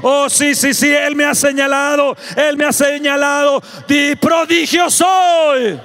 Oh, 0.02 0.28
sí, 0.28 0.54
sí, 0.54 0.74
sí. 0.74 0.92
Él 0.92 1.14
me 1.16 1.24
ha 1.24 1.34
señalado, 1.34 2.16
Él 2.36 2.56
me 2.56 2.64
ha 2.64 2.72
señalado, 2.72 3.62
di 3.86 4.14
prodigio 4.16 4.90
soy. 4.90 5.80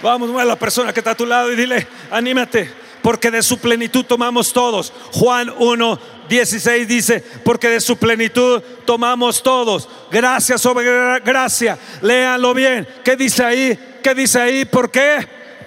Vamos 0.00 0.38
a 0.38 0.44
la 0.44 0.56
persona 0.56 0.92
que 0.92 1.00
está 1.00 1.12
a 1.12 1.14
tu 1.14 1.24
lado 1.24 1.50
y 1.50 1.56
dile, 1.56 1.86
anímate, 2.10 2.83
porque 3.04 3.30
de 3.30 3.42
su 3.42 3.58
plenitud 3.58 4.02
tomamos 4.06 4.50
todos. 4.50 4.90
Juan 5.12 5.52
1, 5.58 5.98
16 6.26 6.88
dice, 6.88 7.22
porque 7.44 7.68
de 7.68 7.82
su 7.82 7.98
plenitud 7.98 8.62
tomamos 8.86 9.42
todos. 9.42 9.86
Gracias 10.10 10.62
sobre 10.62 11.20
gracia. 11.20 11.78
Léanlo 12.00 12.54
bien. 12.54 12.88
¿Qué 13.04 13.14
dice 13.14 13.44
ahí? 13.44 13.78
¿Qué 14.02 14.14
dice 14.14 14.40
ahí? 14.40 14.64
¿Por 14.64 14.90
qué? 14.90 15.18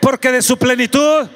Porque 0.02 0.32
de 0.32 0.42
su 0.42 0.58
plenitud 0.58 1.28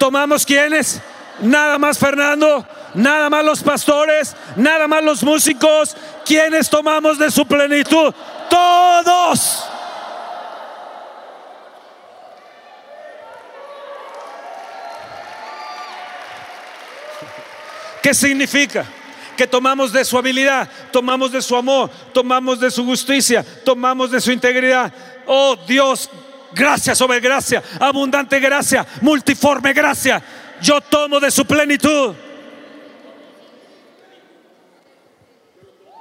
tomamos 0.00 0.44
quienes, 0.44 1.00
nada 1.40 1.78
más 1.78 1.96
Fernando, 1.96 2.66
nada 2.94 3.30
más 3.30 3.44
los 3.44 3.62
pastores, 3.62 4.34
nada 4.56 4.88
más 4.88 5.04
los 5.04 5.22
músicos, 5.22 5.96
quienes 6.26 6.68
tomamos 6.68 7.20
de 7.20 7.30
su 7.30 7.46
plenitud, 7.46 8.12
todos. 8.50 9.73
¿Qué 18.04 18.12
significa? 18.12 18.84
Que 19.34 19.46
tomamos 19.46 19.90
de 19.90 20.04
su 20.04 20.18
habilidad, 20.18 20.68
tomamos 20.92 21.32
de 21.32 21.40
su 21.40 21.56
amor, 21.56 21.90
tomamos 22.12 22.60
de 22.60 22.70
su 22.70 22.84
justicia, 22.84 23.42
tomamos 23.64 24.10
de 24.10 24.20
su 24.20 24.30
integridad. 24.30 24.92
Oh 25.24 25.56
Dios, 25.66 26.10
gracia 26.52 26.94
sobre 26.94 27.18
gracia, 27.18 27.62
abundante 27.80 28.38
gracia, 28.40 28.86
multiforme 29.00 29.72
gracia. 29.72 30.22
Yo 30.60 30.82
tomo 30.82 31.18
de 31.18 31.30
su 31.30 31.46
plenitud. 31.46 32.14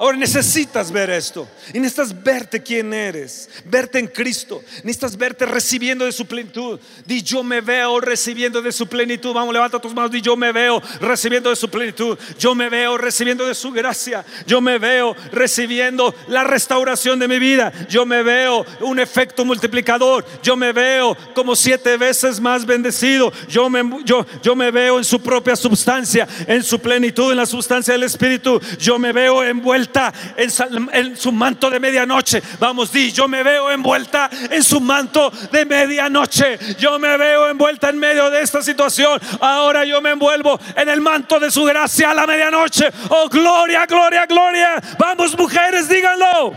Ahora 0.04 0.18
necesitas 0.18 0.92
ver 0.92 1.10
esto. 1.12 1.48
Y 1.74 1.80
necesitas 1.80 2.22
verte 2.22 2.62
quién 2.62 2.94
eres. 2.94 3.50
Verte 3.64 4.00
en 4.00 4.08
Cristo. 4.08 4.62
Necesitas 4.84 5.16
verte 5.16 5.46
recibiendo 5.46 6.04
de 6.04 6.12
su 6.12 6.26
plenitud. 6.26 6.78
Di 7.06 7.24
yo 7.24 7.42
me 7.42 7.62
veo 7.62 8.02
recibiendo 8.02 8.62
de 8.62 8.74
su 8.74 8.86
plenitud. 8.86 9.34
Vamos, 9.34 9.54
levanta 9.54 9.80
tus 9.80 9.94
manos. 9.94 10.12
Di 10.12 10.20
yo 10.20 10.36
me 10.36 10.52
veo 10.52 10.82
recibiendo 11.00 11.50
de 11.50 11.56
su 11.56 11.70
plenitud. 11.70 12.18
Yo 12.38 12.54
me 12.54 12.68
veo 12.68 12.98
recibiendo 12.98 13.46
de 13.48 13.56
su 13.56 13.72
gracia. 13.72 14.26
Yo 14.46 14.60
me 14.60 14.78
veo 14.78 15.16
recibiendo 15.32 16.14
la 16.28 16.44
restauración 16.44 17.18
de 17.18 17.30
mi 17.30 17.40
vida. 17.40 17.72
Yo 17.88 18.06
me 18.06 18.24
veo 18.24 18.66
un 18.82 19.00
efecto 19.00 19.46
multiplicador. 19.46 20.26
Yo 20.44 20.58
me 20.58 20.74
veo 20.74 21.16
como 21.34 21.56
siete 21.56 21.96
veces 21.96 22.42
más 22.42 22.66
bendecido. 22.66 23.32
Yo 23.48 23.70
me, 23.70 24.04
yo, 24.04 24.26
yo 24.42 24.54
me 24.54 24.70
veo 24.70 24.98
en 24.98 25.06
su 25.06 25.22
propia 25.22 25.56
sustancia, 25.56 26.28
en 26.46 26.62
su 26.62 26.78
plenitud, 26.80 27.32
en 27.32 27.38
la 27.38 27.46
sustancia 27.46 27.94
del 27.94 28.04
Espíritu. 28.04 28.60
Yo 28.78 29.00
me 29.00 29.14
veo 29.14 29.42
envuelto 29.42 29.93
en, 30.36 31.18
su 31.18 31.32
manto 31.32 31.70
de 31.70 31.80
medianoche. 31.80 32.42
Vamos, 32.60 32.92
di, 32.92 33.12
yo 33.12 33.28
me 33.28 33.44
veo 33.44 33.72
envuelta 33.72 34.30
en 34.50 34.64
su 34.64 34.80
manto 34.80 35.32
de 35.52 35.66
medianoche. 35.66 36.58
Yo 36.78 36.98
me 37.00 37.18
veo 37.18 37.50
envuelta 37.50 37.90
en 37.90 37.98
medio 37.98 38.30
de 38.30 38.42
esta 38.42 38.62
situación. 38.62 39.20
Ahora 39.40 39.86
yo 39.86 40.02
me 40.02 40.12
envuelvo 40.12 40.60
en 40.76 40.90
el 40.90 41.02
manto 41.02 41.40
de 41.40 41.52
su 41.52 41.64
gracia 41.64 42.12
a 42.12 42.14
la 42.14 42.26
medianoche. 42.26 42.90
Oh, 43.10 43.28
gloria, 43.30 43.86
gloria, 43.86 44.26
gloria. 44.26 44.82
Vamos, 44.98 45.38
mujeres, 45.38 45.88
díganlo. 45.88 46.54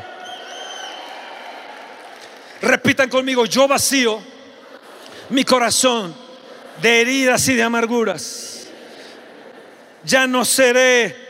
Repitan 2.62 3.09
conmigo, 3.09 3.45
yo 3.45 3.68
vacío 3.68 4.22
mi 5.28 5.45
corazón 5.45 6.14
de 6.80 7.01
heridas 7.01 7.47
y 7.49 7.55
de 7.55 7.62
amarguras. 7.62 8.68
Ya 10.05 10.26
no 10.26 10.45
seré 10.45 11.26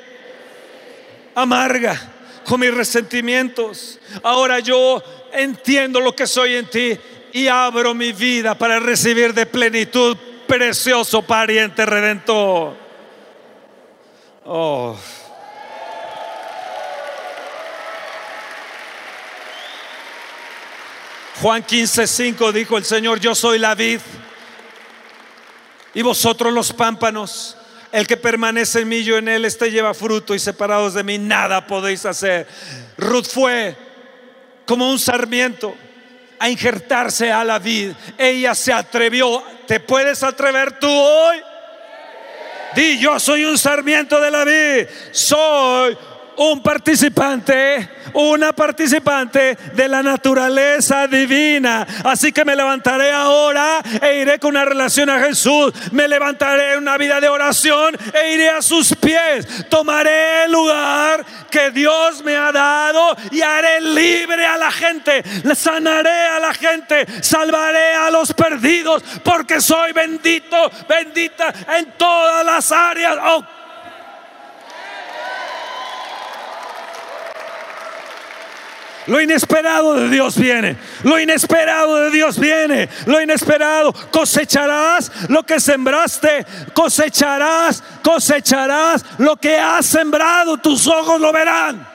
amarga 1.37 2.01
con 2.45 2.61
mis 2.61 2.75
resentimientos. 2.75 4.01
Ahora 4.23 4.59
yo 4.59 5.03
entiendo 5.33 6.01
lo 6.01 6.17
que 6.17 6.27
soy 6.27 6.57
en 6.57 6.67
ti 6.67 6.99
y 7.33 7.47
abro 7.47 7.95
mi 7.95 8.13
vida 8.13 8.57
para 8.57 8.81
recibir 8.81 9.35
de 9.35 9.45
plenitud 9.45 10.17
precioso 10.47 11.23
pariente 11.23 11.85
redentor. 11.85 12.75
Oh. 14.47 14.97
Juan 21.43 21.63
15:5 21.63 22.51
dijo 22.53 22.79
el 22.79 22.85
Señor, 22.85 23.21
yo 23.21 23.35
soy 23.35 23.59
la 23.59 23.75
vid 23.75 24.01
y 25.93 26.01
vosotros 26.01 26.51
los 26.53 26.73
pámpanos. 26.73 27.59
El 27.93 28.07
que 28.07 28.17
permanece 28.17 28.81
en 28.81 28.89
mí, 28.89 29.05
yo 29.05 29.17
en 29.17 29.29
él, 29.29 29.45
este 29.45 29.71
lleva 29.71 29.95
fruto 29.95 30.35
y 30.35 30.39
separados 30.39 30.95
de 30.95 31.05
mí 31.05 31.19
nada 31.19 31.67
podéis 31.67 32.05
hacer. 32.05 32.47
Ruth 32.97 33.27
fue 33.27 33.77
como 34.67 34.91
un 34.91 34.99
sarmiento 34.99 35.75
a 36.39 36.51
injertarse 36.51 37.31
a 37.31 37.45
la 37.45 37.59
vid. 37.59 37.93
Ella 38.19 38.55
se 38.55 38.73
atrevió. 38.73 39.43
¿Te 39.67 39.81
puedes 39.81 40.23
atrever 40.23 40.79
tú 40.79 40.91
hoy? 40.91 41.37
Di, 42.75 42.99
yo 42.99 43.19
soy 43.19 43.45
un 43.45 43.57
sarmiento 43.57 44.21
de 44.21 44.31
la 44.31 44.45
vid. 44.45 44.87
Soy 45.13 45.97
un 46.37 46.63
participante, 46.63 47.89
una 48.13 48.53
participante 48.53 49.57
de 49.75 49.89
la 49.89 50.03
naturaleza 50.03 51.07
divina. 51.07 51.87
Así 52.05 52.33
que 52.33 52.45
me 52.45 52.57
levantaré 52.57 53.13
ahora 53.13 53.81
e 54.01 54.21
iré 54.21 54.39
con 54.39 54.51
una 54.51 54.65
relación 54.65 55.11
a 55.11 55.21
Jesús. 55.21 55.73
Me 55.93 56.09
levantaré 56.09 56.75
en 56.75 56.79
una 56.79 56.97
vida 56.97 57.21
de 57.21 57.29
oración 57.29 57.97
e 58.13 58.35
iré 58.35 58.51
a 58.51 58.63
sus 58.63 58.95
pies. 58.97 59.69
Tomaré 59.69 60.45
el 60.45 60.53
lugar 60.53 61.25
que 61.51 61.71
Dios 61.71 62.23
me 62.23 62.37
ha 62.37 62.53
dado 62.53 63.17
y 63.31 63.41
haré 63.41 63.81
libre 63.81 64.45
a 64.47 64.57
la 64.57 64.71
gente. 64.71 65.23
Sanaré 65.55 66.27
a 66.29 66.39
la 66.39 66.53
gente, 66.53 67.07
salvaré 67.23 67.95
a 67.95 68.11
los 68.11 68.33
perdidos 68.33 69.03
porque 69.25 69.61
soy 69.61 69.93
bendito, 69.93 70.71
bendita 70.89 71.53
en 71.79 71.93
todas 71.97 72.45
las 72.45 72.73
áreas. 72.73 73.17
Oh, 73.23 73.56
Lo 79.07 79.21
inesperado 79.21 79.95
de 79.95 80.09
Dios 80.09 80.37
viene. 80.37 80.77
Lo 81.05 81.19
inesperado 81.19 81.97
de 81.97 82.11
Dios 82.11 82.39
viene. 82.39 82.89
Lo 83.07 83.21
inesperado. 83.21 83.93
Cosecharás 84.11 85.11
lo 85.29 85.45
que 85.45 85.61
sembraste. 85.61 86.45
Cosecharás, 86.73 87.83
cosecharás 88.03 89.05
lo 89.19 89.37
que 89.37 89.59
has 89.59 89.87
sembrado. 89.87 90.59
Tus 90.59 90.87
ojos 90.87 91.21
lo 91.21 91.33
verán. 91.33 91.87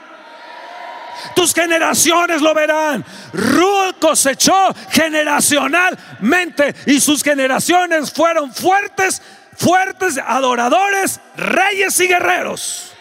Tus 1.36 1.52
generaciones 1.54 2.40
lo 2.40 2.54
verán. 2.54 3.04
Ruth 3.32 3.96
cosechó 4.00 4.74
generacionalmente 4.90 6.74
y 6.86 6.98
sus 7.00 7.22
generaciones 7.22 8.10
fueron 8.10 8.52
fuertes, 8.52 9.22
fuertes 9.56 10.18
adoradores, 10.18 11.20
reyes 11.36 12.00
y 12.00 12.08
guerreros 12.08 12.91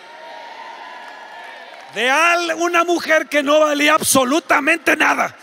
de 1.94 2.54
una 2.58 2.84
mujer 2.84 3.28
que 3.28 3.44
no 3.44 3.60
valía 3.60 3.94
absolutamente 3.94 4.96
nada. 4.96 5.36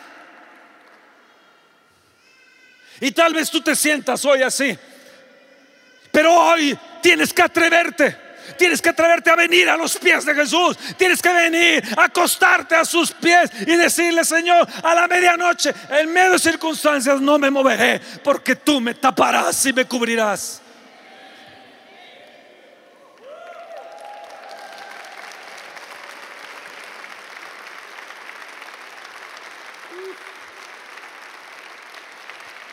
Y 3.01 3.13
tal 3.13 3.35
vez 3.35 3.51
tú 3.51 3.61
te 3.61 3.77
sientas 3.77 4.25
hoy 4.25 4.43
así. 4.43 4.77
Pero 6.11 6.35
hoy 6.35 6.77
tienes 7.03 7.33
que 7.33 7.43
atreverte. 7.43 8.29
Tienes 8.57 8.81
que 8.81 8.89
atreverte 8.89 9.31
a 9.31 9.37
venir 9.37 9.69
a 9.69 9.77
los 9.77 9.97
pies 9.99 10.25
de 10.25 10.35
Jesús. 10.35 10.77
Tienes 10.97 11.21
que 11.21 11.33
venir, 11.33 11.85
a 11.97 12.05
acostarte 12.05 12.75
a 12.75 12.85
sus 12.85 13.13
pies 13.13 13.51
y 13.67 13.77
decirle, 13.77 14.25
Señor, 14.25 14.67
a 14.83 14.95
la 14.95 15.07
medianoche, 15.07 15.75
en 15.91 16.13
medio 16.13 16.33
de 16.33 16.39
circunstancias, 16.39 17.21
no 17.21 17.39
me 17.39 17.51
moveré, 17.51 18.01
porque 18.25 18.57
tú 18.57 18.81
me 18.81 18.95
taparás 18.95 19.67
y 19.67 19.73
me 19.73 19.85
cubrirás. 19.85 20.63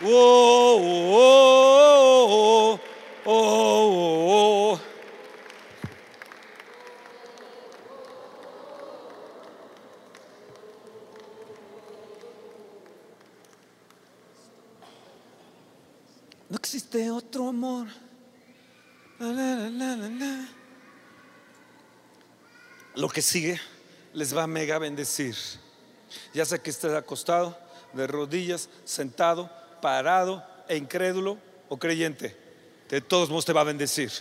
Oh, 0.03 0.77
oh, 2.75 2.79
oh, 3.25 4.79
no 16.49 16.57
existe 16.57 17.09
otro 17.09 17.47
amor. 17.47 17.87
Lo 22.95 23.07
que 23.07 23.21
sigue 23.21 23.61
les 24.13 24.35
va 24.35 24.43
a 24.43 24.47
mega 24.47 24.77
bendecir. 24.77 25.37
Ya 26.33 26.43
sea 26.43 26.57
que 26.57 26.69
estés 26.69 26.93
acostado, 26.93 27.57
de 27.93 28.07
rodillas, 28.07 28.67
sentado, 28.83 29.49
parado 29.85 30.43
e 30.67 30.77
incrédulo 30.77 31.37
o 31.69 31.77
creyente, 31.77 32.35
de 32.89 33.01
todos 33.01 33.29
modos 33.29 33.45
te 33.45 33.53
va 33.53 33.61
a 33.61 33.65
bendecir. 33.65 34.11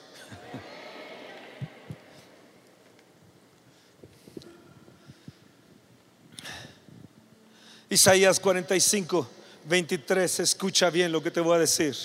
Isaías 7.89 8.39
45, 8.39 9.27
23, 9.65 10.41
escucha 10.41 10.91
bien 10.91 11.11
lo 11.11 11.23
que 11.23 11.31
te 11.31 11.41
voy 11.41 11.57
a 11.57 11.61
decir. 11.61 11.97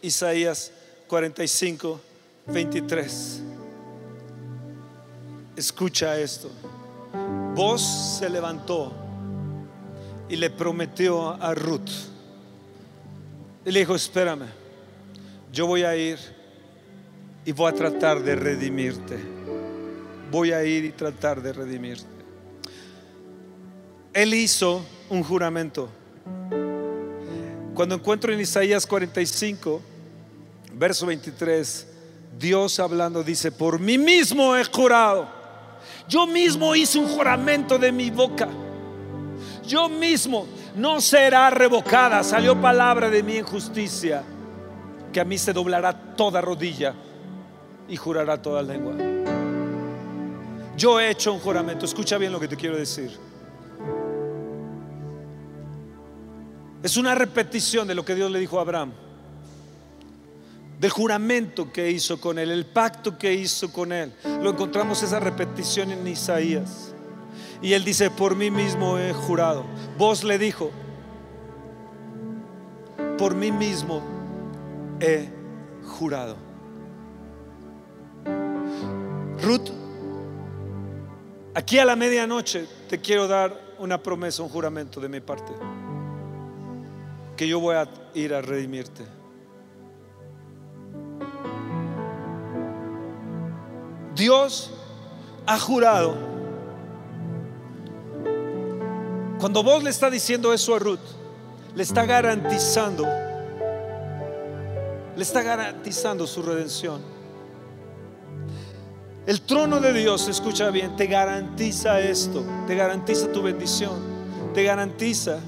Isaías 0.00 0.72
45, 1.06 2.00
23. 2.46 3.40
Escucha 5.56 6.18
esto. 6.18 6.50
Vos 7.54 7.82
se 8.18 8.30
levantó 8.30 8.94
y 10.26 10.36
le 10.36 10.48
prometió 10.48 11.32
a 11.32 11.54
Ruth 11.54 12.13
y 13.64 13.70
le 13.70 13.80
dijo, 13.80 13.94
espérame, 13.94 14.46
yo 15.52 15.66
voy 15.66 15.84
a 15.84 15.96
ir 15.96 16.18
y 17.44 17.52
voy 17.52 17.70
a 17.70 17.74
tratar 17.74 18.22
de 18.22 18.36
redimirte. 18.36 19.18
Voy 20.30 20.52
a 20.52 20.64
ir 20.64 20.84
y 20.84 20.92
tratar 20.92 21.40
de 21.40 21.52
redimirte. 21.52 22.06
Él 24.12 24.34
hizo 24.34 24.84
un 25.08 25.22
juramento. 25.22 25.88
Cuando 27.74 27.94
encuentro 27.94 28.32
en 28.32 28.40
Isaías 28.40 28.86
45, 28.86 29.82
verso 30.74 31.06
23, 31.06 31.86
Dios 32.38 32.78
hablando 32.78 33.22
dice, 33.22 33.50
por 33.50 33.78
mí 33.78 33.98
mismo 33.98 34.56
he 34.56 34.64
jurado. 34.64 35.28
Yo 36.08 36.26
mismo 36.26 36.74
hice 36.74 36.98
un 36.98 37.08
juramento 37.08 37.78
de 37.78 37.90
mi 37.90 38.10
boca. 38.10 38.48
Yo 39.66 39.88
mismo 39.88 40.46
no 40.74 41.00
será 41.00 41.50
revocada. 41.50 42.22
Salió 42.22 42.60
palabra 42.60 43.10
de 43.10 43.22
mi 43.22 43.36
injusticia, 43.36 44.22
que 45.12 45.20
a 45.20 45.24
mí 45.24 45.38
se 45.38 45.52
doblará 45.52 45.92
toda 46.16 46.40
rodilla 46.40 46.94
y 47.88 47.96
jurará 47.96 48.40
toda 48.40 48.62
lengua. 48.62 48.94
Yo 50.76 50.98
he 50.98 51.10
hecho 51.10 51.32
un 51.32 51.38
juramento, 51.38 51.84
escucha 51.84 52.18
bien 52.18 52.32
lo 52.32 52.40
que 52.40 52.48
te 52.48 52.56
quiero 52.56 52.76
decir. 52.76 53.10
Es 56.82 56.96
una 56.96 57.14
repetición 57.14 57.86
de 57.88 57.94
lo 57.94 58.04
que 58.04 58.14
Dios 58.14 58.30
le 58.30 58.38
dijo 58.38 58.58
a 58.58 58.62
Abraham, 58.62 58.92
del 60.78 60.90
juramento 60.90 61.72
que 61.72 61.90
hizo 61.90 62.20
con 62.20 62.38
él, 62.38 62.50
el 62.50 62.66
pacto 62.66 63.16
que 63.16 63.32
hizo 63.32 63.72
con 63.72 63.92
él. 63.92 64.12
Lo 64.42 64.50
encontramos 64.50 65.02
esa 65.02 65.20
repetición 65.20 65.92
en 65.92 66.06
Isaías. 66.06 66.93
Y 67.62 67.72
él 67.72 67.84
dice, 67.84 68.10
por 68.10 68.36
mí 68.36 68.50
mismo 68.50 68.98
he 68.98 69.12
jurado. 69.12 69.64
Vos 69.96 70.24
le 70.24 70.38
dijo, 70.38 70.70
por 73.18 73.34
mí 73.34 73.52
mismo 73.52 74.02
he 75.00 75.28
jurado. 75.84 76.36
Ruth, 79.42 79.70
aquí 81.54 81.78
a 81.78 81.84
la 81.84 81.96
medianoche 81.96 82.66
te 82.88 83.00
quiero 83.00 83.28
dar 83.28 83.74
una 83.78 84.02
promesa, 84.02 84.42
un 84.42 84.48
juramento 84.48 85.00
de 85.00 85.08
mi 85.08 85.20
parte. 85.20 85.52
Que 87.36 87.48
yo 87.48 87.60
voy 87.60 87.76
a 87.76 87.88
ir 88.14 88.34
a 88.34 88.40
redimirte. 88.40 89.04
Dios 94.14 94.72
ha 95.46 95.58
jurado 95.58 96.33
Cuando 99.44 99.62
vos 99.62 99.84
le 99.84 99.90
está 99.90 100.08
diciendo 100.08 100.54
eso 100.54 100.74
a 100.74 100.78
Ruth, 100.78 100.98
le 101.74 101.82
está 101.82 102.06
garantizando, 102.06 103.04
le 105.14 105.22
está 105.22 105.42
garantizando 105.42 106.26
su 106.26 106.40
redención. 106.40 107.02
El 109.26 109.42
trono 109.42 109.80
de 109.82 109.92
Dios, 109.92 110.28
escucha 110.28 110.70
bien, 110.70 110.96
te 110.96 111.08
garantiza 111.08 112.00
esto, 112.00 112.42
te 112.66 112.74
garantiza 112.74 113.30
tu 113.32 113.42
bendición, 113.42 114.00
te 114.54 114.62
garantiza 114.62 115.38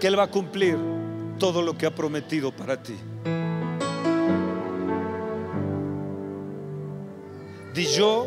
que 0.00 0.06
Él 0.06 0.18
va 0.18 0.22
a 0.22 0.30
cumplir 0.30 0.78
todo 1.38 1.60
lo 1.60 1.76
que 1.76 1.84
ha 1.84 1.94
prometido 1.94 2.52
para 2.52 2.82
ti. 2.82 2.96
Di 7.78 7.86
yo 7.86 8.26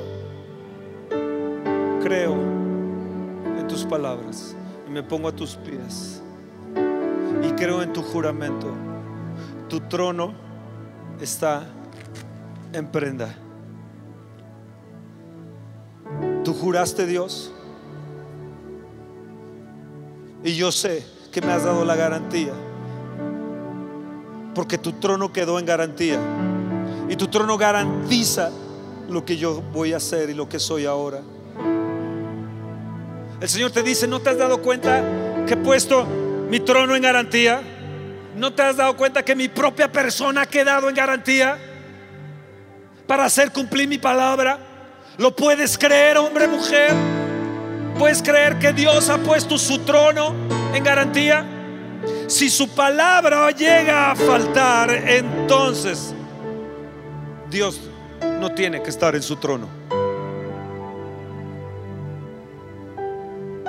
creo 2.01 2.35
en 2.35 3.67
tus 3.67 3.83
palabras 3.83 4.55
y 4.87 4.89
me 4.89 5.03
pongo 5.03 5.27
a 5.27 5.33
tus 5.33 5.57
pies 5.57 6.21
y 7.43 7.51
creo 7.57 7.81
en 7.81 7.91
tu 7.91 8.01
juramento. 8.01 8.73
Tu 9.67 9.81
trono 9.81 10.31
está 11.19 11.67
en 12.71 12.87
prenda. 12.87 13.35
Tú 16.45 16.53
juraste 16.53 17.05
Dios 17.05 17.51
y 20.45 20.55
yo 20.55 20.71
sé 20.71 21.05
que 21.29 21.41
me 21.41 21.51
has 21.51 21.65
dado 21.65 21.83
la 21.83 21.97
garantía 21.97 22.53
porque 24.55 24.77
tu 24.77 24.93
trono 24.93 25.33
quedó 25.33 25.59
en 25.59 25.65
garantía 25.65 26.21
y 27.09 27.17
tu 27.17 27.27
trono 27.27 27.57
garantiza 27.57 28.49
lo 29.09 29.25
que 29.25 29.37
yo 29.37 29.61
voy 29.73 29.93
a 29.93 29.97
hacer 29.97 30.29
y 30.29 30.33
lo 30.33 30.47
que 30.47 30.59
soy 30.59 30.85
ahora. 30.85 31.21
El 33.39 33.49
Señor 33.49 33.71
te 33.71 33.81
dice, 33.81 34.07
¿no 34.07 34.19
te 34.19 34.29
has 34.29 34.37
dado 34.37 34.61
cuenta 34.61 35.03
que 35.47 35.53
he 35.53 35.57
puesto 35.57 36.05
mi 36.49 36.59
trono 36.59 36.95
en 36.95 37.01
garantía? 37.01 37.61
¿No 38.35 38.53
te 38.53 38.61
has 38.61 38.77
dado 38.77 38.95
cuenta 38.95 39.23
que 39.23 39.35
mi 39.35 39.47
propia 39.47 39.91
persona 39.91 40.41
ha 40.41 40.45
quedado 40.45 40.87
en 40.87 40.95
garantía 40.95 41.57
para 43.07 43.25
hacer 43.25 43.51
cumplir 43.51 43.87
mi 43.87 43.97
palabra? 43.97 44.59
¿Lo 45.17 45.35
puedes 45.35 45.77
creer, 45.77 46.17
hombre, 46.17 46.47
mujer? 46.47 46.91
¿Puedes 47.97 48.21
creer 48.21 48.57
que 48.59 48.71
Dios 48.73 49.09
ha 49.09 49.17
puesto 49.17 49.57
su 49.57 49.79
trono 49.79 50.33
en 50.73 50.83
garantía? 50.83 51.45
Si 52.27 52.49
su 52.49 52.69
palabra 52.69 53.51
llega 53.51 54.11
a 54.11 54.15
faltar, 54.15 54.91
entonces 54.91 56.13
Dios 57.49 57.79
no 58.21 58.53
tiene 58.53 58.81
que 58.81 58.89
estar 58.89 59.15
en 59.15 59.21
su 59.21 59.35
trono. 59.35 59.67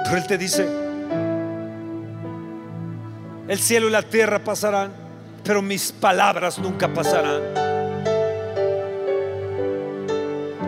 Pero 0.04 0.16
Él 0.16 0.26
te 0.26 0.36
dice, 0.36 0.66
el 3.48 3.58
cielo 3.58 3.88
y 3.88 3.90
la 3.90 4.02
tierra 4.02 4.42
pasarán, 4.42 4.92
pero 5.44 5.62
mis 5.62 5.92
palabras 5.92 6.58
nunca 6.58 6.92
pasarán. 6.92 7.40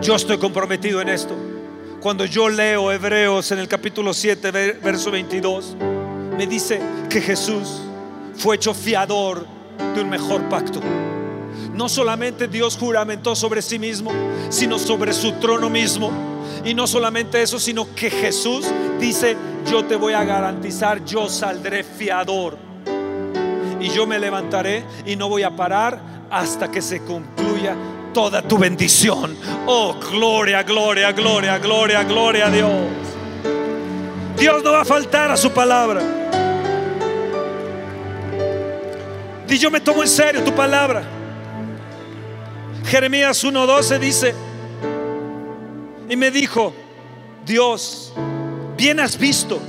Yo 0.01 0.15
estoy 0.15 0.37
comprometido 0.37 1.01
en 1.01 1.09
esto. 1.09 1.35
Cuando 2.01 2.25
yo 2.25 2.49
leo 2.49 2.91
Hebreos 2.91 3.51
en 3.51 3.59
el 3.59 3.67
capítulo 3.67 4.13
7, 4.13 4.51
verso 4.83 5.09
22, 5.09 5.75
me 6.37 6.45
dice 6.45 6.79
que 7.09 7.21
Jesús 7.21 7.81
fue 8.35 8.57
hecho 8.57 8.73
fiador 8.73 9.47
de 9.95 10.01
un 10.01 10.09
mejor 10.09 10.47
pacto. 10.49 10.79
No 11.75 11.89
solamente 11.89 12.47
Dios 12.47 12.77
juramentó 12.77 13.35
sobre 13.35 13.61
sí 13.61 13.77
mismo, 13.77 14.09
sino 14.49 14.79
sobre 14.79 15.11
su 15.11 15.33
trono 15.33 15.69
mismo. 15.69 16.09
Y 16.63 16.73
no 16.73 16.87
solamente 16.87 17.41
eso, 17.41 17.59
sino 17.59 17.93
que 17.93 18.09
Jesús 18.09 18.65
dice, 18.97 19.35
yo 19.69 19.83
te 19.83 19.97
voy 19.97 20.13
a 20.13 20.23
garantizar, 20.23 21.03
yo 21.03 21.27
saldré 21.27 21.83
fiador. 21.83 22.57
Y 23.81 23.89
yo 23.89 24.07
me 24.07 24.17
levantaré 24.17 24.85
y 25.05 25.17
no 25.17 25.27
voy 25.27 25.43
a 25.43 25.53
parar 25.53 25.99
hasta 26.31 26.71
que 26.71 26.81
se 26.81 27.03
concluya 27.03 27.75
toda 28.13 28.41
tu 28.41 28.57
bendición. 28.57 29.35
Oh, 29.65 29.95
gloria, 30.11 30.63
gloria, 30.63 31.11
gloria, 31.11 31.57
gloria, 31.57 32.03
gloria 32.05 32.47
a 32.47 32.51
Dios. 32.51 32.71
Dios 34.37 34.63
no 34.63 34.71
va 34.71 34.81
a 34.81 34.85
faltar 34.85 35.29
a 35.29 35.35
su 35.35 35.51
palabra. 35.51 36.01
Y 39.49 39.57
yo 39.57 39.69
me 39.69 39.81
tomo 39.81 40.03
en 40.03 40.09
serio 40.09 40.41
tu 40.41 40.53
palabra. 40.53 41.14
Jeremías 42.87 43.43
1:12 43.43 43.99
dice, 43.99 44.35
y 46.07 46.15
me 46.15 46.29
dijo, 46.31 46.73
Dios, 47.45 48.13
bien 48.77 48.99
has 48.99 49.17
visto 49.17 49.59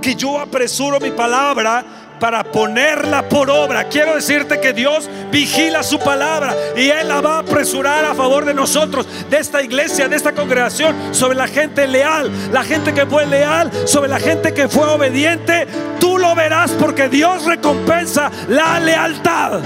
que 0.00 0.14
yo 0.14 0.38
apresuro 0.38 0.98
mi 1.00 1.10
palabra 1.10 1.84
para 2.18 2.44
ponerla 2.44 3.28
por 3.28 3.50
obra. 3.50 3.84
Quiero 3.84 4.14
decirte 4.14 4.60
que 4.60 4.72
Dios 4.72 5.08
vigila 5.30 5.82
su 5.82 5.98
palabra 5.98 6.54
y 6.76 6.88
Él 6.88 7.08
la 7.08 7.20
va 7.20 7.36
a 7.36 7.38
apresurar 7.40 8.04
a 8.04 8.14
favor 8.14 8.44
de 8.44 8.54
nosotros, 8.54 9.06
de 9.28 9.38
esta 9.38 9.62
iglesia, 9.62 10.08
de 10.08 10.16
esta 10.16 10.32
congregación, 10.32 10.96
sobre 11.14 11.36
la 11.36 11.46
gente 11.46 11.86
leal, 11.86 12.30
la 12.52 12.64
gente 12.64 12.94
que 12.94 13.04
fue 13.06 13.26
leal, 13.26 13.70
sobre 13.86 14.08
la 14.08 14.18
gente 14.18 14.54
que 14.54 14.68
fue 14.68 14.86
obediente. 14.86 15.66
Tú 16.00 16.18
lo 16.18 16.34
verás 16.34 16.70
porque 16.72 17.08
Dios 17.08 17.44
recompensa 17.44 18.30
la 18.48 18.80
lealtad. 18.80 19.60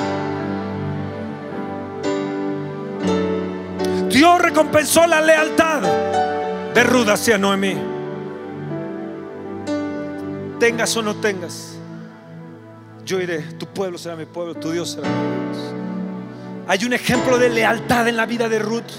Dios 4.20 4.38
recompensó 4.42 5.06
la 5.06 5.22
lealtad 5.22 5.80
de 6.74 6.84
Ruda 6.84 7.14
hacia 7.14 7.38
Noemí. 7.38 7.74
Tengas 10.58 10.94
o 10.98 11.00
no 11.00 11.16
tengas 11.16 11.78
yo 13.02 13.18
iré, 13.18 13.40
tu 13.58 13.64
pueblo 13.64 13.96
será 13.96 14.16
mi 14.16 14.26
pueblo, 14.26 14.54
tu 14.54 14.72
Dios 14.72 14.90
será 14.90 15.08
mi 15.08 15.14
Dios. 15.14 15.74
Hay 16.68 16.84
un 16.84 16.92
ejemplo 16.92 17.38
de 17.38 17.48
lealtad 17.48 18.08
en 18.08 18.18
la 18.18 18.26
vida 18.26 18.50
de 18.50 18.58
Ruth 18.58 18.90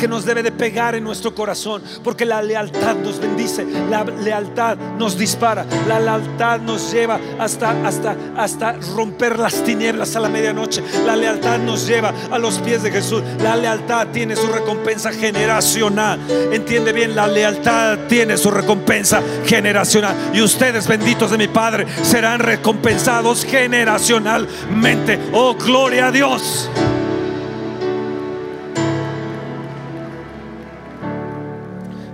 que 0.00 0.08
nos 0.08 0.24
debe 0.24 0.42
de 0.42 0.50
pegar 0.50 0.94
en 0.94 1.04
nuestro 1.04 1.34
corazón, 1.34 1.82
porque 2.02 2.24
la 2.24 2.40
lealtad 2.40 2.96
nos 2.96 3.20
bendice, 3.20 3.66
la 3.90 4.02
lealtad 4.04 4.78
nos 4.98 5.18
dispara, 5.18 5.66
la 5.86 6.00
lealtad 6.00 6.58
nos 6.60 6.90
lleva 6.90 7.20
hasta 7.38 7.86
hasta 7.86 8.16
hasta 8.36 8.72
romper 8.96 9.38
las 9.38 9.62
tinieblas 9.62 10.16
a 10.16 10.20
la 10.20 10.28
medianoche. 10.28 10.82
La 11.04 11.16
lealtad 11.16 11.58
nos 11.58 11.86
lleva 11.86 12.14
a 12.30 12.38
los 12.38 12.58
pies 12.58 12.82
de 12.82 12.90
Jesús. 12.90 13.22
La 13.42 13.56
lealtad 13.56 14.08
tiene 14.08 14.36
su 14.36 14.46
recompensa 14.46 15.12
generacional. 15.12 16.18
Entiende 16.50 16.92
bien, 16.92 17.14
la 17.14 17.26
lealtad 17.26 17.98
tiene 18.08 18.38
su 18.38 18.50
recompensa 18.50 19.22
generacional 19.44 20.14
y 20.32 20.40
ustedes 20.40 20.86
benditos 20.86 21.30
de 21.30 21.38
mi 21.38 21.48
Padre 21.48 21.86
serán 22.02 22.40
recompensados 22.40 23.44
generacionalmente. 23.44 25.18
Oh, 25.32 25.54
gloria 25.54 26.06
a 26.06 26.10
Dios. 26.10 26.70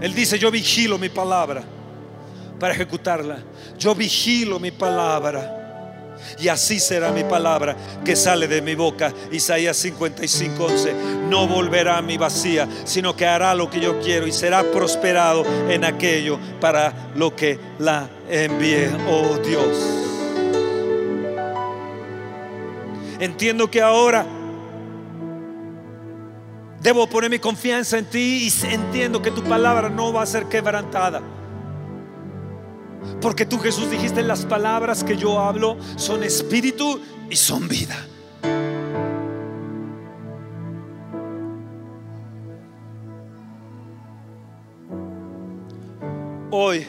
Él 0.07 0.15
dice, 0.15 0.39
yo 0.39 0.53
vigilo 0.53 0.99
mi 0.99 1.09
palabra 1.09 1.65
para 2.61 2.73
ejecutarla. 2.73 3.39
Yo 3.77 3.93
vigilo 3.93 4.61
mi 4.61 4.71
palabra. 4.71 6.15
Y 6.39 6.47
así 6.47 6.79
será 6.79 7.11
mi 7.11 7.25
palabra 7.25 7.77
que 8.05 8.15
sale 8.15 8.47
de 8.47 8.63
mi 8.63 8.77
boca. 8.77 9.13
Isaías 9.33 9.77
55, 9.77 10.65
11. 10.65 10.95
No 11.29 11.49
volverá 11.49 11.99
a 11.99 12.03
mi 12.03 12.17
vacía, 12.19 12.69
sino 12.85 13.17
que 13.17 13.27
hará 13.27 13.53
lo 13.57 13.69
que 13.69 13.81
yo 13.81 13.99
quiero 13.99 14.29
y 14.29 14.33
será 14.33 14.63
prosperado 14.63 15.45
en 15.69 15.85
aquello 15.85 16.39
para 16.61 17.11
lo 17.17 17.35
que 17.35 17.59
la 17.81 18.09
envíe. 18.31 18.89
Oh 19.09 19.39
Dios. 19.39 19.77
Entiendo 23.19 23.69
que 23.69 23.83
ahora 23.83 24.25
Debo 26.87 27.09
poner 27.09 27.29
mi 27.29 27.41
confianza 27.41 27.99
en 27.99 28.05
ti 28.05 28.47
y 28.47 28.67
entiendo 28.73 29.21
que 29.21 29.33
tu 29.33 29.43
palabra 29.43 29.89
no 29.89 30.13
va 30.13 30.23
a 30.23 30.27
ser 30.27 30.45
quebrantada. 30.47 31.21
Porque 33.21 33.45
tú 33.45 33.59
Jesús 33.59 33.91
dijiste 33.91 34.23
las 34.23 34.45
palabras 34.45 35.03
que 35.03 35.17
yo 35.17 35.41
hablo 35.41 35.77
son 35.97 36.23
espíritu 36.23 37.01
y 37.29 37.35
son 37.35 37.67
vida. 37.67 37.97
Hoy 46.53 46.87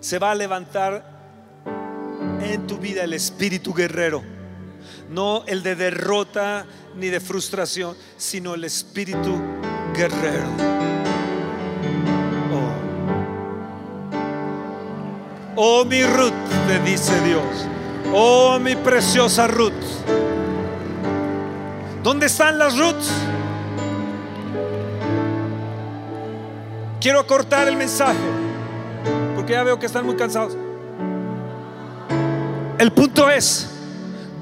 se 0.00 0.18
va 0.18 0.32
a 0.32 0.34
levantar 0.34 1.62
en 2.42 2.66
tu 2.66 2.76
vida 2.76 3.04
el 3.04 3.14
espíritu 3.14 3.72
guerrero, 3.72 4.22
no 5.08 5.42
el 5.46 5.62
de 5.62 5.74
derrota 5.74 6.66
ni 6.96 7.08
de 7.08 7.20
frustración, 7.20 7.96
sino 8.16 8.54
el 8.54 8.64
espíritu 8.64 9.40
guerrero. 9.94 10.48
Oh. 15.56 15.80
oh, 15.80 15.84
mi 15.84 16.04
Ruth, 16.04 16.32
te 16.66 16.78
dice 16.80 17.12
Dios. 17.22 17.66
Oh, 18.12 18.58
mi 18.60 18.76
preciosa 18.76 19.46
Ruth. 19.46 19.72
¿Dónde 22.02 22.26
están 22.26 22.58
las 22.58 22.76
Ruths? 22.78 23.10
Quiero 27.00 27.20
acortar 27.20 27.68
el 27.68 27.76
mensaje 27.76 28.18
porque 29.34 29.52
ya 29.52 29.62
veo 29.62 29.78
que 29.78 29.86
están 29.86 30.06
muy 30.06 30.16
cansados. 30.16 30.56
El 32.78 32.92
punto 32.92 33.28
es, 33.28 33.73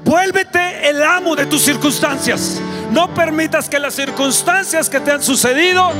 Vuélvete 0.03 0.89
el 0.89 1.01
amo 1.01 1.35
de 1.35 1.45
tus 1.45 1.61
circunstancias. 1.61 2.61
No 2.91 3.13
permitas 3.13 3.69
que 3.69 3.79
las 3.79 3.93
circunstancias 3.93 4.89
que 4.89 4.99
te 4.99 5.11
han 5.11 5.23
sucedido 5.23 5.91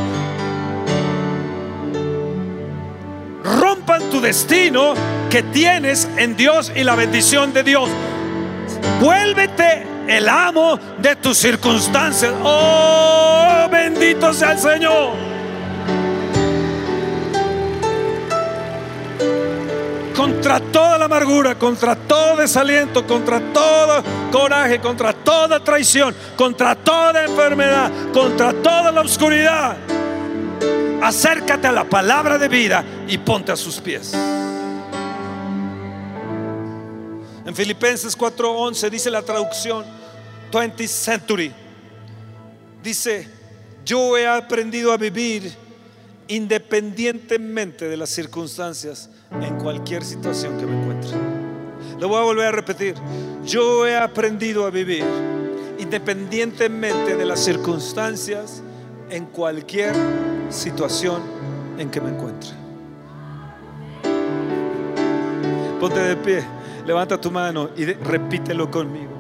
rompan 3.43 4.09
tu 4.09 4.21
destino 4.21 4.93
que 5.29 5.43
tienes 5.43 6.07
en 6.17 6.35
Dios 6.35 6.71
y 6.75 6.83
la 6.83 6.95
bendición 6.95 7.53
de 7.53 7.63
Dios. 7.63 7.89
Vuélvete 8.99 9.87
el 10.07 10.27
amo 10.27 10.77
de 10.99 11.15
tus 11.15 11.37
circunstancias. 11.37 12.33
Oh, 12.43 13.67
bendito 13.71 14.33
sea 14.33 14.51
el 14.51 14.59
Señor. 14.59 15.32
Contra 20.43 20.59
toda 20.73 20.97
la 20.97 21.05
amargura, 21.05 21.57
contra 21.57 21.95
todo 21.95 22.35
desaliento, 22.35 23.07
contra 23.07 23.39
todo 23.53 24.03
coraje, 24.29 24.81
contra 24.81 25.13
toda 25.13 25.63
traición, 25.63 26.13
contra 26.35 26.75
toda 26.75 27.23
enfermedad, 27.23 27.89
contra 28.11 28.51
toda 28.51 28.91
la 28.91 28.99
oscuridad. 28.99 29.77
Acércate 31.01 31.67
a 31.67 31.71
la 31.71 31.85
palabra 31.85 32.37
de 32.37 32.49
vida 32.49 32.83
y 33.07 33.17
ponte 33.19 33.53
a 33.53 33.55
sus 33.55 33.79
pies. 33.79 34.11
En 37.45 37.55
Filipenses 37.55 38.13
4:11 38.17 38.89
dice 38.89 39.09
la 39.09 39.21
traducción 39.21 39.85
20th 40.51 40.87
century. 40.87 41.53
Dice, 42.83 43.29
yo 43.85 44.17
he 44.17 44.27
aprendido 44.27 44.91
a 44.91 44.97
vivir 44.97 45.62
independientemente 46.27 47.87
de 47.87 47.97
las 47.97 48.09
circunstancias 48.09 49.09
en 49.41 49.57
cualquier 49.57 50.03
situación 50.03 50.57
que 50.57 50.65
me 50.65 50.79
encuentre. 50.79 51.11
Lo 51.99 52.07
voy 52.07 52.17
a 52.17 52.23
volver 52.23 52.47
a 52.47 52.51
repetir. 52.51 52.95
Yo 53.45 53.87
he 53.87 53.97
aprendido 53.97 54.65
a 54.65 54.69
vivir 54.69 55.05
independientemente 55.79 57.15
de 57.15 57.25
las 57.25 57.39
circunstancias 57.39 58.63
en 59.09 59.25
cualquier 59.25 59.93
situación 60.49 61.21
en 61.77 61.89
que 61.89 62.01
me 62.01 62.09
encuentre. 62.09 62.49
Ponte 65.79 65.99
de 65.99 66.15
pie, 66.15 66.43
levanta 66.85 67.19
tu 67.19 67.29
mano 67.29 67.69
y 67.75 67.85
repítelo 67.85 68.71
conmigo. 68.71 69.11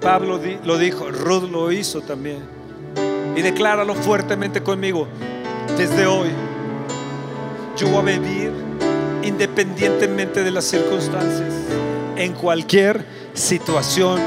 Pablo 0.00 0.38
lo 0.64 0.78
dijo, 0.78 1.10
Ruth 1.10 1.50
lo 1.50 1.72
hizo 1.72 2.00
también. 2.02 2.38
Y 3.36 3.42
decláralo 3.42 3.94
fuertemente 3.94 4.62
conmigo. 4.62 5.08
Desde 5.76 6.06
hoy, 6.06 6.28
yo 7.76 7.88
voy 7.88 8.00
a 8.12 8.18
vivir 8.18 8.52
independientemente 9.22 10.44
de 10.44 10.50
las 10.50 10.64
circunstancias, 10.64 11.52
en 12.16 12.34
cualquier 12.34 13.04
situación 13.32 14.20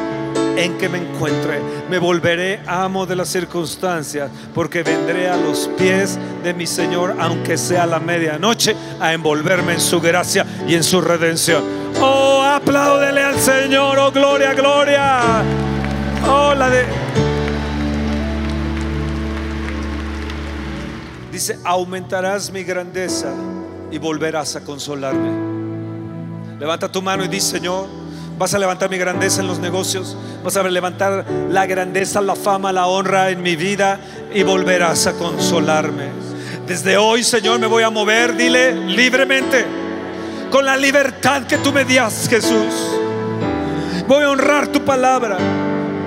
en 0.57 0.77
que 0.77 0.89
me 0.89 0.97
encuentre. 0.97 1.61
Me 1.89 1.99
volveré 1.99 2.59
amo 2.65 3.05
de 3.05 3.15
las 3.15 3.29
circunstancias, 3.29 4.29
porque 4.53 4.83
vendré 4.83 5.29
a 5.29 5.38
los 5.38 5.69
pies 5.77 6.17
de 6.43 6.53
mi 6.53 6.65
Señor, 6.65 7.15
aunque 7.19 7.57
sea 7.57 7.85
la 7.85 7.99
medianoche, 7.99 8.75
a 8.99 9.13
envolverme 9.13 9.73
en 9.73 9.81
su 9.81 10.01
gracia 10.01 10.45
y 10.67 10.75
en 10.75 10.83
su 10.83 10.99
redención. 10.99 11.63
Oh, 12.01 12.43
apláudele 12.43 13.23
al 13.23 13.39
Señor, 13.39 13.97
oh, 13.99 14.11
gloria, 14.11 14.53
gloria. 14.53 15.43
Oh, 16.27 16.53
la 16.55 16.69
de. 16.69 17.26
Dice, 21.38 21.59
aumentarás 21.63 22.49
mi 22.49 22.63
grandeza 22.63 23.31
y 23.91 23.99
volverás 23.99 24.55
a 24.55 24.61
consolarme. 24.61 25.29
Levanta 26.59 26.91
tu 26.91 26.99
mano 27.03 27.25
y 27.25 27.27
dice, 27.27 27.59
Señor, 27.59 27.85
vas 28.39 28.55
a 28.55 28.57
levantar 28.57 28.89
mi 28.89 28.97
grandeza 28.97 29.41
en 29.41 29.47
los 29.47 29.59
negocios, 29.59 30.17
vas 30.43 30.57
a 30.57 30.63
levantar 30.63 31.23
la 31.51 31.67
grandeza, 31.67 32.21
la 32.21 32.35
fama, 32.35 32.73
la 32.73 32.88
honra 32.88 33.29
en 33.29 33.43
mi 33.43 33.55
vida 33.55 33.99
y 34.33 34.41
volverás 34.41 35.05
a 35.05 35.13
consolarme. 35.13 36.07
Desde 36.65 36.97
hoy, 36.97 37.23
Señor, 37.23 37.59
me 37.59 37.67
voy 37.67 37.83
a 37.83 37.91
mover, 37.91 38.35
dile, 38.35 38.73
libremente, 38.73 39.63
con 40.49 40.65
la 40.65 40.75
libertad 40.75 41.43
que 41.43 41.59
tú 41.59 41.71
me 41.71 41.85
das, 41.85 42.27
Jesús. 42.27 42.73
Voy 44.07 44.23
a 44.23 44.31
honrar 44.31 44.69
tu 44.69 44.83
palabra, 44.83 45.38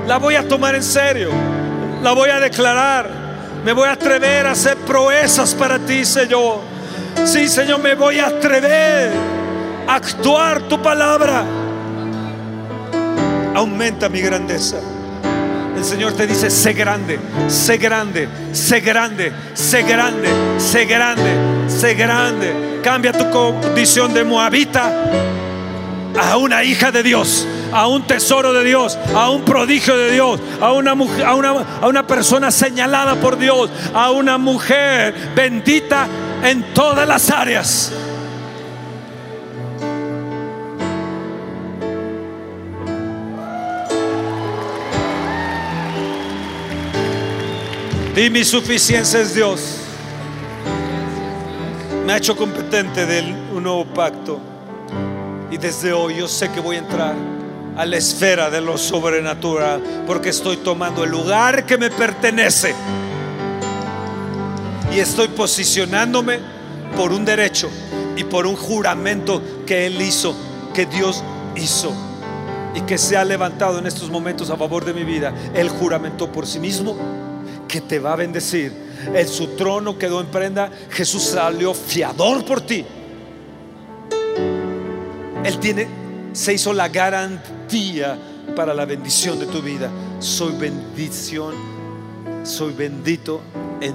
la 0.08 0.18
voy 0.18 0.34
a 0.34 0.48
tomar 0.48 0.74
en 0.74 0.82
serio, 0.82 1.30
la 2.02 2.10
voy 2.14 2.30
a 2.30 2.40
declarar, 2.40 3.19
me 3.64 3.72
voy 3.72 3.88
a 3.88 3.92
atrever 3.92 4.46
a 4.46 4.52
hacer 4.52 4.76
proezas 4.78 5.54
para 5.54 5.78
ti, 5.78 6.04
Señor. 6.04 6.60
Sí, 7.24 7.48
Señor, 7.48 7.80
me 7.80 7.94
voy 7.94 8.18
a 8.18 8.26
atrever 8.26 9.12
a 9.86 9.94
actuar 9.94 10.62
tu 10.62 10.80
palabra. 10.80 11.44
Aumenta 13.54 14.08
mi 14.08 14.20
grandeza. 14.20 14.76
El 15.76 15.84
Señor 15.84 16.12
te 16.12 16.26
dice, 16.26 16.50
sé 16.50 16.72
grande, 16.72 17.18
sé 17.48 17.78
grande, 17.78 18.28
sé 18.52 18.80
grande, 18.80 19.32
sé 19.54 19.82
grande, 19.82 20.28
sé 20.58 20.84
grande, 20.84 21.30
sé 21.68 21.94
grande. 21.94 22.80
Cambia 22.82 23.12
tu 23.12 23.30
condición 23.30 24.12
de 24.12 24.24
moabita 24.24 24.92
a 26.18 26.36
una 26.36 26.64
hija 26.64 26.90
de 26.90 27.02
Dios, 27.02 27.46
a 27.72 27.86
un 27.86 28.06
tesoro 28.06 28.52
de 28.52 28.64
Dios, 28.64 28.98
a 29.14 29.30
un 29.30 29.42
prodigio 29.42 29.96
de 29.96 30.12
Dios, 30.12 30.40
a 30.60 30.72
una, 30.72 30.94
mujer, 30.94 31.24
a 31.24 31.34
una, 31.34 31.50
a 31.80 31.86
una 31.86 32.06
persona 32.06 32.50
señalada 32.50 33.16
por 33.16 33.38
Dios, 33.38 33.70
a 33.94 34.10
una 34.10 34.38
mujer 34.38 35.14
bendita 35.34 36.06
en 36.42 36.74
todas 36.74 37.06
las 37.06 37.30
áreas. 37.30 37.92
Y 48.16 48.28
mi 48.28 48.44
suficiencia 48.44 49.20
es 49.20 49.34
Dios. 49.34 49.76
Me 52.04 52.12
ha 52.12 52.16
hecho 52.18 52.36
competente 52.36 53.06
del 53.06 53.34
un 53.54 53.62
nuevo 53.62 53.86
pacto. 53.86 54.38
Y 55.50 55.56
desde 55.56 55.92
hoy 55.92 56.16
yo 56.16 56.28
sé 56.28 56.50
que 56.50 56.60
voy 56.60 56.76
a 56.76 56.80
entrar 56.80 57.39
a 57.80 57.86
la 57.86 57.96
esfera 57.96 58.50
de 58.50 58.60
lo 58.60 58.76
sobrenatural 58.76 60.04
porque 60.06 60.28
estoy 60.28 60.58
tomando 60.58 61.02
el 61.02 61.10
lugar 61.10 61.64
que 61.64 61.78
me 61.78 61.88
pertenece 61.88 62.74
y 64.94 64.98
estoy 64.98 65.28
posicionándome 65.28 66.40
por 66.94 67.10
un 67.10 67.24
derecho 67.24 67.70
y 68.16 68.24
por 68.24 68.46
un 68.46 68.54
juramento 68.54 69.40
que 69.66 69.86
Él 69.86 69.98
hizo, 70.02 70.36
que 70.74 70.84
Dios 70.84 71.24
hizo 71.56 71.90
y 72.74 72.82
que 72.82 72.98
se 72.98 73.16
ha 73.16 73.24
levantado 73.24 73.78
en 73.78 73.86
estos 73.86 74.10
momentos 74.10 74.50
a 74.50 74.58
favor 74.58 74.84
de 74.84 74.92
mi 74.92 75.04
vida. 75.04 75.32
Él 75.54 75.70
juramentó 75.70 76.30
por 76.30 76.46
sí 76.46 76.58
mismo 76.58 76.98
que 77.66 77.80
te 77.80 77.98
va 77.98 78.12
a 78.12 78.16
bendecir. 78.16 78.74
En 79.14 79.26
su 79.26 79.56
trono 79.56 79.96
quedó 79.96 80.20
en 80.20 80.26
prenda. 80.26 80.70
Jesús 80.90 81.22
salió 81.22 81.72
fiador 81.72 82.44
por 82.44 82.60
ti. 82.60 82.84
Él 85.44 85.58
tiene, 85.60 85.88
se 86.34 86.52
hizo 86.52 86.74
la 86.74 86.90
garantía 86.90 87.59
para 88.56 88.74
la 88.74 88.84
bendición 88.84 89.38
de 89.38 89.46
tu 89.46 89.62
vida. 89.62 89.90
Soy 90.18 90.52
bendición, 90.56 91.54
soy 92.42 92.72
bendito 92.72 93.40
en 93.80 93.94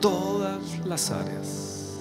todas 0.00 0.60
las 0.84 1.10
áreas. 1.10 2.00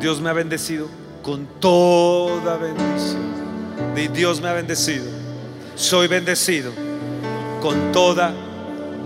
Dios 0.00 0.20
me 0.20 0.30
ha 0.30 0.32
bendecido 0.32 0.88
con 1.22 1.46
toda 1.60 2.56
bendición. 2.56 3.22
Dios 4.14 4.40
me 4.40 4.48
ha 4.48 4.52
bendecido. 4.54 5.04
Soy 5.74 6.08
bendecido 6.08 6.72
con 7.60 7.92
toda 7.92 8.32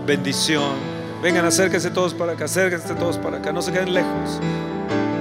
bendición. 0.05 0.75
Vengan, 1.21 1.45
acérquense 1.45 1.89
todos 1.89 2.13
para 2.13 2.33
acá, 2.33 2.45
acérquense 2.45 2.93
todos 2.95 3.17
para 3.17 3.37
acá, 3.37 3.51
no 3.51 3.61
se 3.61 3.71
queden 3.71 3.93
lejos. 3.93 4.39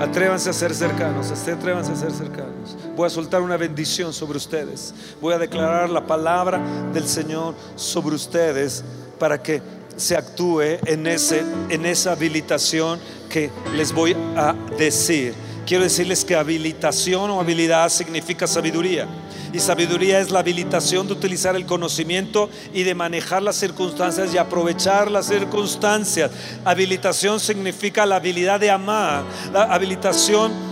Atrévanse 0.01 0.51
a 0.51 0.53
ser 0.53 0.75
cercanos, 0.75 1.31
atrévanse 1.31 1.93
a 1.93 1.97
ser 1.97 2.13
cercanos. 2.13 2.77
Voy 2.95 3.07
a 3.07 3.11
soltar 3.11 3.41
una 3.41 3.57
bendición 3.57 4.13
sobre 4.13 4.37
ustedes. 4.37 4.93
Voy 5.21 5.33
a 5.33 5.39
declarar 5.39 5.89
la 5.89 6.07
palabra 6.07 6.61
del 6.93 7.09
Señor 7.09 7.55
sobre 7.77 8.15
ustedes 8.15 8.85
para 9.19 9.43
que 9.43 9.63
se 9.97 10.15
actúe 10.15 10.79
en, 10.85 11.07
ese, 11.07 11.43
en 11.71 11.87
esa 11.87 12.13
habilitación 12.13 13.01
que 13.31 13.51
les 13.75 13.93
voy 13.93 14.15
a 14.37 14.55
decir. 14.77 15.35
Quiero 15.67 15.85
decirles 15.85 16.25
que 16.25 16.37
habilitación 16.37 17.31
o 17.31 17.41
habilidad 17.41 17.89
significa 17.89 18.47
sabiduría. 18.47 19.09
Y 19.53 19.59
sabiduría 19.61 20.21
es 20.21 20.31
la 20.31 20.41
habilitación 20.41 21.07
de 21.07 21.13
utilizar 21.13 21.57
el 21.57 21.67
conocimiento 21.67 22.51
y 22.75 22.83
de 22.83 22.95
manejar 22.95 23.43
las 23.43 23.57
circunstancias 23.57 24.33
y 24.35 24.39
aprovechar 24.39 25.11
las 25.11 25.27
circunstancias. 25.27 26.31
Habilitación 26.65 27.41
significa 27.41 28.07
la 28.07 28.17
habilidad 28.17 28.61
de 28.61 28.71
amar. 28.71 29.25
La 29.53 29.65
habilitación 29.65 30.66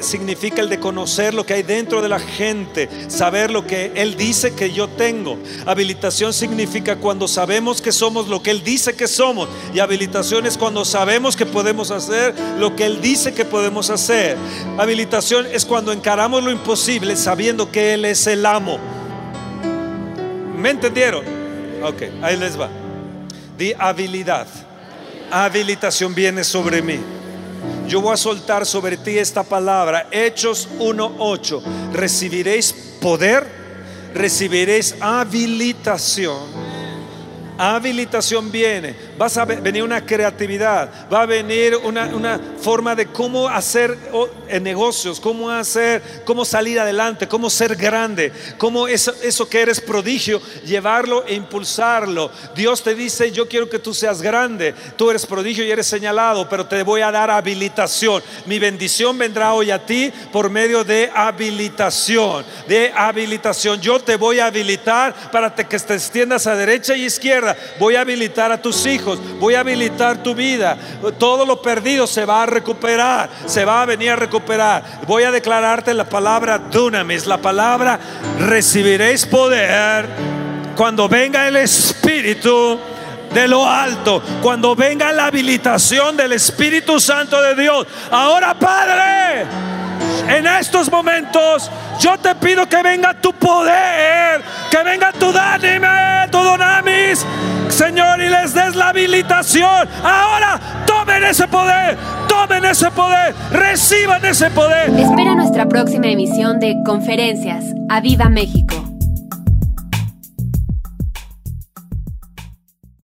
significa 0.00 0.60
el 0.60 0.68
de 0.68 0.78
conocer 0.78 1.34
lo 1.34 1.44
que 1.44 1.54
hay 1.54 1.62
dentro 1.62 2.02
de 2.02 2.08
la 2.08 2.18
gente, 2.18 2.88
saber 3.08 3.50
lo 3.50 3.66
que 3.66 3.92
Él 3.94 4.16
dice 4.16 4.54
que 4.54 4.72
yo 4.72 4.88
tengo. 4.88 5.38
Habilitación 5.66 6.32
significa 6.32 6.96
cuando 6.96 7.28
sabemos 7.28 7.80
que 7.80 7.92
somos 7.92 8.28
lo 8.28 8.42
que 8.42 8.50
Él 8.50 8.62
dice 8.62 8.94
que 8.94 9.08
somos. 9.08 9.48
Y 9.74 9.80
habilitación 9.80 10.46
es 10.46 10.58
cuando 10.58 10.84
sabemos 10.84 11.36
que 11.36 11.46
podemos 11.46 11.90
hacer 11.90 12.34
lo 12.58 12.76
que 12.76 12.86
Él 12.86 13.00
dice 13.00 13.32
que 13.32 13.44
podemos 13.44 13.90
hacer. 13.90 14.36
Habilitación 14.78 15.46
es 15.46 15.64
cuando 15.64 15.92
encaramos 15.92 16.42
lo 16.42 16.50
imposible 16.50 17.16
sabiendo 17.16 17.70
que 17.70 17.94
Él 17.94 18.04
es 18.04 18.26
el 18.26 18.44
amo. 18.46 18.78
¿Me 20.56 20.70
entendieron? 20.70 21.24
Ok, 21.82 22.02
ahí 22.22 22.36
les 22.36 22.60
va. 22.60 22.68
Di 23.56 23.72
habilidad. 23.78 24.46
Habilitación 25.30 26.14
viene 26.14 26.44
sobre 26.44 26.82
mí. 26.82 26.98
Yo 27.90 28.00
voy 28.00 28.14
a 28.14 28.16
soltar 28.16 28.64
sobre 28.64 28.96
ti 28.96 29.18
esta 29.18 29.42
palabra. 29.42 30.06
Hechos 30.12 30.68
1.8. 30.78 31.92
Recibiréis 31.92 32.72
poder, 33.00 33.44
recibiréis 34.14 34.94
habilitación. 35.00 36.38
Habilitación 37.58 38.52
viene, 38.52 38.94
vas 39.20 39.36
a 39.36 39.44
venir 39.44 39.82
una 39.82 40.06
creatividad, 40.06 40.88
va 41.12 41.20
a 41.20 41.26
venir 41.26 41.76
una, 41.76 42.06
una 42.06 42.40
forma 42.58 42.94
de 42.94 43.04
cómo 43.04 43.50
hacer 43.50 43.98
negocios, 44.62 45.20
cómo 45.20 45.50
hacer, 45.50 46.22
cómo 46.24 46.42
salir 46.42 46.80
adelante, 46.80 47.28
cómo 47.28 47.50
ser 47.50 47.76
grande, 47.76 48.32
cómo 48.56 48.88
eso, 48.88 49.12
eso 49.22 49.46
que 49.46 49.60
eres 49.60 49.78
prodigio, 49.78 50.40
llevarlo 50.64 51.26
e 51.26 51.34
impulsarlo. 51.34 52.30
Dios 52.56 52.82
te 52.82 52.94
dice, 52.94 53.30
yo 53.30 53.46
quiero 53.46 53.68
que 53.68 53.78
tú 53.78 53.92
seas 53.92 54.22
grande, 54.22 54.74
tú 54.96 55.10
eres 55.10 55.26
prodigio 55.26 55.64
y 55.66 55.70
eres 55.70 55.86
señalado, 55.86 56.48
pero 56.48 56.64
te 56.64 56.82
voy 56.82 57.02
a 57.02 57.12
dar 57.12 57.30
habilitación. 57.30 58.22
Mi 58.46 58.58
bendición 58.58 59.18
vendrá 59.18 59.52
hoy 59.52 59.70
a 59.70 59.84
ti 59.84 60.10
por 60.32 60.48
medio 60.48 60.82
de 60.82 61.10
habilitación, 61.14 62.42
de 62.66 62.90
habilitación. 62.96 63.82
Yo 63.82 64.00
te 64.00 64.16
voy 64.16 64.38
a 64.38 64.46
habilitar 64.46 65.30
para 65.30 65.54
que 65.54 65.78
te 65.78 65.94
extiendas 65.94 66.46
a 66.46 66.56
derecha 66.56 66.96
y 66.96 67.04
izquierda 67.04 67.54
voy 67.78 67.96
a 67.96 68.00
habilitar 68.00 68.50
a 68.50 68.62
tus 68.62 68.86
voy 69.38 69.54
a 69.54 69.60
habilitar 69.60 70.22
tu 70.22 70.34
vida. 70.34 70.76
Todo 71.18 71.44
lo 71.46 71.60
perdido 71.62 72.06
se 72.06 72.24
va 72.24 72.42
a 72.42 72.46
recuperar, 72.46 73.30
se 73.46 73.64
va 73.64 73.82
a 73.82 73.86
venir 73.86 74.10
a 74.10 74.16
recuperar. 74.16 75.00
Voy 75.06 75.24
a 75.24 75.30
declararte 75.30 75.94
la 75.94 76.08
palabra 76.08 76.58
dunamis, 76.58 77.26
la 77.26 77.38
palabra 77.38 77.98
recibiréis 78.38 79.26
poder 79.26 80.06
cuando 80.76 81.08
venga 81.08 81.46
el 81.46 81.56
Espíritu 81.56 82.78
de 83.32 83.46
lo 83.46 83.68
alto, 83.68 84.22
cuando 84.42 84.74
venga 84.74 85.12
la 85.12 85.26
habilitación 85.26 86.16
del 86.16 86.32
Espíritu 86.32 86.98
Santo 86.98 87.40
de 87.40 87.54
Dios. 87.54 87.86
Ahora, 88.10 88.58
Padre, 88.58 89.46
en 90.28 90.46
estos 90.46 90.90
momentos 90.90 91.70
yo 91.98 92.16
te 92.18 92.34
pido 92.34 92.66
que 92.66 92.82
venga 92.82 93.14
tu 93.14 93.32
poder, 93.32 94.42
que 94.70 94.82
venga 94.82 95.12
tu 95.12 95.32
dánime, 95.32 96.28
tu 96.30 96.38
donamis, 96.38 97.24
Señor, 97.68 98.20
y 98.20 98.28
les 98.28 98.54
des 98.54 98.74
la 98.76 98.88
habilitación. 98.88 99.88
Ahora 100.02 100.58
tomen 100.86 101.24
ese 101.24 101.46
poder, 101.48 101.96
tomen 102.28 102.64
ese 102.64 102.90
poder, 102.90 103.34
reciban 103.52 104.24
ese 104.24 104.50
poder. 104.50 104.90
Espera 104.90 105.34
nuestra 105.34 105.66
próxima 105.66 106.06
emisión 106.06 106.58
de 106.58 106.76
Conferencias. 106.84 107.64
¡A 107.88 108.00
Viva 108.00 108.28
México! 108.28 108.89